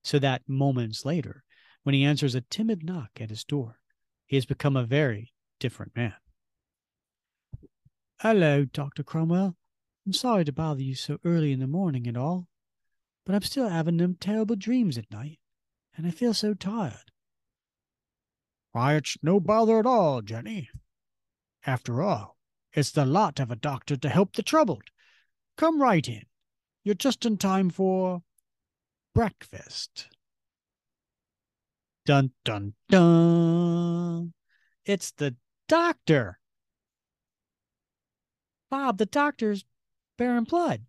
[0.03, 1.43] So that moments later,
[1.83, 3.79] when he answers a timid knock at his door,
[4.25, 6.13] he has become a very different man.
[8.19, 9.03] Hello, Dr.
[9.03, 9.55] Cromwell.
[10.05, 12.47] I'm sorry to bother you so early in the morning and all,
[13.25, 15.39] but I'm still having them terrible dreams at night,
[15.95, 17.11] and I feel so tired.
[18.71, 20.69] Why, it's no bother at all, Jenny.
[21.65, 22.37] After all,
[22.73, 24.89] it's the lot of a doctor to help the troubled.
[25.57, 26.25] Come right in.
[26.83, 28.23] You're just in time for
[29.13, 30.07] breakfast.
[32.05, 34.33] Dun dun dun.
[34.85, 35.35] It's the
[35.67, 36.39] doctor.
[38.69, 39.65] Bob, the doctor's
[40.17, 40.81] Baron Blood.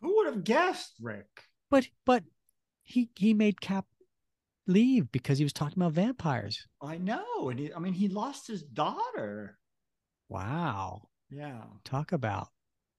[0.00, 1.26] Who would have guessed, Rick?
[1.70, 2.24] But but
[2.82, 3.86] he he made Cap
[4.66, 6.66] leave because he was talking about vampires.
[6.80, 9.58] I know, and he, I mean, he lost his daughter.
[10.28, 11.08] Wow.
[11.30, 11.62] Yeah.
[11.84, 12.48] Talk about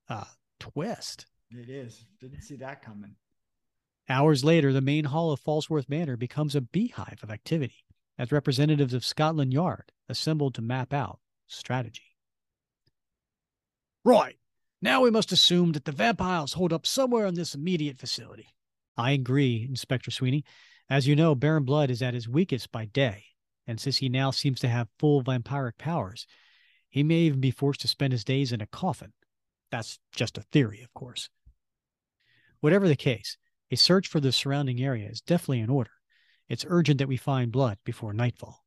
[0.08, 0.26] a
[0.60, 1.26] twist.
[1.52, 2.06] It is.
[2.20, 3.16] Didn't see that coming.
[4.10, 7.86] Hours later, the main hall of Falsworth Manor becomes a beehive of activity
[8.18, 12.18] as representatives of Scotland Yard assembled to map out strategy.
[14.04, 14.38] Right.
[14.82, 18.48] Now we must assume that the vampires hold up somewhere in this immediate facility.
[18.98, 20.44] I agree, Inspector Sweeney.
[20.90, 23.24] As you know, Baron Blood is at his weakest by day,
[23.66, 26.28] and since he now seems to have full vampiric powers,
[26.90, 29.14] he may even be forced to spend his days in a coffin.
[29.72, 31.30] That's just a theory, of course.
[32.60, 33.38] Whatever the case,
[33.74, 35.90] a search for the surrounding area is definitely in order.
[36.48, 38.64] It's urgent that we find blood before nightfall.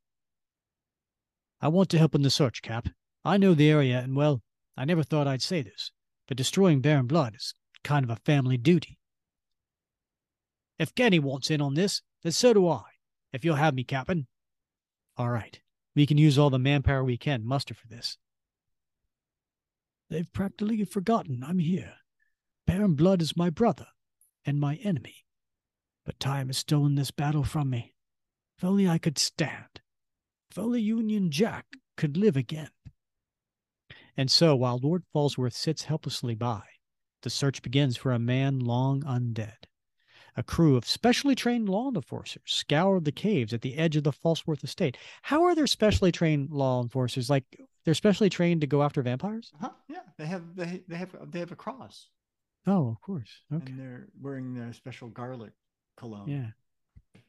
[1.61, 2.89] I want to help in the search, Cap.
[3.23, 4.41] I know the area, and well,
[4.75, 5.91] I never thought I'd say this,
[6.27, 7.53] but destroying Baron Blood is
[7.85, 8.99] kind of a family duty.
[10.77, 12.83] If Kenny wants in on this, then so do I,
[13.31, 14.27] if you'll have me, Captain.
[15.15, 15.57] All right.
[15.95, 18.17] We can use all the manpower we can muster for this.
[20.09, 21.93] They've practically forgotten I'm here.
[22.67, 23.87] Baron Blood is my brother
[24.47, 25.25] and my enemy.
[26.05, 27.93] But time has stolen this battle from me.
[28.57, 29.81] If only I could stand.
[30.49, 31.65] If only Union Jack
[31.97, 32.69] could live again.
[34.15, 36.63] And so, while Lord Falsworth sits helplessly by,
[37.21, 39.67] the search begins for a man long undead.
[40.35, 44.11] A crew of specially trained law enforcers scour the caves at the edge of the
[44.11, 44.97] Falsworth estate.
[45.23, 47.29] How are there specially trained law enforcers?
[47.29, 47.43] Like
[47.85, 49.51] they're specially trained to go after vampires?
[49.59, 49.71] Huh?
[49.89, 52.09] Yeah, they have they they have they have a cross.
[52.67, 53.41] Oh, of course.
[53.51, 53.71] Okay.
[53.71, 55.53] And they're wearing their special garlic
[55.95, 56.27] cologne.
[56.27, 57.21] Yeah.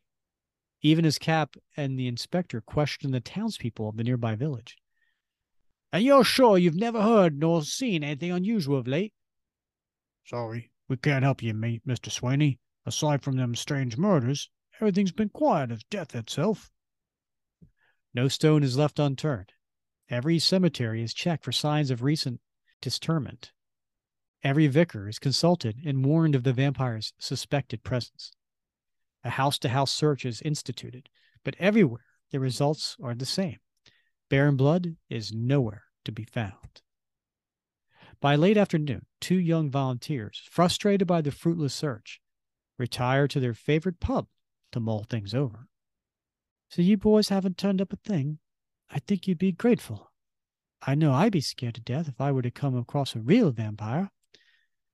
[0.82, 4.76] Even as Cap and the inspector question the townspeople of the nearby village.
[5.92, 9.14] And you're sure you've never heard nor seen anything unusual of late?
[10.26, 12.10] Sorry, we can't help you, mate, Mr.
[12.10, 12.58] Sweeney.
[12.84, 14.50] Aside from them strange murders,
[14.80, 16.70] everything's been quiet as death itself.
[18.12, 19.52] No stone is left unturned.
[20.10, 22.40] Every cemetery is checked for signs of recent
[22.80, 23.52] disinterment.
[24.44, 28.32] Every vicar is consulted and warned of the vampire's suspected presence.
[29.24, 31.08] A house to house search is instituted,
[31.44, 33.58] but everywhere the results are the same.
[34.30, 36.82] Baron Blood is nowhere to be found.
[38.20, 42.20] By late afternoon, two young volunteers, frustrated by the fruitless search,
[42.76, 44.26] retire to their favorite pub
[44.72, 45.68] to mull things over.
[46.68, 48.38] So you boys haven't turned up a thing.
[48.90, 50.12] I think you'd be grateful.
[50.82, 53.50] I know I'd be scared to death if I were to come across a real
[53.50, 54.10] vampire.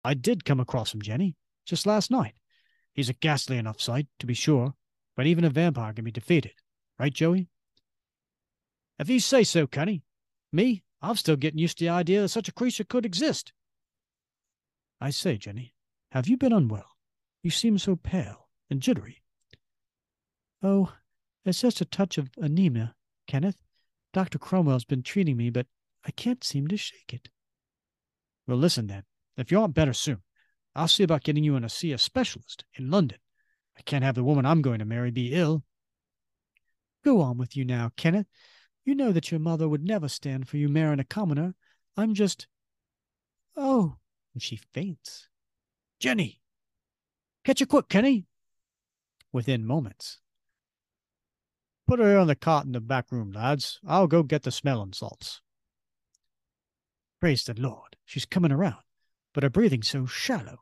[0.05, 2.35] I did come across him, Jenny, just last night.
[2.93, 4.75] He's a ghastly enough sight, to be sure,
[5.17, 6.53] but even a vampire can be defeated.
[6.99, 7.49] Right, Joey?
[8.99, 10.03] If you say so, Kenny.
[10.53, 13.53] Me, I'm still getting used to the idea that such a creature could exist.
[15.01, 15.75] I say, Jenny,
[16.13, 16.97] have you been unwell?
[17.43, 19.23] You seem so pale and jittery.
[20.63, 20.93] Oh,
[21.45, 22.95] it's just a touch of anemia,
[23.27, 23.59] Kenneth.
[24.13, 24.39] Dr.
[24.39, 25.67] Cromwell's been treating me, but
[26.07, 27.29] I can't seem to shake it.
[28.47, 29.03] Well, listen then.
[29.37, 30.23] If you aren't better soon,
[30.75, 33.19] I'll see about getting you in to see a specialist in London.
[33.77, 35.65] I can't have the woman I'm going to marry be ill.
[37.05, 38.27] Go on with you now, Kenneth.
[38.85, 41.55] You know that your mother would never stand for you marrying a commoner.
[41.97, 42.47] I'm just.
[43.57, 43.97] Oh,
[44.33, 45.29] and she faints.
[45.99, 46.41] Jenny!
[47.45, 48.27] Catch her quick, Kenny!
[49.33, 50.21] Within moments,
[51.87, 53.79] Put her on the cot in the back room, lads.
[53.87, 55.43] I'll go get the smelling salts.
[57.21, 58.83] Praise the Lord, she's coming around,
[59.35, 60.61] but her breathing's so shallow.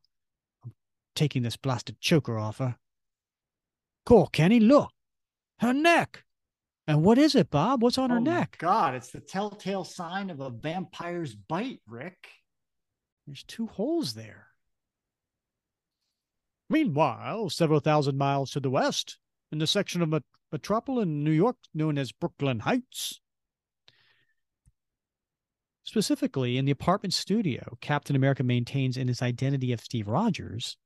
[0.64, 0.72] I'm
[1.14, 2.76] taking this blasted choker off her.
[4.04, 4.90] Cool, Kenny, look.
[5.60, 6.24] Her neck.
[6.88, 7.82] And what is it, Bob?
[7.82, 8.56] What's on oh her neck?
[8.58, 12.28] God, it's the telltale sign of a vampire's bite, Rick.
[13.26, 14.48] There's two holes there.
[16.68, 19.18] Meanwhile, several thousand miles to the west,
[19.52, 23.20] in the section of metropolitan New York known as Brooklyn Heights.
[25.84, 30.76] Specifically, in the apartment studio Captain America maintains in his identity of Steve Rogers,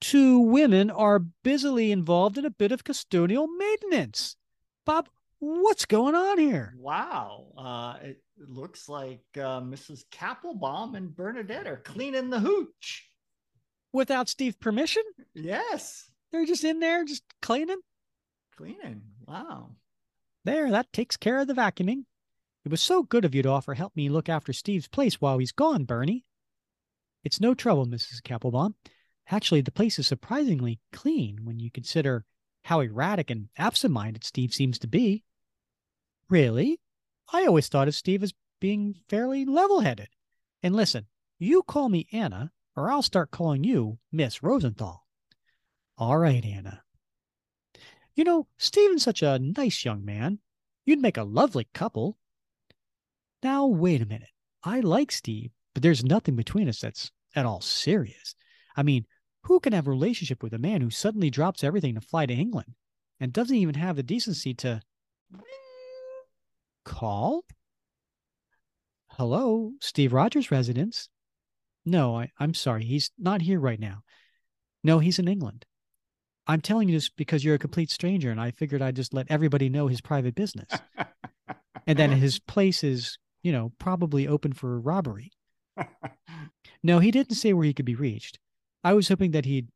[0.00, 4.36] two women are busily involved in a bit of custodial maintenance.
[4.84, 5.08] Bob,
[5.38, 6.74] what's going on here?
[6.76, 7.46] Wow.
[7.56, 10.04] Uh, it looks like uh, Mrs.
[10.10, 13.08] Kappelbaum and Bernadette are cleaning the hooch.
[13.92, 15.04] Without Steve's permission?
[15.34, 16.10] Yes.
[16.32, 17.78] They're just in there, just cleaning?
[18.56, 19.02] Cleaning.
[19.26, 19.70] Wow.
[20.44, 22.04] There, that takes care of the vacuuming.
[22.64, 25.38] It was so good of you to offer help me look after Steve's place while
[25.38, 26.24] he's gone, Bernie.
[27.22, 28.22] It's no trouble, Mrs.
[28.22, 28.74] Kappelbaum.
[29.30, 32.24] Actually, the place is surprisingly clean when you consider
[32.64, 35.24] how erratic and absent-minded Steve seems to be.
[36.30, 36.80] Really?
[37.32, 40.08] I always thought of Steve as being fairly level-headed.
[40.62, 41.06] And listen,
[41.38, 45.06] you call me Anna, or I'll start calling you Miss Rosenthal.
[45.98, 46.82] All right, Anna.
[48.14, 50.38] You know, Stephen's such a nice young man.
[50.86, 52.16] You'd make a lovely couple.
[53.44, 54.30] Now, wait a minute.
[54.64, 58.34] I like Steve, but there's nothing between us that's at all serious.
[58.74, 59.04] I mean,
[59.42, 62.32] who can have a relationship with a man who suddenly drops everything to fly to
[62.32, 62.74] England
[63.20, 64.80] and doesn't even have the decency to
[66.86, 67.44] call?
[69.08, 71.10] Hello, Steve Rogers' residence.
[71.84, 72.86] No, I, I'm sorry.
[72.86, 74.04] He's not here right now.
[74.82, 75.66] No, he's in England.
[76.46, 79.26] I'm telling you this because you're a complete stranger, and I figured I'd just let
[79.28, 80.70] everybody know his private business.
[81.86, 85.30] and then his place is, you know, probably open for robbery.
[86.82, 88.40] no, he didn't say where he could be reached.
[88.82, 89.68] I was hoping that he'd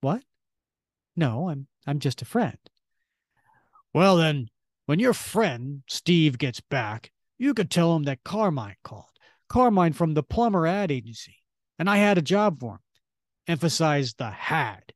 [0.00, 0.24] what?
[1.14, 2.58] No, I'm I'm just a friend.
[3.94, 4.48] Well then,
[4.86, 9.04] when your friend Steve gets back, you could tell him that Carmine called.
[9.48, 11.36] Carmine from the plumber ad agency.
[11.78, 12.80] And I had a job for him.
[13.46, 14.92] Emphasize the had.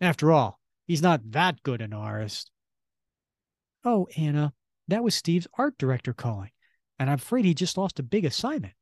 [0.00, 2.50] After all, He's not that good an artist.
[3.84, 4.54] Oh, Anna,
[4.88, 6.50] that was Steve's art director calling,
[6.98, 8.74] and I'm afraid he just lost a big assignment.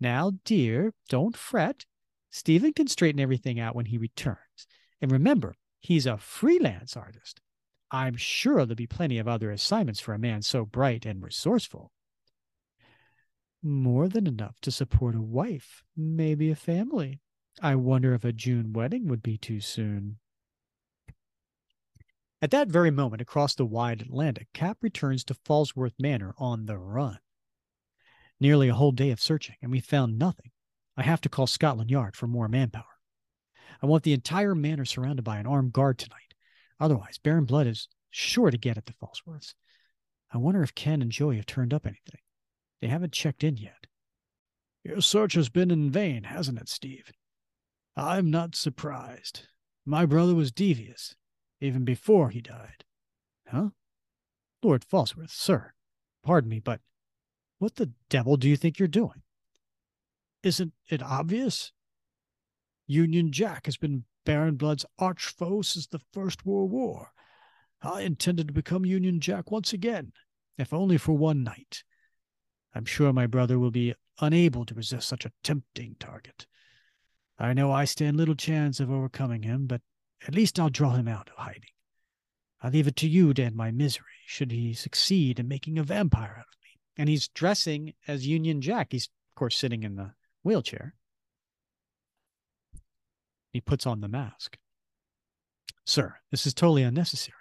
[0.00, 1.84] Now, dear, don't fret.
[2.30, 4.66] Stephen can straighten everything out when he returns.
[5.00, 7.40] And remember, he's a freelance artist.
[7.90, 11.90] I'm sure there'll be plenty of other assignments for a man so bright and resourceful.
[13.62, 17.20] More than enough to support a wife, maybe a family.
[17.60, 20.18] I wonder if a June wedding would be too soon.
[22.42, 26.78] At that very moment, across the wide Atlantic, Cap returns to Falsworth Manor on the
[26.78, 27.18] run.
[28.40, 30.50] Nearly a whole day of searching, and we found nothing.
[30.96, 32.84] I have to call Scotland Yard for more manpower.
[33.82, 36.34] I want the entire manor surrounded by an armed guard tonight.
[36.78, 39.54] Otherwise, Baron Blood is sure to get at the Falsworths.
[40.32, 42.20] I wonder if Ken and Joey have turned up anything.
[42.80, 43.86] They haven't checked in yet.
[44.82, 47.12] Your search has been in vain, hasn't it, Steve?
[47.96, 49.48] I'm not surprised.
[49.84, 51.14] My brother was devious,
[51.60, 52.84] even before he died.
[53.48, 53.70] Huh?
[54.62, 55.72] Lord Falsworth, sir,
[56.22, 56.80] pardon me, but
[57.58, 59.22] what the devil do you think you're doing?
[60.42, 61.72] Isn't it obvious?
[62.86, 67.12] Union Jack has been Baron Blood's arch foe since the First World War.
[67.82, 70.12] I intended to become Union Jack once again,
[70.58, 71.84] if only for one night.
[72.74, 76.46] I'm sure my brother will be unable to resist such a tempting target.
[77.38, 79.80] I know I stand little chance of overcoming him, but
[80.26, 81.70] at least I'll draw him out of hiding.
[82.62, 85.82] I leave it to you to end my misery should he succeed in making a
[85.82, 86.78] vampire out of me.
[86.96, 88.88] And he's dressing as Union Jack.
[88.92, 90.12] He's, of course, sitting in the
[90.44, 90.94] wheelchair.
[93.52, 94.56] He puts on the mask.
[95.84, 97.36] Sir, this is totally unnecessary.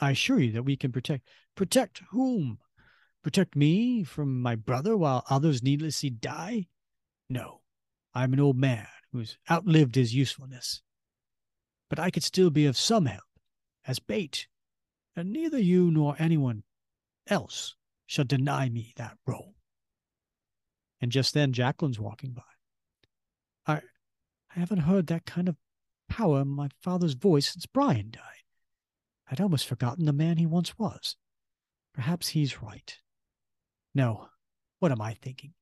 [0.00, 1.26] I assure you that we can protect.
[1.54, 2.58] Protect whom?
[3.22, 6.68] Protect me from my brother while others needlessly die?
[7.30, 7.62] No,
[8.14, 10.82] I'm an old man who's outlived his usefulness.
[11.88, 13.22] But I could still be of some help
[13.86, 14.46] as bait,
[15.16, 16.64] and neither you nor anyone
[17.26, 17.74] else
[18.06, 19.54] shall deny me that role.
[21.00, 22.42] And just then Jacqueline's walking by.
[23.66, 23.82] I
[24.54, 25.56] I haven't heard that kind of
[26.08, 28.22] power in my father's voice since Brian died.
[29.30, 31.16] I'd almost forgotten the man he once was.
[31.94, 32.98] Perhaps he's right.
[33.94, 34.28] No,
[34.78, 35.54] what am I thinking?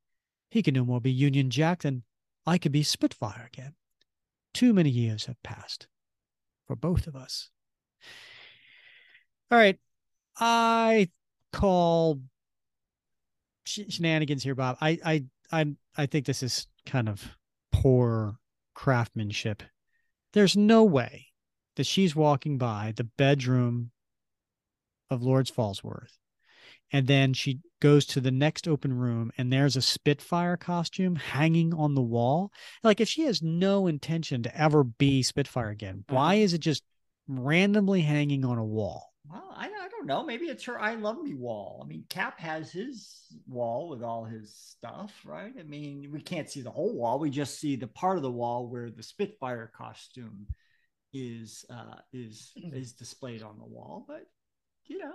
[0.51, 2.05] He can no more be Union Jack than
[2.47, 3.74] I could be Spitfire again.
[4.55, 5.89] Too many years have passed
[6.67, 7.51] for both of us.
[9.51, 9.79] All right.
[10.39, 11.09] I
[11.53, 12.21] call
[13.65, 14.77] shenanigans here, Bob.
[14.81, 15.67] I I I
[15.97, 17.37] I think this is kind of
[17.73, 18.39] poor
[18.75, 19.63] craftsmanship.
[20.33, 21.27] There's no way
[21.77, 23.93] that she's walking by the bedroom
[25.09, 26.19] of Lord's Falsworth
[26.93, 31.75] and then she goes to the next open room and there's a Spitfire costume hanging
[31.75, 32.53] on the wall.
[32.83, 36.45] Like if she has no intention to ever be Spitfire again, why uh-huh.
[36.45, 36.83] is it just
[37.29, 39.13] randomly hanging on a wall?
[39.29, 40.25] Well, I, I don't know.
[40.25, 41.83] Maybe it's her I love me wall.
[41.85, 45.53] I mean, Cap has his wall with all his stuff, right?
[45.59, 47.19] I mean, we can't see the whole wall.
[47.19, 50.47] We just see the part of the wall where the Spitfire costume
[51.13, 54.05] is uh is is displayed on the wall.
[54.07, 54.27] But
[54.85, 55.15] you know.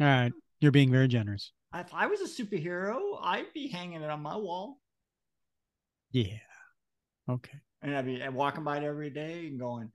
[0.00, 0.32] All right.
[0.60, 1.52] You're being very generous.
[1.74, 4.80] If I was a superhero, I'd be hanging it on my wall.
[6.12, 6.38] Yeah.
[7.28, 7.58] Okay.
[7.82, 9.90] And I'd be walking by it every day and going,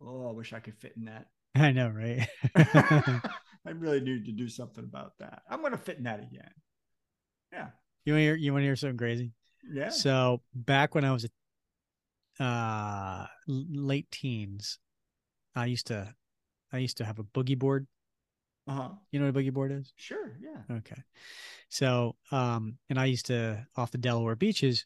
[0.00, 2.28] "Oh, I wish I could fit in that." I know, right?
[2.56, 5.42] I really need to do something about that.
[5.50, 6.50] I'm going to fit in that again.
[7.52, 7.68] Yeah.
[8.04, 8.36] You want to hear?
[8.36, 9.32] You want to hear something crazy?
[9.68, 9.88] Yeah.
[9.88, 11.26] So back when I was
[12.38, 14.78] uh late teens,
[15.54, 16.14] I used to
[16.72, 17.86] I used to have a boogie board
[18.66, 18.88] uh-huh.
[19.10, 19.92] You know what a boogie board is?
[19.96, 20.36] Sure.
[20.40, 20.76] Yeah.
[20.78, 21.00] Okay.
[21.68, 24.84] So, um, and I used to off the Delaware beaches,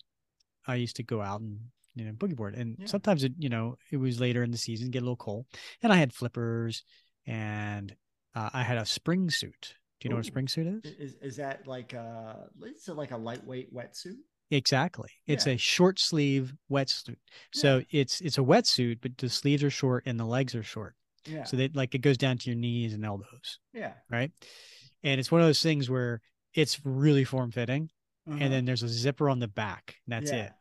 [0.66, 1.58] I used to go out and
[1.94, 2.86] you know boogie board, and yeah.
[2.86, 5.46] sometimes it, you know, it was later in the season, get a little cold,
[5.82, 6.84] and I had flippers,
[7.26, 7.94] and
[8.34, 9.74] uh, I had a spring suit.
[10.00, 10.10] Do you Ooh.
[10.10, 10.92] know what a spring suit is?
[10.98, 12.48] Is is that like a?
[12.62, 14.16] Is it like a lightweight wetsuit?
[14.50, 15.08] Exactly.
[15.26, 15.54] It's yeah.
[15.54, 17.16] a short sleeve wetsuit.
[17.52, 18.00] So yeah.
[18.00, 20.96] it's it's a wetsuit, but the sleeves are short and the legs are short.
[21.26, 21.44] Yeah.
[21.44, 23.58] So that like it goes down to your knees and elbows.
[23.72, 23.92] Yeah.
[24.10, 24.30] Right.
[25.02, 26.20] And it's one of those things where
[26.54, 27.90] it's really form fitting.
[28.28, 28.38] Uh-huh.
[28.40, 29.96] And then there's a zipper on the back.
[30.06, 30.44] that's yeah.
[30.44, 30.52] it.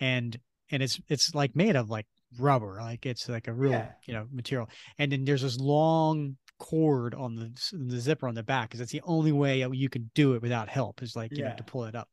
[0.00, 0.38] And
[0.70, 2.06] and it's it's like made of like
[2.38, 2.78] rubber.
[2.80, 3.88] Like it's like a real, yeah.
[4.06, 4.68] you know, material.
[4.98, 8.92] And then there's this long cord on the the zipper on the back because that's
[8.92, 11.50] the only way you can do it without help is like you yeah.
[11.50, 12.08] know to pull it up.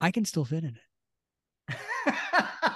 [0.00, 2.14] I can still fit in it.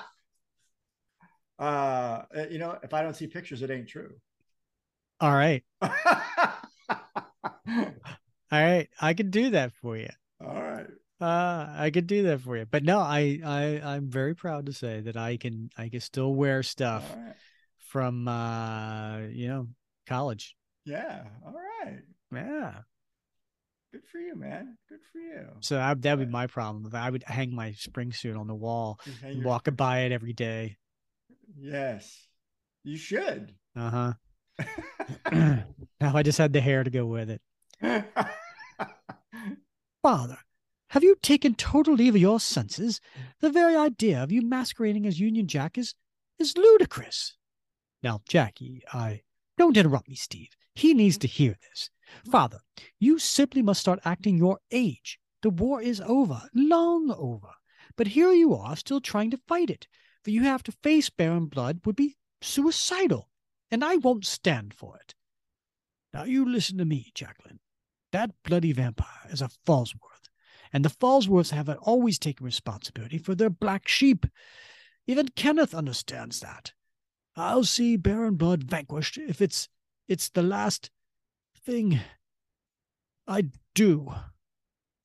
[1.61, 4.15] uh, you know, if I don't see pictures, it ain't true.
[5.21, 5.63] All right.
[5.83, 5.91] All
[8.51, 8.89] right.
[9.01, 10.09] I can do that for you.
[10.45, 10.87] All right.
[11.21, 12.65] Uh, I could do that for you.
[12.65, 16.33] But no, I, I, I'm very proud to say that I can, I can still
[16.33, 17.35] wear stuff right.
[17.79, 19.69] from, uh, you know,
[20.07, 20.57] college.
[20.87, 21.25] Yeah.
[21.45, 22.01] All right.
[22.33, 22.73] Yeah.
[23.93, 24.79] Good for you, man.
[24.89, 25.47] Good for you.
[25.61, 26.91] So I, that would be my problem.
[26.95, 30.77] I would hang my spring suit on the wall, and walk by it every day.
[31.59, 32.27] Yes,
[32.85, 33.55] you should.
[33.77, 34.13] Uh huh.
[35.33, 37.41] now I just had the hair to go with it.
[40.03, 40.39] Father,
[40.89, 43.01] have you taken total leave of your senses?
[43.41, 45.95] The very idea of you masquerading as Union Jack is,
[46.39, 47.37] is ludicrous.
[48.03, 49.23] Now, Jackie, I
[49.59, 50.49] don't interrupt me, Steve.
[50.75, 51.91] He needs to hear this.
[52.31, 52.61] Father,
[52.99, 55.19] you simply must start acting your age.
[55.43, 57.51] The war is over, long over.
[57.97, 59.87] But here you are, still trying to fight it
[60.23, 63.29] for you have to face Baron Blood would be suicidal,
[63.71, 65.15] and I won't stand for it.
[66.13, 67.61] Now you listen to me, Jacqueline.
[68.13, 70.29] That bloody vampire is a Falsworth,
[70.73, 74.27] and the Falsworths have always taken responsibility for their black sheep.
[75.07, 76.73] Even Kenneth understands that.
[77.37, 79.69] I'll see Baron Blood vanquished if it's
[80.09, 80.91] it's the last
[81.65, 82.01] thing
[83.27, 83.45] I
[83.75, 84.13] do.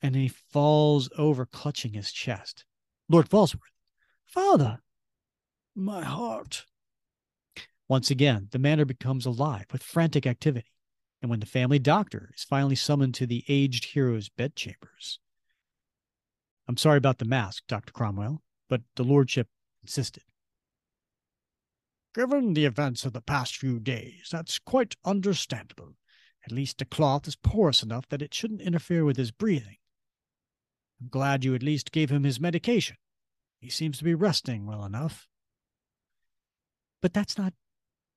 [0.01, 2.65] And he falls over, clutching his chest.
[3.07, 3.71] Lord Falsworth,
[4.25, 4.79] Father,
[5.75, 6.65] my heart.
[7.87, 10.71] Once again, the manor becomes alive with frantic activity,
[11.21, 15.19] and when the family doctor is finally summoned to the aged hero's bedchambers,
[16.67, 17.93] I'm sorry about the mask, Dr.
[17.93, 19.47] Cromwell, but the lordship
[19.83, 20.23] insisted.
[22.15, 25.95] Given the events of the past few days, that's quite understandable.
[26.45, 29.77] At least the cloth is porous enough that it shouldn't interfere with his breathing.
[31.01, 32.97] I'm glad you at least gave him his medication.
[33.59, 35.27] He seems to be resting well enough.
[37.01, 37.53] But that's not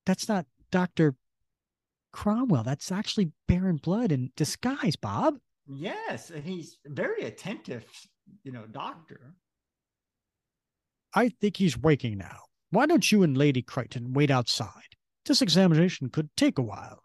[0.05, 1.15] that's not Dr.
[2.11, 2.63] Cromwell.
[2.63, 5.35] That's actually Baron Blood in disguise, Bob.
[5.67, 7.85] Yes, and he's very attentive,
[8.43, 9.35] you know, doctor.
[11.13, 12.39] I think he's waking now.
[12.71, 14.95] Why don't you and Lady Crichton wait outside?
[15.25, 17.03] This examination could take a while.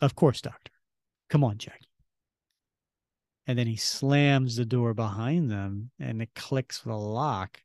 [0.00, 0.72] Of course, Doctor.
[1.30, 1.88] Come on, Jackie.
[3.46, 7.62] And then he slams the door behind them and it clicks with a lock.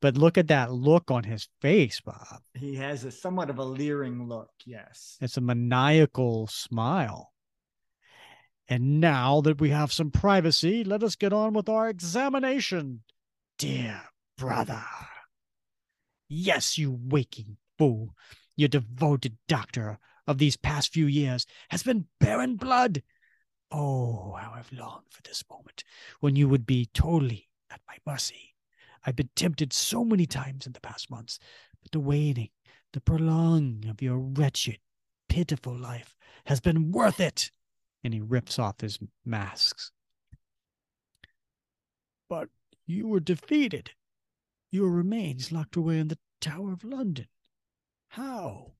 [0.00, 2.42] But look at that look on his face, Bob.
[2.54, 5.16] He has a somewhat of a leering look, yes.
[5.20, 7.32] It's a maniacal smile.
[8.68, 13.02] And now that we have some privacy, let us get on with our examination,
[13.58, 14.02] dear
[14.36, 14.84] brother.
[16.28, 18.14] Yes, you waking fool,
[18.56, 23.02] your devoted doctor of these past few years has been Baron Blood.
[23.70, 25.84] Oh, how I've longed for this moment
[26.20, 28.55] when you would be totally at my mercy.
[29.06, 31.38] I've been tempted so many times in the past months,
[31.80, 32.50] but the waiting,
[32.92, 34.78] the prolonging of your wretched,
[35.28, 36.16] pitiful life
[36.46, 37.50] has been worth it.
[38.02, 39.92] And he rips off his masks.
[42.28, 42.48] But
[42.86, 43.92] you were defeated.
[44.70, 47.28] Your remains locked away in the Tower of London.
[48.08, 48.72] How?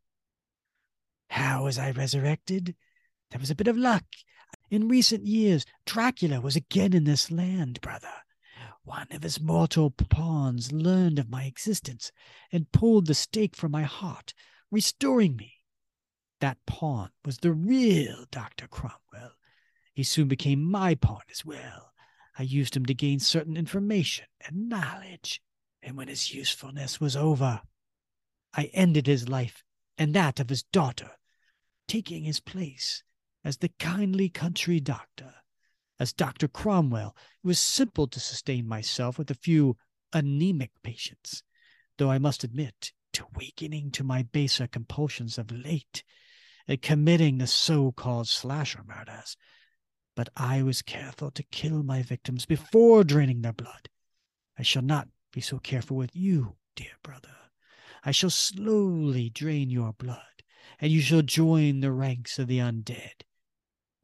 [1.31, 2.75] How was I resurrected?
[3.31, 4.05] There was a bit of luck.
[4.71, 8.13] In recent years, Dracula was again in this land, brother.
[8.87, 12.13] One of his mortal pawns learned of my existence
[12.53, 14.33] and pulled the stake from my heart,
[14.71, 15.55] restoring me.
[16.39, 18.69] That pawn was the real Dr.
[18.69, 19.33] Cromwell.
[19.93, 21.95] He soon became my pawn as well.
[22.39, 25.43] I used him to gain certain information and knowledge,
[25.83, 27.63] and when his usefulness was over,
[28.55, 29.65] I ended his life
[29.99, 31.11] and that of his daughter,
[31.89, 33.03] taking his place
[33.43, 35.35] as the kindly country doctor
[35.99, 36.49] as Dr.
[36.49, 39.77] Cromwell, it was simple to sustain myself with a few
[40.13, 41.43] anemic patients,
[41.99, 46.05] though I must admit to wakening to my baser compulsions of late
[46.69, 49.37] and committing the so called slasher murders.
[50.15, 53.89] But I was careful to kill my victims before draining their blood.
[54.59, 57.29] I shall not be so careful with you, dear brother.
[58.05, 60.43] I shall slowly drain your blood,
[60.79, 63.23] and you shall join the ranks of the undead,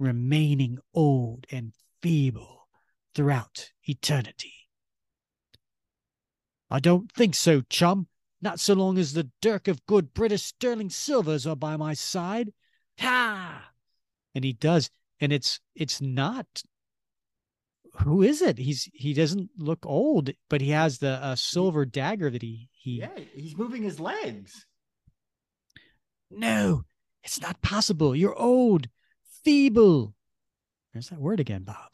[0.03, 1.73] remaining old and
[2.03, 2.69] feeble
[3.15, 4.55] throughout eternity.
[6.70, 8.09] I don't think so, chum.
[8.41, 12.53] Not so long as the dirk of good British sterling silvers are by my side.
[12.99, 13.70] Ha!
[14.35, 16.47] And he does, and it's it's not.
[18.01, 18.59] Who is it?
[18.59, 23.01] He's he doesn't look old, but he has the uh, silver dagger that he he.
[23.01, 24.66] Yeah, he's moving his legs.
[26.31, 26.85] No,
[27.23, 28.16] it's not possible.
[28.16, 28.89] You're old,
[29.44, 30.14] feeble.
[30.93, 31.93] There's that word again, Bob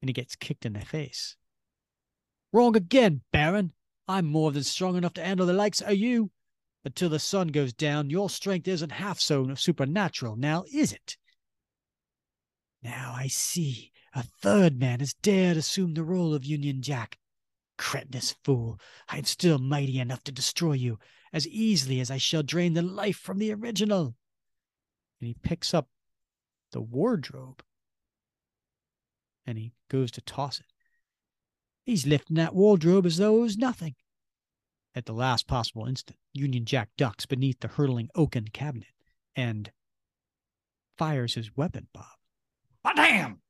[0.00, 1.36] and he gets kicked in the face.
[2.52, 3.72] Wrong again, Baron.
[4.06, 6.30] I'm more than strong enough to handle the likes of you.
[6.84, 11.16] Until the sun goes down, your strength isn't half so supernatural, now is it?
[12.82, 17.18] Now I see a third man has dared assume the role of Union Jack.
[17.76, 20.98] Cretinous fool, I am still mighty enough to destroy you
[21.32, 24.14] as easily as I shall drain the life from the original.
[25.20, 25.88] And he picks up
[26.72, 27.62] the wardrobe
[29.46, 30.66] and he goes to toss it.
[31.84, 33.94] He's lifting that wardrobe as though it was nothing.
[34.94, 38.88] At the last possible instant, Union Jack ducks beneath the hurtling oaken cabinet
[39.34, 39.72] and
[40.98, 42.04] fires his weapon, Bob.
[42.82, 43.40] But damn!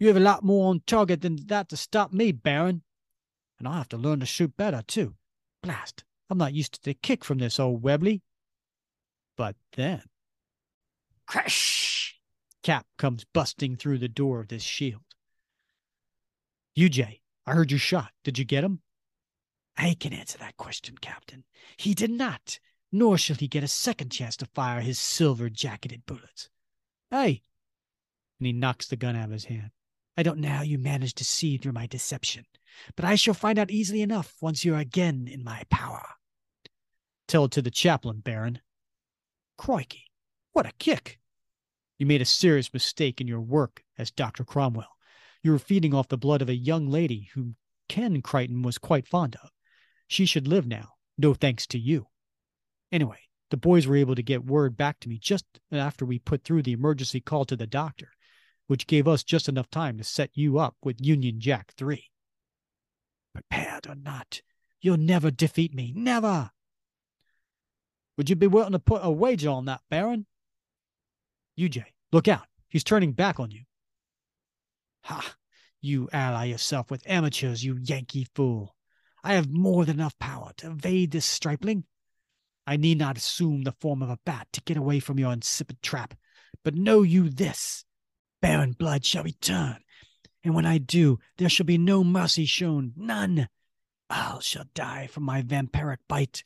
[0.00, 2.82] You have a lot more on target than that to stop me, Baron.
[3.58, 5.14] And I'll have to learn to shoot better, too.
[5.62, 8.22] Blast, I'm not used to the kick from this old Webley.
[9.36, 10.02] But then.
[11.26, 12.18] Crash!
[12.62, 15.02] Cap comes busting through the door of this shield.
[16.76, 18.10] UJ, I heard your shot.
[18.24, 18.80] Did you get him?
[19.76, 21.44] I can answer that question, Captain.
[21.76, 22.58] He did not,
[22.90, 26.48] nor shall he get a second chance to fire his silver jacketed bullets.
[27.10, 27.42] Hey!
[28.38, 29.70] And he knocks the gun out of his hand.
[30.16, 32.46] I don't know how you managed to see through my deception,
[32.94, 36.06] but I shall find out easily enough once you're again in my power.
[37.26, 38.60] Tell it to the chaplain, Baron.
[39.58, 40.04] Crikey,
[40.54, 41.18] what a kick!
[41.98, 44.44] You made a serious mistake in your work as Dr.
[44.44, 44.96] Cromwell.
[45.42, 47.56] You were feeding off the blood of a young lady whom
[47.88, 49.50] Ken Crichton was quite fond of.
[50.06, 52.06] She should live now, no thanks to you.
[52.90, 53.18] Anyway,
[53.50, 56.62] the boys were able to get word back to me just after we put through
[56.62, 58.08] the emergency call to the doctor.
[58.66, 62.10] which gave us just enough time to set you up with Union Jack 3.
[63.32, 64.40] Prepared or not,
[64.80, 65.92] you'll never defeat me.
[65.94, 66.50] Never!
[68.16, 70.26] Would you be willing to put a wager on that, Baron?
[71.58, 72.46] UJ, look out.
[72.68, 73.62] He's turning back on you.
[75.02, 75.36] Ha!
[75.80, 78.74] You ally yourself with amateurs, you Yankee fool.
[79.22, 81.84] I have more than enough power to evade this stripling.
[82.66, 85.82] I need not assume the form of a bat to get away from your insipid
[85.82, 86.14] trap.
[86.62, 87.84] But know you this
[88.40, 89.78] Baron blood shall return,
[90.42, 93.48] and when I do, there shall be no mercy shown, none.
[94.10, 96.42] All shall die from my vampiric bite.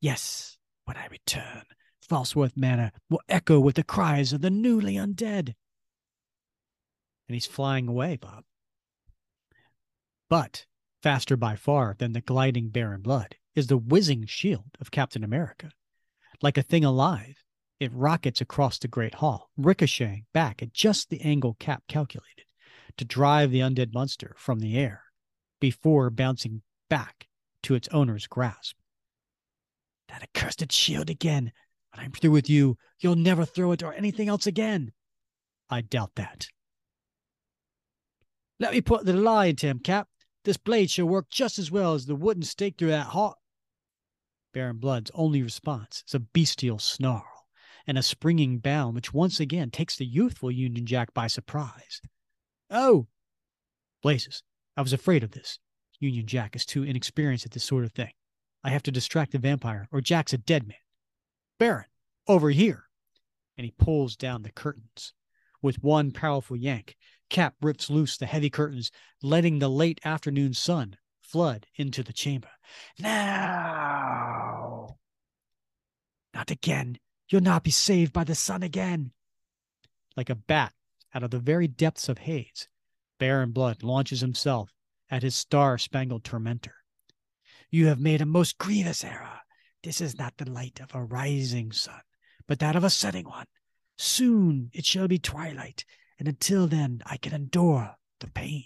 [0.00, 1.64] Yes, when I return,
[2.08, 5.54] Falsworth Manor will echo with the cries of the newly undead.
[7.28, 8.44] And he's flying away, Bob.
[10.28, 10.66] But
[11.02, 15.70] faster by far than the gliding Baron Blood is the whizzing shield of Captain America.
[16.42, 17.42] Like a thing alive,
[17.80, 22.44] it rockets across the great hall, ricocheting back at just the angle Cap calculated
[22.96, 25.04] to drive the undead monster from the air
[25.60, 27.28] before bouncing back
[27.62, 28.76] to its owner's grasp.
[30.08, 31.52] That accursed shield again.
[31.96, 34.92] When I'm through with you, you'll never throw it or anything else again.
[35.70, 36.48] I doubt that.
[38.60, 40.08] Let me put the lie into him, Cap.
[40.44, 43.38] This blade shall work just as well as the wooden stake through that heart.
[44.52, 47.46] Baron Blood's only response is a bestial snarl
[47.86, 52.00] and a springing bound which once again takes the youthful Union Jack by surprise.
[52.70, 53.06] Oh!
[54.02, 54.42] Blazes,
[54.76, 55.58] I was afraid of this.
[55.98, 58.12] Union Jack is too inexperienced at this sort of thing.
[58.62, 60.76] I have to distract the vampire, or Jack's a dead man.
[61.58, 61.86] Baron,
[62.26, 62.84] over here.
[63.56, 65.12] And he pulls down the curtains.
[65.62, 66.96] With one powerful yank,
[67.28, 68.90] Cap rips loose the heavy curtains,
[69.22, 72.48] letting the late afternoon sun flood into the chamber.
[72.98, 74.98] Now!
[76.34, 76.98] Not again.
[77.28, 79.12] You'll not be saved by the sun again.
[80.16, 80.72] Like a bat
[81.14, 82.68] out of the very depths of Hades,
[83.18, 84.72] Baron Blood launches himself
[85.10, 86.76] at his star spangled tormentor.
[87.70, 89.40] You have made a most grievous error.
[89.86, 92.00] This is not the light of a rising sun,
[92.48, 93.46] but that of a setting one.
[93.96, 95.84] Soon it shall be twilight,
[96.18, 98.64] and until then I can endure the pain.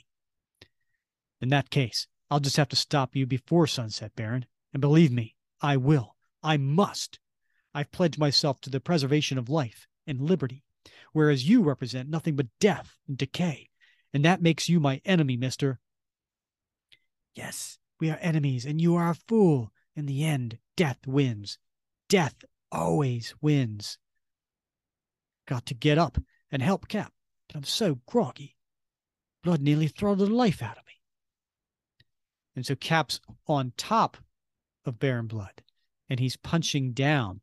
[1.42, 4.46] In that case, I'll just have to stop you before sunset, Baron.
[4.72, 6.16] And believe me, I will.
[6.42, 7.18] I must.
[7.74, 10.64] I've pledged myself to the preservation of life and liberty,
[11.12, 13.68] whereas you represent nothing but death and decay.
[14.14, 15.80] And that makes you my enemy, mister.
[17.34, 19.70] Yes, we are enemies, and you are a fool.
[19.96, 21.58] In the end, death wins.
[22.08, 23.98] Death always wins.
[25.46, 26.18] Got to get up
[26.50, 27.12] and help Cap,
[27.48, 28.56] but I'm so groggy.
[29.42, 30.94] Blood nearly throttled the life out of me.
[32.54, 34.16] And so Cap's on top
[34.84, 35.62] of Baron Blood,
[36.08, 37.40] and he's punching down,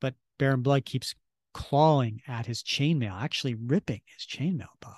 [0.00, 1.14] but Baron Blood keeps
[1.52, 4.96] clawing at his chainmail, actually ripping his chainmail, Bob.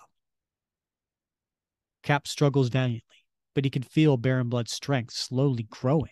[2.03, 3.23] Cap struggles valiantly
[3.55, 6.11] but he can feel Baron Blood's strength slowly growing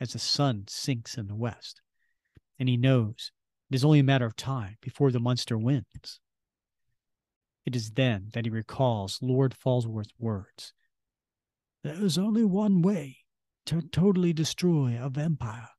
[0.00, 1.80] as the sun sinks in the west.
[2.58, 3.32] And he knows
[3.70, 6.20] it is only a matter of time before the monster wins.
[7.64, 10.72] It is then that he recalls Lord Falsworth's words
[11.82, 13.18] There is only one way
[13.66, 15.70] to totally destroy a vampire.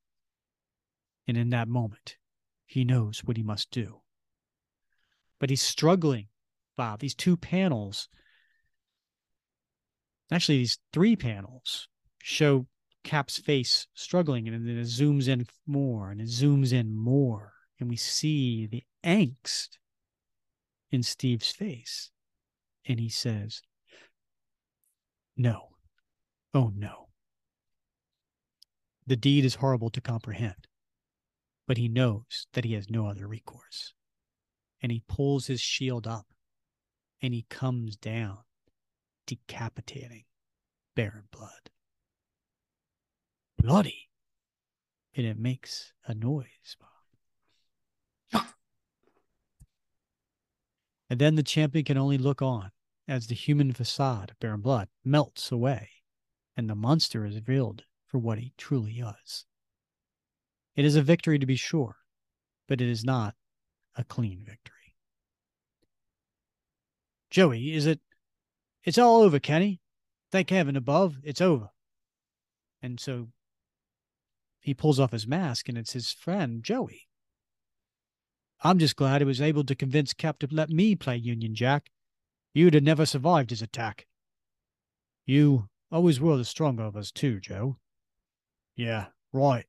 [1.28, 2.18] And in that moment,
[2.66, 4.02] he knows what he must do.
[5.40, 6.28] But he's struggling,
[6.76, 7.00] Bob.
[7.00, 8.10] These two panels
[10.32, 11.88] actually these three panels
[12.22, 12.68] show
[13.08, 17.90] Cap's face struggling, and then it zooms in more and it zooms in more, and
[17.90, 19.78] we see the angst
[20.92, 22.12] in Steve's face.
[22.86, 23.62] And he says,
[25.38, 25.70] No.
[26.54, 27.08] Oh no.
[29.06, 30.68] The deed is horrible to comprehend,
[31.66, 33.94] but he knows that he has no other recourse.
[34.82, 36.28] And he pulls his shield up
[37.22, 38.40] and he comes down
[39.26, 40.26] decapitating
[40.94, 41.70] Baron Blood.
[43.58, 44.10] Bloody.
[45.16, 46.78] And it makes a noise.
[51.10, 52.72] and then the champion can only look on
[53.08, 55.90] as the human facade of Baron Blood melts away
[56.58, 59.46] and the monster is revealed for what he truly is.
[60.76, 61.98] It is a victory to be sure,
[62.68, 63.36] but it is not
[63.96, 64.96] a clean victory.
[67.30, 68.00] Joey, is it
[68.84, 69.82] it's all over, Kenny.
[70.32, 71.70] Thank heaven above, it's over.
[72.82, 73.28] And so
[74.68, 77.08] he pulls off his mask and it's his friend, Joey.
[78.62, 81.90] I'm just glad he was able to convince Cap to let me play Union Jack.
[82.54, 84.06] You'd have never survived his attack.
[85.26, 87.78] You always were the stronger of us, too, Joe.
[88.76, 89.66] Yeah, right.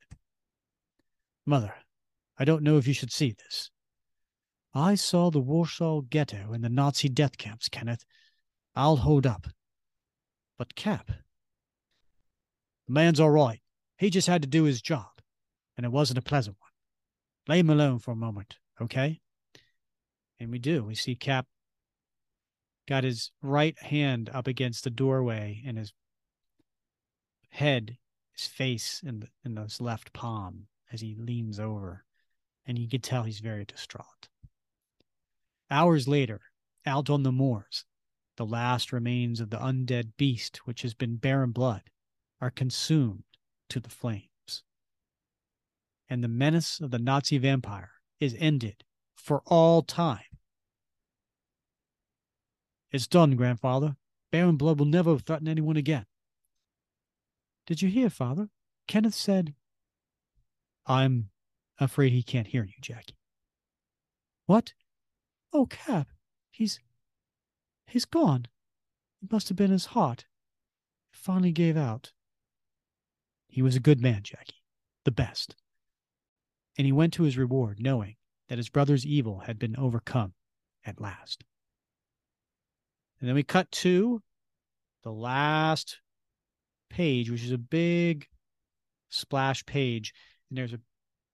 [1.47, 1.75] Mother,
[2.39, 3.71] I don't know if you should see this,
[4.75, 8.05] I saw the Warsaw Ghetto and the Nazi death camps, Kenneth.
[8.75, 9.47] I'll hold up.
[10.59, 13.61] But Cap, the man's all right.
[13.99, 15.11] He just had to do his job,
[15.77, 16.71] and it wasn't a pleasant one.
[17.49, 19.21] Lay him alone for a moment, okay?
[20.39, 20.85] And we do.
[20.85, 21.47] We see Cap
[22.87, 25.93] got his right hand up against the doorway and his
[27.51, 27.99] head,
[28.33, 32.05] his face in the, in his left palm as he leans over,
[32.67, 34.29] and you can tell he's very distraught.
[35.71, 36.41] Hours later,
[36.87, 37.85] out on the moors,
[38.37, 41.83] the last remains of the undead beast, which has been Baron Blood,
[42.41, 43.25] are consumed
[43.71, 44.63] to the flames.
[46.09, 47.91] And the menace of the Nazi vampire
[48.21, 48.85] is ended
[49.15, 50.21] for all time.
[52.91, 53.97] It's done, grandfather.
[54.33, 56.07] Baron Blood will never threaten anyone again.
[57.67, 58.49] Did you hear, father?
[58.87, 59.55] Kenneth said,
[60.87, 61.29] I'm
[61.79, 63.19] afraid he can't hear you, Jackie.
[64.47, 64.73] What?
[65.53, 66.09] Oh, Cap,
[66.51, 66.81] he's
[67.87, 68.47] he's gone.
[69.23, 70.25] It must have been his heart.
[71.13, 72.13] It finally gave out.
[73.49, 74.63] He was a good man, Jackie,
[75.05, 75.57] the best.
[76.77, 78.17] And he went to his reward, knowing
[78.49, 80.35] that his brother's evil had been overcome
[80.85, 81.45] at last.
[83.21, 84.23] And then we cut to
[85.03, 86.01] the last
[86.89, 88.27] page, which is a big
[89.09, 90.13] splash page.
[90.49, 90.83] And there's an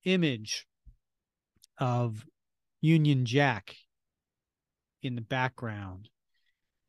[0.05, 0.67] image
[1.79, 2.25] of
[2.81, 3.77] Union Jack
[5.03, 6.09] in the background.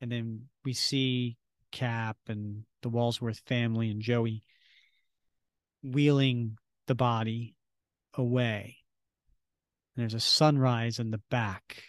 [0.00, 1.36] And then we see
[1.72, 4.42] Cap and the Falsworth family and Joey
[5.86, 7.54] wheeling the body
[8.14, 8.78] away.
[9.94, 11.84] And there's a sunrise in the back.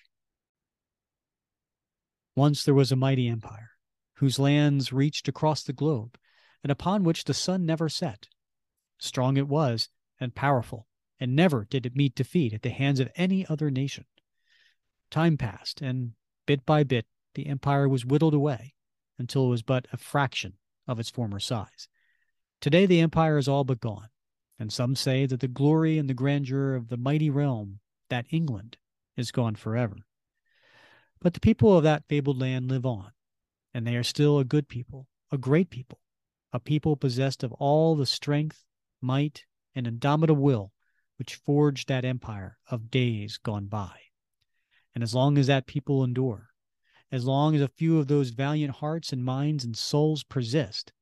[2.36, 3.72] Once there was a mighty empire
[4.16, 6.18] whose lands reached across the globe
[6.64, 8.28] and upon which the sun never set.
[9.00, 10.88] Strong it was and powerful,
[11.20, 14.06] and never did it meet defeat at the hands of any other nation.
[15.10, 16.14] Time passed, and
[16.46, 17.06] bit by bit
[17.36, 18.74] the empire was whittled away
[19.20, 20.54] until it was but a fraction
[20.88, 21.88] of its former size.
[22.60, 24.10] Today the empire is all but gone,
[24.58, 27.80] and some say that the glory and the grandeur of the mighty realm,
[28.10, 28.78] that England,
[29.16, 29.98] is gone forever.
[31.20, 33.12] But the people of that fabled land live on,
[33.74, 36.00] and they are still a good people, a great people,
[36.52, 38.66] a people possessed of all the strength,
[39.02, 40.74] might, and indomitable will
[41.18, 44.00] which forged that empire of days gone by.
[44.94, 46.50] And as long as that people endure,
[47.12, 50.94] as long as a few of those valiant hearts and minds and souls persist,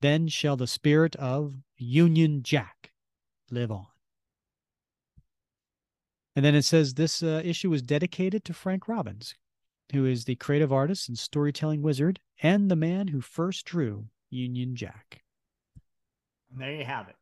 [0.00, 2.92] then shall the spirit of Union Jack
[3.50, 3.86] live on.
[6.36, 9.34] And then it says this uh, issue is dedicated to Frank Robbins,
[9.92, 14.76] who is the creative artist and storytelling wizard and the man who first drew Union
[14.76, 15.22] Jack.
[16.52, 17.16] And there you have it.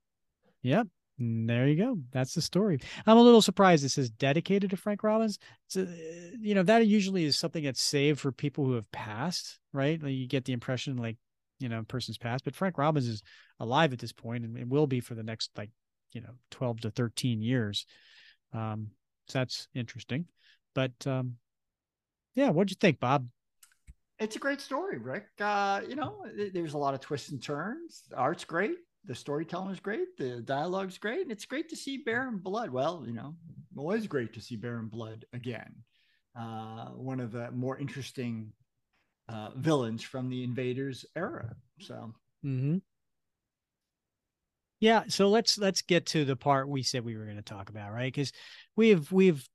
[0.62, 0.88] Yep.
[1.18, 1.98] There you go.
[2.12, 2.78] That's the story.
[3.04, 5.38] I'm a little surprised it says dedicated to Frank Robbins.
[5.66, 5.86] So,
[6.38, 10.00] you know, that usually is something that's saved for people who have passed, right?
[10.00, 11.16] Like you get the impression like,
[11.58, 13.22] you know, person's passed, but Frank Robbins is
[13.60, 15.70] alive at this point and it will be for the next like,
[16.12, 17.86] you know, 12 to 13 years.
[18.52, 18.88] Um,
[19.28, 20.26] so that's interesting.
[20.74, 21.36] But um,
[22.34, 23.26] yeah, what'd you think, Bob?
[24.18, 25.26] It's a great story, Rick.
[25.38, 28.02] Uh, you know, there's a lot of twists and turns.
[28.16, 28.76] Art's great
[29.08, 32.70] the storytelling is great, the dialogue's great, and it's great to see Baron Blood.
[32.70, 33.34] Well, you know,
[33.76, 35.74] it was great to see Baron Blood again.
[36.38, 38.52] Uh, one of the more interesting
[39.28, 41.54] uh, villains from the Invaders era.
[41.80, 42.14] So,
[42.44, 42.78] mm-hmm.
[44.80, 45.04] yeah.
[45.08, 47.92] So let's let's get to the part we said we were going to talk about,
[47.92, 48.12] right?
[48.12, 48.32] Because
[48.76, 49.46] we've we've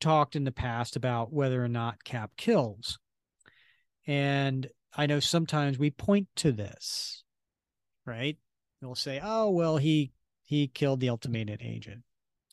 [0.00, 2.98] talked in the past about whether or not Cap kills,
[4.06, 7.24] and I know sometimes we point to this,
[8.06, 8.36] right?
[8.82, 12.02] We'll say, "Oh, well, he he killed the ultimatum agent.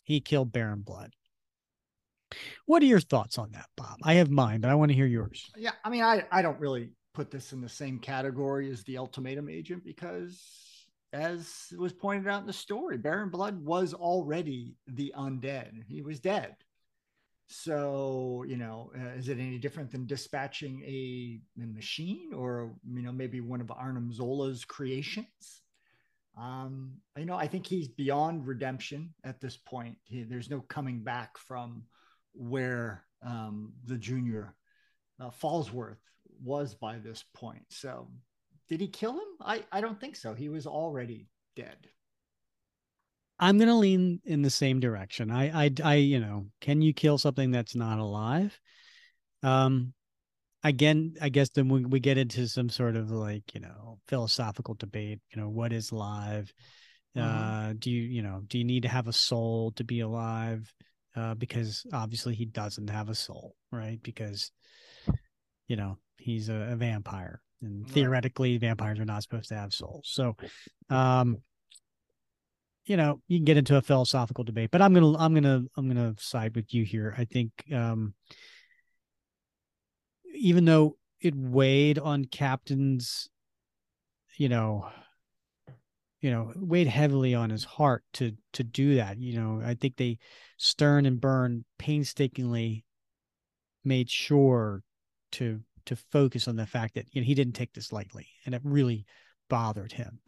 [0.03, 1.11] He killed Baron Blood."
[2.65, 3.97] What are your thoughts on that, Bob?
[4.03, 5.51] I have mine, but I want to hear yours.
[5.57, 8.97] Yeah, I mean, I I don't really put this in the same category as the
[8.97, 10.41] ultimatum agent because
[11.13, 15.71] as was pointed out in the story, Baron Blood was already the undead.
[15.87, 16.55] He was dead.
[17.47, 23.01] So, you know, uh, is it any different than dispatching a, a, machine or, you
[23.01, 25.61] know, maybe one of Arnim Zola's creations?
[26.37, 29.97] Um, you know, I think he's beyond redemption at this point.
[30.05, 31.83] He, there's no coming back from
[32.33, 34.55] where um, the junior
[35.19, 35.99] uh, Falsworth
[36.43, 37.63] was by this point.
[37.69, 38.07] So,
[38.69, 39.27] did he kill him?
[39.41, 40.33] I, I don't think so.
[40.33, 41.77] He was already dead.
[43.37, 45.31] I'm going to lean in the same direction.
[45.31, 48.57] I, I, I, you know, can you kill something that's not alive?
[49.41, 49.93] Um,
[50.63, 54.75] again, I guess then we, we get into some sort of like, you know, philosophical
[54.75, 56.53] debate, you know, what is live?
[57.17, 57.69] Mm-hmm.
[57.69, 60.71] Uh, do you, you know, do you need to have a soul to be alive?
[61.15, 64.01] Uh, because obviously he doesn't have a soul, right?
[64.01, 64.51] Because
[65.67, 67.93] you know he's a, a vampire, and right.
[67.93, 70.09] theoretically vampires are not supposed to have souls.
[70.11, 70.35] So,
[70.89, 71.38] um,
[72.85, 75.88] you know, you can get into a philosophical debate, but I'm gonna I'm gonna I'm
[75.88, 77.13] gonna side with you here.
[77.17, 78.13] I think um,
[80.33, 83.29] even though it weighed on Captain's,
[84.38, 84.88] you know,
[86.22, 89.98] you know weighed heavily on his heart to to do that you know i think
[89.98, 90.18] they
[90.57, 92.85] stern and byrne painstakingly
[93.84, 94.84] made sure
[95.31, 98.53] to to focus on the fact that you know he didn't take this lightly and
[98.53, 99.06] it really
[99.49, 100.19] bothered him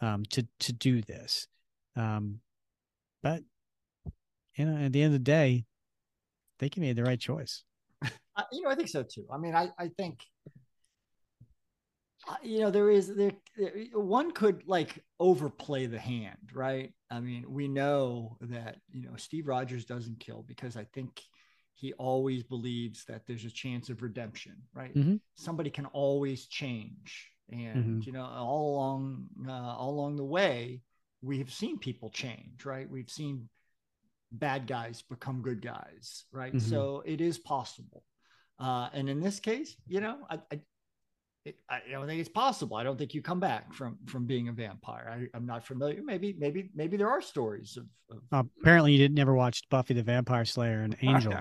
[0.00, 1.48] um to to do this
[1.96, 2.38] um
[3.22, 3.42] but
[4.54, 7.64] you know at the end of the day I think he made the right choice.
[8.52, 9.26] You know i think so too.
[9.32, 10.20] I mean i i think
[12.42, 13.32] you know there is there
[13.94, 19.48] one could like overplay the hand right i mean we know that you know steve
[19.48, 21.20] rogers doesn't kill because i think
[21.74, 25.16] he always believes that there's a chance of redemption right mm-hmm.
[25.34, 28.00] somebody can always change and mm-hmm.
[28.02, 30.80] you know all along uh, all along the way
[31.22, 33.48] we have seen people change right we've seen
[34.30, 36.70] bad guys become good guys right mm-hmm.
[36.70, 38.04] so it is possible
[38.60, 40.60] uh, and in this case you know I, I
[41.44, 42.76] it, I don't think it's possible.
[42.76, 45.28] I don't think you come back from from being a vampire.
[45.34, 46.00] I, am not familiar.
[46.02, 47.86] Maybe, maybe, maybe there are stories of.
[48.10, 48.22] of...
[48.30, 51.34] Uh, apparently, you didn't never watched Buffy the Vampire Slayer and Angel.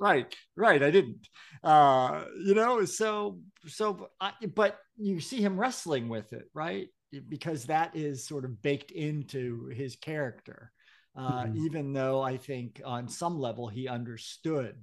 [0.00, 0.82] right, right.
[0.82, 1.28] I didn't.
[1.64, 4.10] Uh, you know, so so.
[4.20, 6.88] I, but you see him wrestling with it, right?
[7.28, 10.72] Because that is sort of baked into his character.
[11.16, 11.64] Uh, mm-hmm.
[11.64, 14.76] Even though I think on some level he understood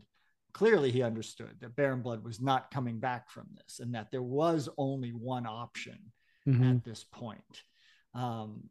[0.54, 4.24] clearly he understood that Baron Blood was not coming back from this and that there
[4.24, 5.98] was only one option
[6.48, 6.64] mm-hmm.
[6.64, 7.64] at this point.
[8.14, 8.64] Um,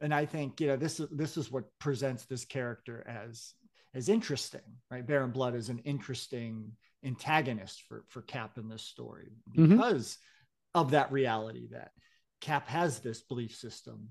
[0.00, 3.54] and I think you know this is this is what presents this character as
[3.94, 4.60] as interesting,
[4.90, 5.06] right?
[5.06, 6.72] Baron Blood is an interesting
[7.04, 9.70] antagonist for for Cap in this story mm-hmm.
[9.70, 10.80] because mm-hmm.
[10.80, 11.92] of that reality that
[12.40, 14.08] Cap has this belief system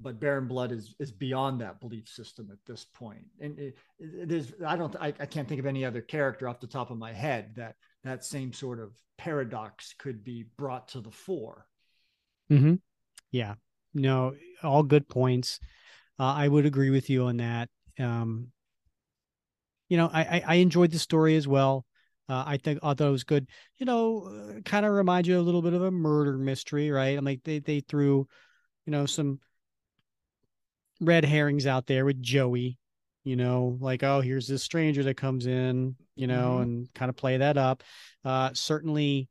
[0.00, 3.24] but Baron Blood is is beyond that belief system at this point.
[3.40, 6.60] And it, it is I don't I, I can't think of any other character off
[6.60, 11.00] the top of my head that that same sort of paradox could be brought to
[11.00, 11.66] the fore.
[12.50, 12.74] Mm-hmm.
[13.30, 13.54] Yeah.
[13.94, 15.60] No, all good points.
[16.18, 17.68] Uh, I would agree with you on that.
[17.98, 18.48] Um,
[19.88, 21.84] you know, I, I, I enjoyed the story as well.
[22.28, 23.46] Uh, I think I thought it was good.
[23.76, 27.18] You know, uh, kind of remind you a little bit of a murder mystery, right?
[27.18, 28.26] I'm like they they threw,
[28.86, 29.40] you know, some
[31.02, 32.78] red herrings out there with Joey,
[33.24, 36.62] you know, like, oh, here's this stranger that comes in, you know, mm-hmm.
[36.62, 37.82] and kind of play that up.
[38.24, 39.28] Uh, certainly,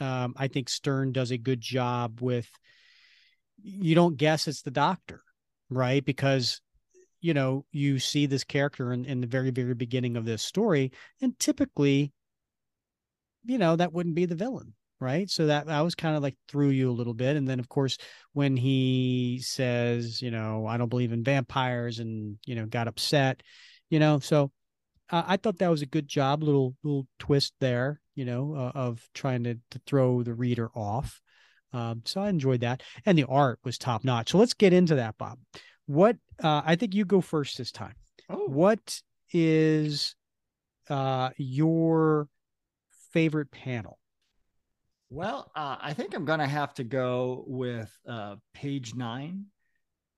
[0.00, 2.48] um, I think Stern does a good job with,
[3.62, 5.22] you don't guess it's the doctor,
[5.70, 6.04] right?
[6.04, 6.60] Because,
[7.20, 10.92] you know, you see this character in, in the very, very beginning of this story,
[11.22, 12.12] and typically,
[13.44, 14.74] you know, that wouldn't be the villain,
[15.04, 15.28] right?
[15.28, 17.68] So that i was kind of like threw you a little bit and then of
[17.68, 17.98] course
[18.32, 23.42] when he says you know i don't believe in vampires and you know got upset
[23.90, 24.50] you know so
[25.10, 28.72] uh, i thought that was a good job little little twist there you know uh,
[28.74, 31.20] of trying to, to throw the reader off
[31.72, 34.30] um, so i enjoyed that and the art was top notch.
[34.30, 35.38] So let's get into that bob.
[35.86, 37.94] What uh, i think you go first this time.
[38.30, 38.46] Oh.
[38.46, 39.02] what
[39.32, 40.14] is
[40.88, 42.28] uh, your
[43.12, 43.98] favorite panel
[45.14, 49.46] well, uh, I think I'm going to have to go with uh, page nine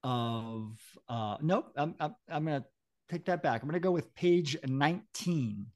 [0.02, 0.80] of.
[1.06, 2.66] Uh, nope, I'm, I'm, I'm going to
[3.10, 3.62] take that back.
[3.62, 5.66] I'm going to go with page 19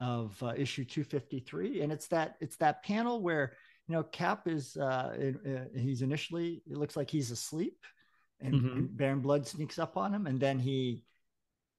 [0.00, 3.54] of uh, issue 253, and it's that it's that panel where
[3.88, 5.32] you know Cap is uh,
[5.74, 7.84] he's initially it looks like he's asleep,
[8.40, 8.78] and, mm-hmm.
[8.78, 11.04] and Baron Blood sneaks up on him, and then he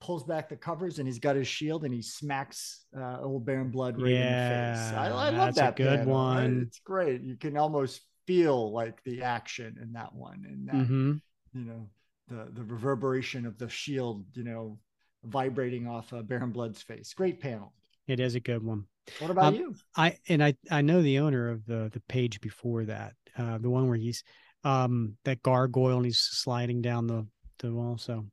[0.03, 3.71] pulls back the covers and he's got his shield and he smacks uh, old Baron
[3.71, 4.93] Blood right yeah, in the face.
[4.97, 5.75] I, I love that.
[5.75, 6.13] good panel.
[6.13, 6.65] one.
[6.67, 7.21] It's great.
[7.21, 11.13] You can almost feel like the action in that one, and that mm-hmm.
[11.53, 11.89] you know
[12.27, 14.77] the the reverberation of the shield, you know,
[15.23, 17.13] vibrating off uh, Baron Blood's face.
[17.13, 17.73] Great panel.
[18.07, 18.85] It is a good one.
[19.19, 19.75] What about um, you?
[19.95, 23.69] I and I I know the owner of the the page before that, uh, the
[23.69, 24.23] one where he's
[24.65, 27.25] um that gargoyle and he's sliding down the
[27.59, 27.97] the wall.
[27.97, 28.25] So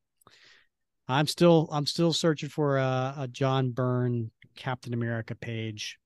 [1.11, 5.99] I'm still I'm still searching for a, a John Byrne Captain America page.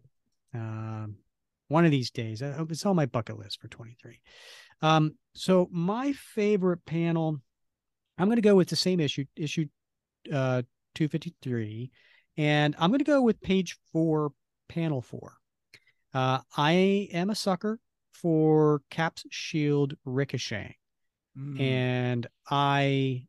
[0.55, 1.17] Um,
[1.69, 4.21] one of these days, I hope it's on my bucket list for 23.
[4.83, 7.41] Um, so my favorite panel,
[8.19, 9.67] I'm going to go with the same issue, issue
[10.33, 10.63] uh,
[10.95, 11.91] 253,
[12.37, 14.33] and I'm going to go with page four,
[14.69, 15.35] panel four.
[16.13, 17.81] Uh, I am a sucker
[18.13, 20.75] for Cap's shield ricocheting,
[21.37, 21.61] mm.
[21.61, 23.27] and I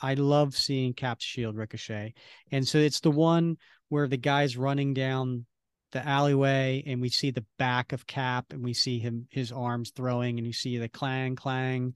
[0.00, 2.14] I love seeing Cap's shield ricochet.
[2.50, 3.56] And so it's the one
[3.88, 5.46] where the guy's running down
[5.92, 9.92] the alleyway and we see the back of Cap and we see him his arms
[9.94, 11.94] throwing and you see the clang clang.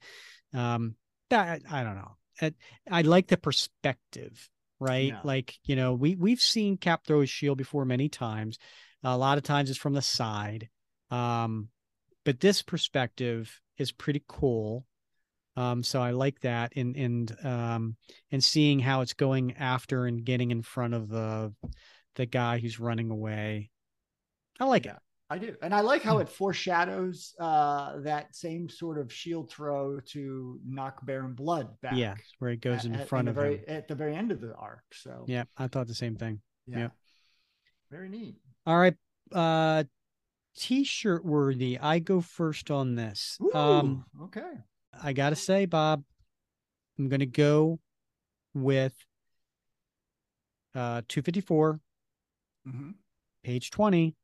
[0.53, 0.95] Um
[1.29, 2.15] that I don't know.
[2.41, 2.53] I,
[2.89, 4.49] I like the perspective,
[4.79, 5.13] right?
[5.23, 8.57] Like, you know, we we've seen Cap throw his shield before many times.
[9.03, 10.69] A lot of times it's from the side.
[11.11, 11.67] Um
[12.23, 14.85] but this perspective is pretty cool.
[15.59, 17.97] Um, so I like that and and um,
[18.31, 21.53] and seeing how it's going after and getting in front of the
[22.15, 23.69] the guy who's running away.
[24.57, 24.99] I like yeah, it.
[25.29, 26.21] I do, and I like how hmm.
[26.21, 31.93] it foreshadows uh, that same sort of shield throw to knock Baron Blood back.
[31.95, 34.39] Yeah, where it goes at, in front of very, him at the very end of
[34.39, 34.83] the arc.
[34.93, 36.39] So yeah, I thought the same thing.
[36.67, 36.91] Yeah, yep.
[37.91, 38.37] very neat.
[38.65, 38.95] All right,
[39.33, 39.83] uh,
[40.55, 41.77] t-shirt worthy.
[41.77, 43.37] I go first on this.
[43.41, 44.53] Ooh, um, okay.
[44.93, 46.03] I gotta say, Bob,
[46.97, 47.79] I'm gonna go
[48.53, 48.93] with
[50.75, 51.79] uh 254,
[52.67, 52.91] mm-hmm.
[53.43, 54.15] page 20,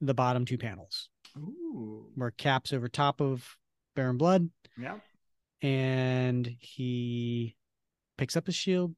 [0.00, 1.08] the bottom two panels.
[1.36, 2.06] Ooh.
[2.14, 3.56] Where caps over top of
[3.94, 4.50] Baron Blood.
[4.78, 4.96] Yeah.
[5.62, 7.56] And he
[8.16, 8.94] picks up his shield,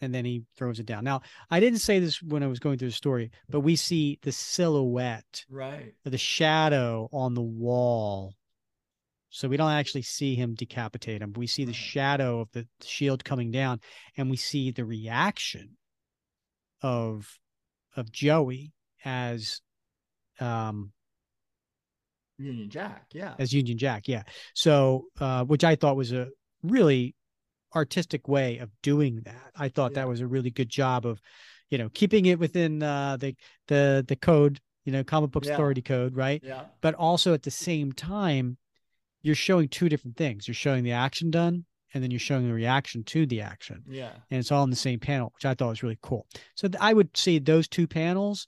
[0.00, 1.04] and then he throws it down.
[1.04, 4.18] Now, I didn't say this when I was going through the story, but we see
[4.22, 8.34] the silhouette, right, the shadow on the wall.
[9.34, 11.32] So we don't actually see him decapitate him.
[11.32, 13.80] We see the shadow of the shield coming down,
[14.16, 15.76] and we see the reaction
[16.82, 17.28] of
[17.96, 18.72] of Joey
[19.04, 19.60] as
[20.38, 20.92] um
[22.38, 23.34] Union Jack, yeah.
[23.40, 24.22] As Union Jack, yeah.
[24.54, 26.28] So uh which I thought was a
[26.62, 27.16] really
[27.74, 29.50] artistic way of doing that.
[29.56, 30.02] I thought yeah.
[30.02, 31.20] that was a really good job of,
[31.70, 33.34] you know, keeping it within uh, the
[33.66, 35.54] the the code, you know, comic book yeah.
[35.54, 36.40] authority code, right?
[36.44, 36.66] Yeah.
[36.80, 38.58] But also at the same time,
[39.24, 40.46] you're showing two different things.
[40.46, 41.64] You're showing the action done,
[41.94, 43.82] and then you're showing the reaction to the action.
[43.88, 44.10] Yeah.
[44.30, 46.26] And it's all in the same panel, which I thought was really cool.
[46.54, 48.46] So th- I would see those two panels,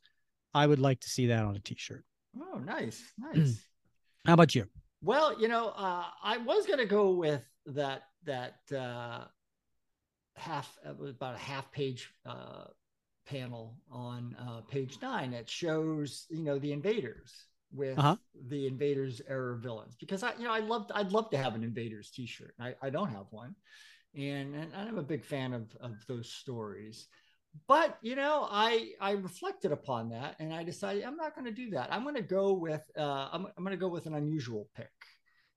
[0.53, 2.05] I would like to see that on a t-shirt.
[2.39, 3.59] Oh, nice, nice.
[4.27, 4.67] How about you?
[5.01, 9.25] Well, you know, uh, I was going to go with that that uh,
[10.35, 12.65] half it was about a half page uh,
[13.27, 18.17] panel on uh, page nine that shows you know the invaders with uh-huh.
[18.49, 21.65] the invaders era villains because I you know I loved I'd love to have an
[21.65, 23.55] invaders t-shirt I, I don't have one
[24.15, 27.09] and, and I'm a big fan of of those stories
[27.67, 31.51] but you know I I reflected upon that and I decided I'm not going to
[31.51, 34.15] do that I'm going to go with uh, I'm, I'm going to go with an
[34.15, 34.91] unusual pick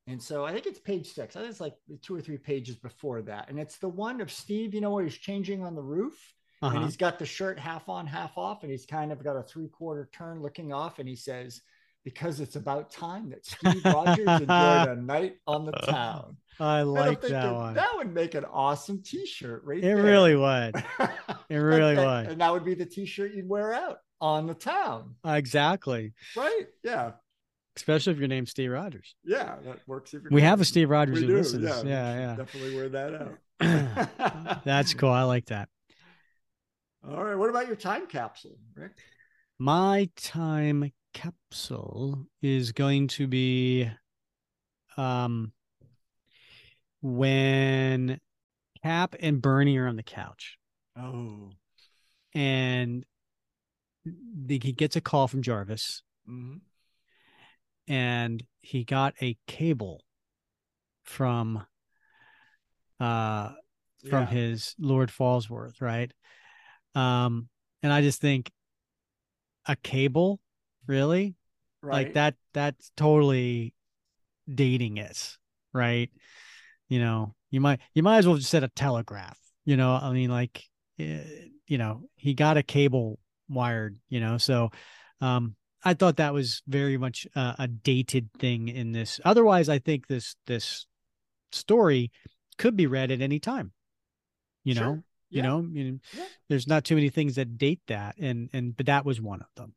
[0.10, 1.36] and so I think it's page six.
[1.36, 3.48] I think it's like two or three pages before that.
[3.48, 6.34] And it's the one of Steve, you know, where he's changing on the roof
[6.64, 6.76] uh-huh.
[6.76, 9.44] and he's got the shirt half on, half off, and he's kind of got a
[9.44, 10.98] three quarter turn looking off.
[10.98, 11.62] And he says,
[12.04, 16.38] Because it's about time that Steve Rogers enjoyed a night on the town.
[16.60, 17.74] I like that one.
[17.76, 19.78] That would make an awesome t shirt, right?
[19.78, 20.04] It there.
[20.04, 20.76] really would.
[21.50, 22.32] It really and, would.
[22.34, 25.16] And that would be the t shirt you'd wear out on the town.
[25.26, 26.14] Exactly.
[26.36, 26.68] Right?
[26.84, 27.14] Yeah
[27.80, 29.16] especially if your name's Steve Rogers.
[29.24, 30.14] Yeah, that works.
[30.14, 31.64] If we have a Steve Rogers who do, listens.
[31.64, 32.36] Yeah, yeah, yeah.
[32.36, 34.66] Definitely wear that out.
[34.66, 35.12] That's cool.
[35.12, 35.70] I like that.
[37.08, 37.36] All right.
[37.36, 38.92] What about your time capsule, Rick?
[39.58, 43.90] My time capsule is going to be
[44.98, 45.52] um
[47.02, 48.20] when
[48.84, 50.58] Cap and Bernie are on the couch.
[50.98, 51.52] Oh.
[52.34, 53.06] And
[54.06, 56.04] the, he gets a call from Jarvis.
[56.30, 56.58] Mm-hmm
[57.90, 60.02] and he got a cable
[61.04, 61.66] from
[63.00, 63.50] uh
[64.08, 64.26] from yeah.
[64.28, 66.12] his Lord Falsworth, right?
[66.96, 67.50] Um
[67.82, 68.52] and I just think
[69.66, 70.40] a cable,
[70.90, 71.36] really?
[71.82, 71.94] Right.
[71.94, 73.74] Like that that's totally
[74.54, 75.38] dating it,
[75.74, 76.10] right?
[76.90, 80.12] You know, you might you might as well just set a telegraph, you know, I
[80.12, 80.64] mean like
[80.98, 81.22] eh,
[81.68, 84.72] you know, he got a cable wired, you know, so
[85.22, 85.56] um
[85.86, 89.22] I thought that was very much uh, a dated thing in this.
[89.24, 90.86] Otherwise, I think this this
[91.54, 92.12] story
[92.58, 93.72] could be read at any time.
[94.66, 94.84] You sure.
[94.84, 95.38] know, yeah.
[95.38, 96.26] you know, you know yeah.
[96.50, 99.48] there's not too many things that date that, and and but that was one of
[99.56, 99.74] them.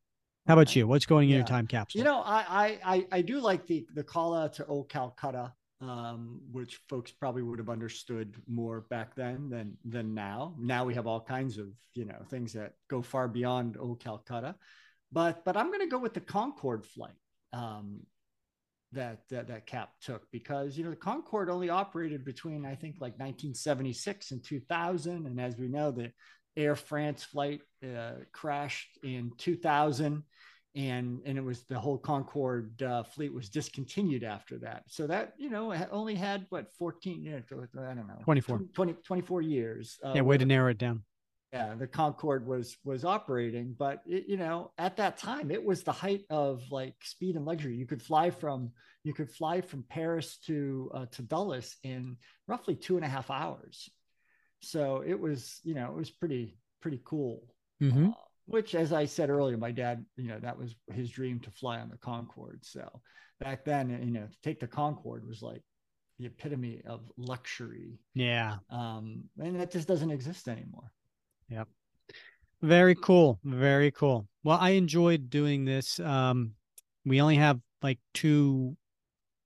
[0.46, 0.88] How about you?
[0.88, 1.36] What's going in yeah.
[1.38, 2.00] your time capsule?
[2.00, 6.40] You know, I I I do like the the call out to Old Calcutta, um,
[6.50, 10.54] which folks probably would have understood more back then than than now.
[10.58, 14.56] Now we have all kinds of you know things that go far beyond Old Calcutta.
[15.12, 17.12] But but I'm going to go with the Concorde flight
[17.52, 18.00] um,
[18.92, 22.96] that, that that Cap took because you know the Concorde only operated between I think
[22.96, 26.12] like 1976 and 2000, and as we know, the
[26.56, 30.22] Air France flight uh, crashed in 2000,
[30.74, 34.84] and and it was the whole Concorde uh, fleet was discontinued after that.
[34.88, 39.42] So that you know only had what 14, years, I don't know, 24, 20, 24
[39.42, 39.98] years.
[40.04, 41.02] Uh, yeah, way to narrow it down.
[41.52, 45.82] Yeah, the Concorde was was operating, but it, you know at that time it was
[45.82, 47.76] the height of like speed and luxury.
[47.76, 48.70] You could fly from
[49.04, 52.16] you could fly from Paris to uh, to Dulles in
[52.46, 53.90] roughly two and a half hours.
[54.62, 57.46] So it was you know it was pretty pretty cool.
[57.82, 58.08] Mm-hmm.
[58.08, 58.12] Uh,
[58.46, 61.78] which, as I said earlier, my dad, you know, that was his dream to fly
[61.78, 62.64] on the Concorde.
[62.64, 63.00] So
[63.40, 65.62] back then, you know, to take the Concorde was like
[66.18, 68.00] the epitome of luxury.
[68.14, 68.56] Yeah.
[68.68, 70.92] Um, and that just doesn't exist anymore.
[71.48, 71.68] Yep.
[72.62, 73.38] Very cool.
[73.44, 74.28] Very cool.
[74.44, 75.98] Well, I enjoyed doing this.
[76.00, 76.52] Um,
[77.04, 78.76] we only have like two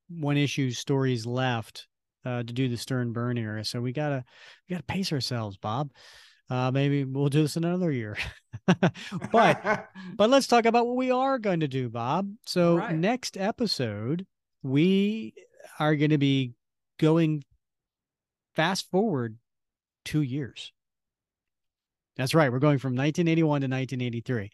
[0.09, 1.87] one issue stories left
[2.27, 4.25] uh, to do the Stern Byrne era, so we gotta
[4.69, 5.91] we gotta pace ourselves, Bob
[6.49, 8.17] uh, maybe we'll do this in another year.
[9.33, 12.31] but but let's talk about what we are going to do, Bob.
[12.47, 12.95] So right.
[12.95, 14.27] next episode,
[14.63, 15.35] we
[15.79, 16.53] are going to be
[16.99, 17.43] going
[18.55, 19.37] fast forward
[20.05, 20.73] two years.
[22.17, 22.51] That's right.
[22.51, 24.51] We're going from 1981 to 1983.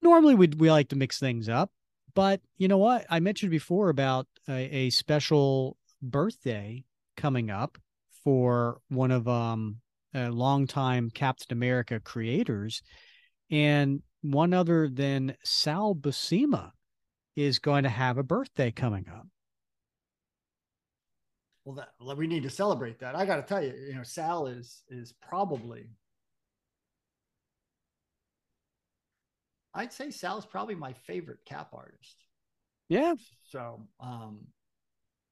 [0.00, 1.70] Normally, we we like to mix things up,
[2.14, 3.04] but you know what?
[3.08, 6.84] I mentioned before about a, a special birthday
[7.16, 7.78] coming up
[8.24, 9.76] for one of um
[10.14, 12.82] uh, longtime Captain America creators.
[13.50, 16.70] And one other than Sal Buscema
[17.36, 19.26] is going to have a birthday coming up.
[21.64, 23.14] Well, that, we need to celebrate that.
[23.14, 25.86] I got to tell you, you know, Sal is is probably.
[29.74, 32.16] I'd say Sal's probably my favorite cap artist.
[32.88, 33.14] Yeah.
[33.48, 34.40] So, um,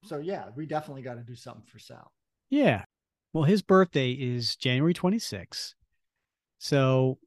[0.03, 2.11] so yeah, we definitely got to do something for Sal.
[2.49, 2.83] Yeah.
[3.33, 5.73] Well, his birthday is January 26th.
[6.59, 7.17] So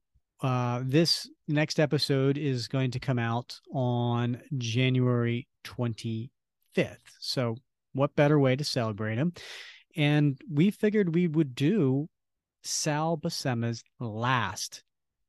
[0.43, 6.29] uh, this next episode is going to come out on January 25th.
[7.19, 7.57] So,
[7.93, 9.33] what better way to celebrate him?
[9.97, 12.09] And we figured we would do
[12.63, 14.83] Sal Buscema's last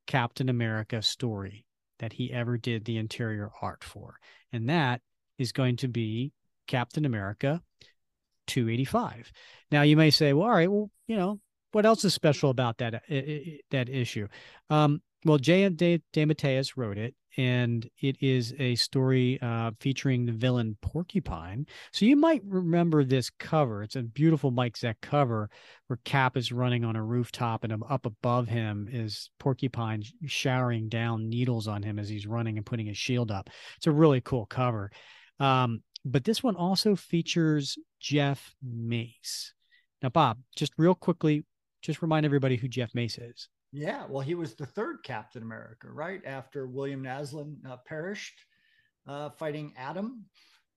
[0.06, 1.64] Captain America story
[1.98, 4.16] that he ever did the interior art for.
[4.52, 5.00] And that
[5.38, 6.32] is going to be
[6.66, 7.62] Captain America
[8.46, 9.32] 285.
[9.70, 11.40] Now you may say, well, all right, well, you know,
[11.72, 12.98] what else is special about that uh,
[13.70, 14.28] that issue?
[14.70, 15.68] Um, well, J.
[15.68, 21.66] De, DeMatteis wrote it, and it is a story uh, featuring the villain Porcupine.
[21.92, 23.82] So you might remember this cover.
[23.82, 25.50] It's a beautiful Mike Zeck cover
[25.88, 31.28] where Cap is running on a rooftop, and up above him is Porcupine showering down
[31.28, 33.50] needles on him as he's running and putting his shield up.
[33.78, 34.90] It's a really cool cover.
[35.40, 39.52] Um, but this one also features Jeff Mace.
[40.02, 41.44] Now, Bob, just real quickly,
[41.82, 43.48] just remind everybody who Jeff Mace is.
[43.72, 48.38] Yeah, well, he was the third Captain America, right after William Naslund uh, perished
[49.06, 50.24] uh, fighting Adam,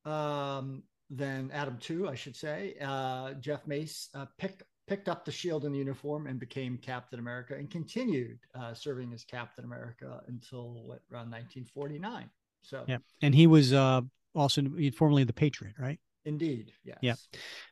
[0.06, 2.76] Um, then Adam Two, I should say.
[2.82, 7.20] Uh, Jeff Mace uh, picked picked up the shield and the uniform and became Captain
[7.20, 12.30] America and continued uh, serving as Captain America until what, around 1949.
[12.64, 14.02] So yeah, and he was uh,
[14.36, 14.64] also
[14.96, 16.00] formerly the Patriot, right?
[16.26, 16.74] Indeed.
[16.84, 16.98] Yes.
[17.02, 17.16] Yeah.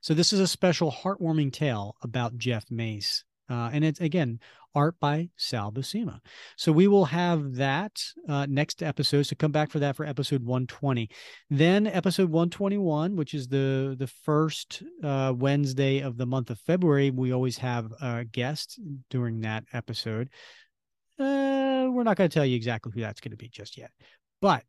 [0.01, 3.23] So this is a special heartwarming tale about Jeff Mace.
[3.49, 4.39] Uh, and it's again
[4.75, 6.19] art by Sal Buscema.
[6.55, 9.23] So we will have that uh, next episode.
[9.23, 11.09] So come back for that for episode 120.
[11.49, 17.09] Then episode 121, which is the the first uh, Wednesday of the month of February,
[17.09, 18.79] we always have a guest
[19.09, 20.29] during that episode.
[21.19, 23.91] Uh, we're not going to tell you exactly who that's going to be just yet,
[24.41, 24.63] but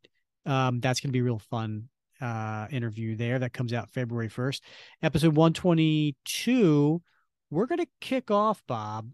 [0.45, 1.89] um, that's going to be real fun
[2.21, 4.61] uh, interview there that comes out February 1st.
[5.01, 7.01] Episode 122,
[7.49, 9.09] we're going to kick off, Bob,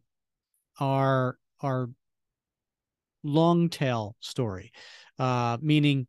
[0.80, 1.90] our our
[3.24, 4.72] long tail story,
[5.20, 6.08] uh, meaning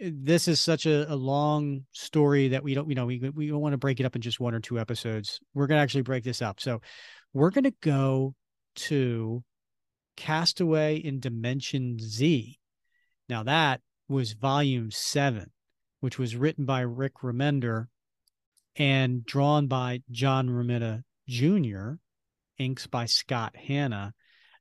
[0.00, 3.48] eh, this is such a, a long story that we don't, you know, we, we
[3.48, 5.40] don't want to break it up in just one or two episodes.
[5.54, 6.60] We're going to actually break this up.
[6.60, 6.80] So
[7.32, 8.34] we're going to go
[8.76, 9.42] to
[10.16, 12.58] Castaway in Dimension Z.
[13.28, 15.50] Now that was volume seven,
[16.00, 17.86] which was written by Rick Remender
[18.76, 21.92] and drawn by John Romita Jr.,
[22.58, 24.12] inks by Scott Hanna.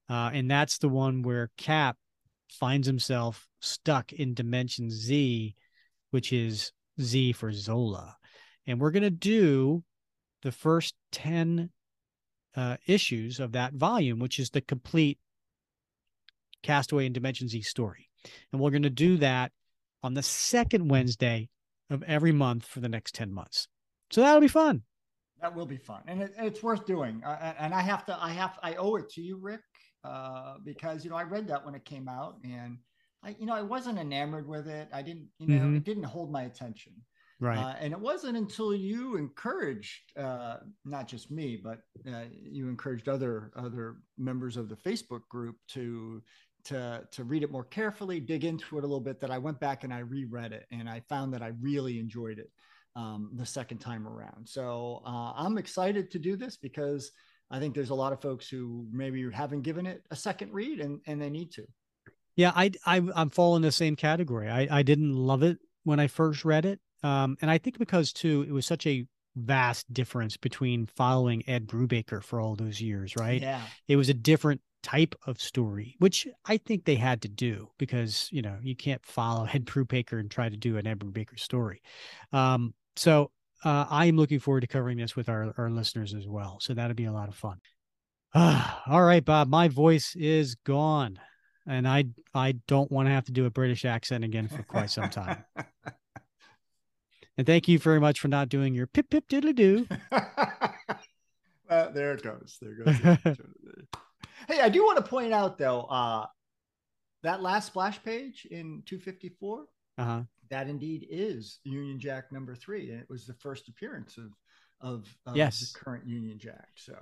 [0.10, 1.98] Uh, and that's the one where Cap
[2.50, 5.56] finds himself stuck in Dimension Z,
[6.12, 6.72] which is
[7.02, 8.16] Z for Zola.
[8.68, 9.84] And we're going to do
[10.44, 11.70] the first 10
[12.56, 15.18] uh, issues of that volume, which is the complete
[16.62, 18.10] Castaway in Dimension Z story.
[18.52, 19.52] And we're going to do that
[20.02, 21.50] on the second Wednesday
[21.90, 23.68] of every month for the next 10 months.
[24.12, 24.84] So that'll be fun.
[25.42, 26.02] That will be fun.
[26.08, 27.22] And it, it's worth doing.
[27.26, 29.62] Uh, and I have to, I have, I owe it to you, Rick,
[30.04, 32.78] uh, because, you know, I read that when it came out and
[33.24, 34.90] I, you know, I wasn't enamored with it.
[34.94, 35.78] I didn't, you know, mm-hmm.
[35.78, 36.94] it didn't hold my attention.
[37.40, 37.58] Right.
[37.58, 43.10] Uh, and it wasn't until you encouraged, uh, not just me, but uh, you encouraged
[43.10, 46.22] other other members of the Facebook group to
[46.66, 49.60] to to read it more carefully, dig into it a little bit, that I went
[49.60, 52.50] back and I reread it, and I found that I really enjoyed it
[52.96, 54.48] um, the second time around.
[54.48, 57.12] So uh, I'm excited to do this because
[57.52, 60.80] I think there's a lot of folks who maybe haven't given it a second read,
[60.80, 61.66] and and they need to.
[62.36, 64.50] Yeah, I, I I'm falling in the same category.
[64.50, 68.14] I I didn't love it when I first read it, um, and I think because
[68.14, 73.16] too it was such a vast difference between following Ed Brubaker for all those years,
[73.16, 73.42] right?
[73.42, 77.70] Yeah, it was a different type of story, which I think they had to do
[77.78, 81.40] because you know you can't follow Ed Brubaker and try to do an Ed Brubaker
[81.40, 81.82] story.
[82.32, 83.32] Um, so
[83.64, 86.60] uh, I am looking forward to covering this with our our listeners as well.
[86.62, 87.60] So that'll be a lot of fun.
[88.34, 91.20] Uh, all right, Bob, my voice is gone
[91.66, 94.90] and I I don't want to have to do a British accent again for quite
[94.90, 95.44] some time.
[97.38, 99.88] and thank you very much for not doing your pip pip diddly doo.
[100.12, 102.58] uh, there it goes.
[102.62, 103.38] There it goes.
[104.48, 106.26] Hey, I do want to point out though, uh,
[107.24, 109.66] that last splash page in 254.
[109.98, 110.22] Uh-huh.
[110.50, 114.32] That indeed is Union Jack number three, and it was the first appearance of
[114.82, 115.72] of, of yes.
[115.72, 116.68] the current Union Jack.
[116.76, 117.00] So,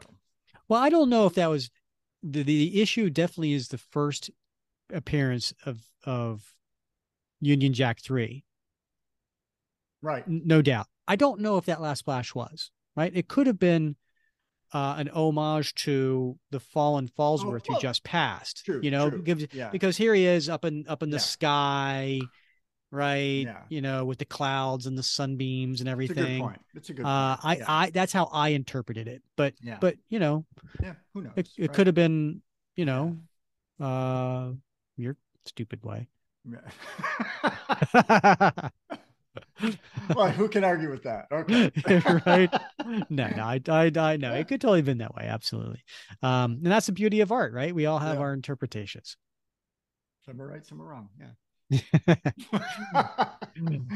[0.69, 1.71] well, I don't know if that was
[2.23, 3.09] the the issue.
[3.09, 4.29] Definitely is the first
[4.93, 6.53] appearance of of
[7.41, 8.45] Union Jack three.
[10.01, 10.27] Right.
[10.27, 10.87] No doubt.
[11.07, 13.11] I don't know if that last splash was right.
[13.13, 13.95] It could have been
[14.73, 18.65] uh, an homage to the fallen Falsworth oh, who just passed.
[18.65, 19.21] True, you know, true.
[19.21, 19.69] gives yeah.
[19.69, 21.21] because here he is up in up in the yeah.
[21.21, 22.21] sky,
[22.91, 23.45] right?
[23.45, 23.61] Yeah.
[23.69, 26.15] You know, with the clouds and the sunbeams and everything.
[26.15, 26.61] That's a good point.
[26.73, 27.05] That's a good.
[27.05, 27.65] Uh, I, yeah.
[27.67, 29.21] I that's how I interpreted it.
[29.35, 29.77] But yeah.
[29.81, 30.45] but you know,
[30.81, 31.33] yeah, who knows?
[31.35, 31.73] It, it right?
[31.73, 32.41] could have been,
[32.75, 33.17] you know,
[33.79, 34.51] uh,
[34.97, 36.07] your stupid way.
[40.15, 41.27] well, who can argue with that?
[41.31, 41.71] Okay.
[42.25, 42.49] right.
[43.09, 45.25] No, no, I, I, I know it could totally have been that way.
[45.25, 45.83] Absolutely.
[46.21, 47.73] Um, and that's the beauty of art, right?
[47.73, 48.21] We all have yeah.
[48.21, 49.17] our interpretations.
[50.25, 51.09] Some are right, some are wrong.
[51.19, 51.27] Yeah.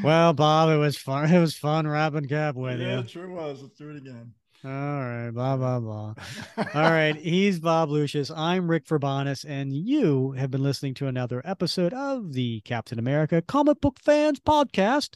[0.03, 1.31] well, Bob, it was fun.
[1.31, 2.99] It was fun wrapping cap with yeah, you.
[2.99, 3.61] it sure was.
[3.61, 4.33] Let's do it again.
[4.63, 6.13] All right, blah blah blah.
[6.57, 8.31] All right, he's Bob Lucius.
[8.31, 13.41] I'm Rick Verbanis, and you have been listening to another episode of the Captain America
[13.41, 15.15] Comic Book Fans Podcast.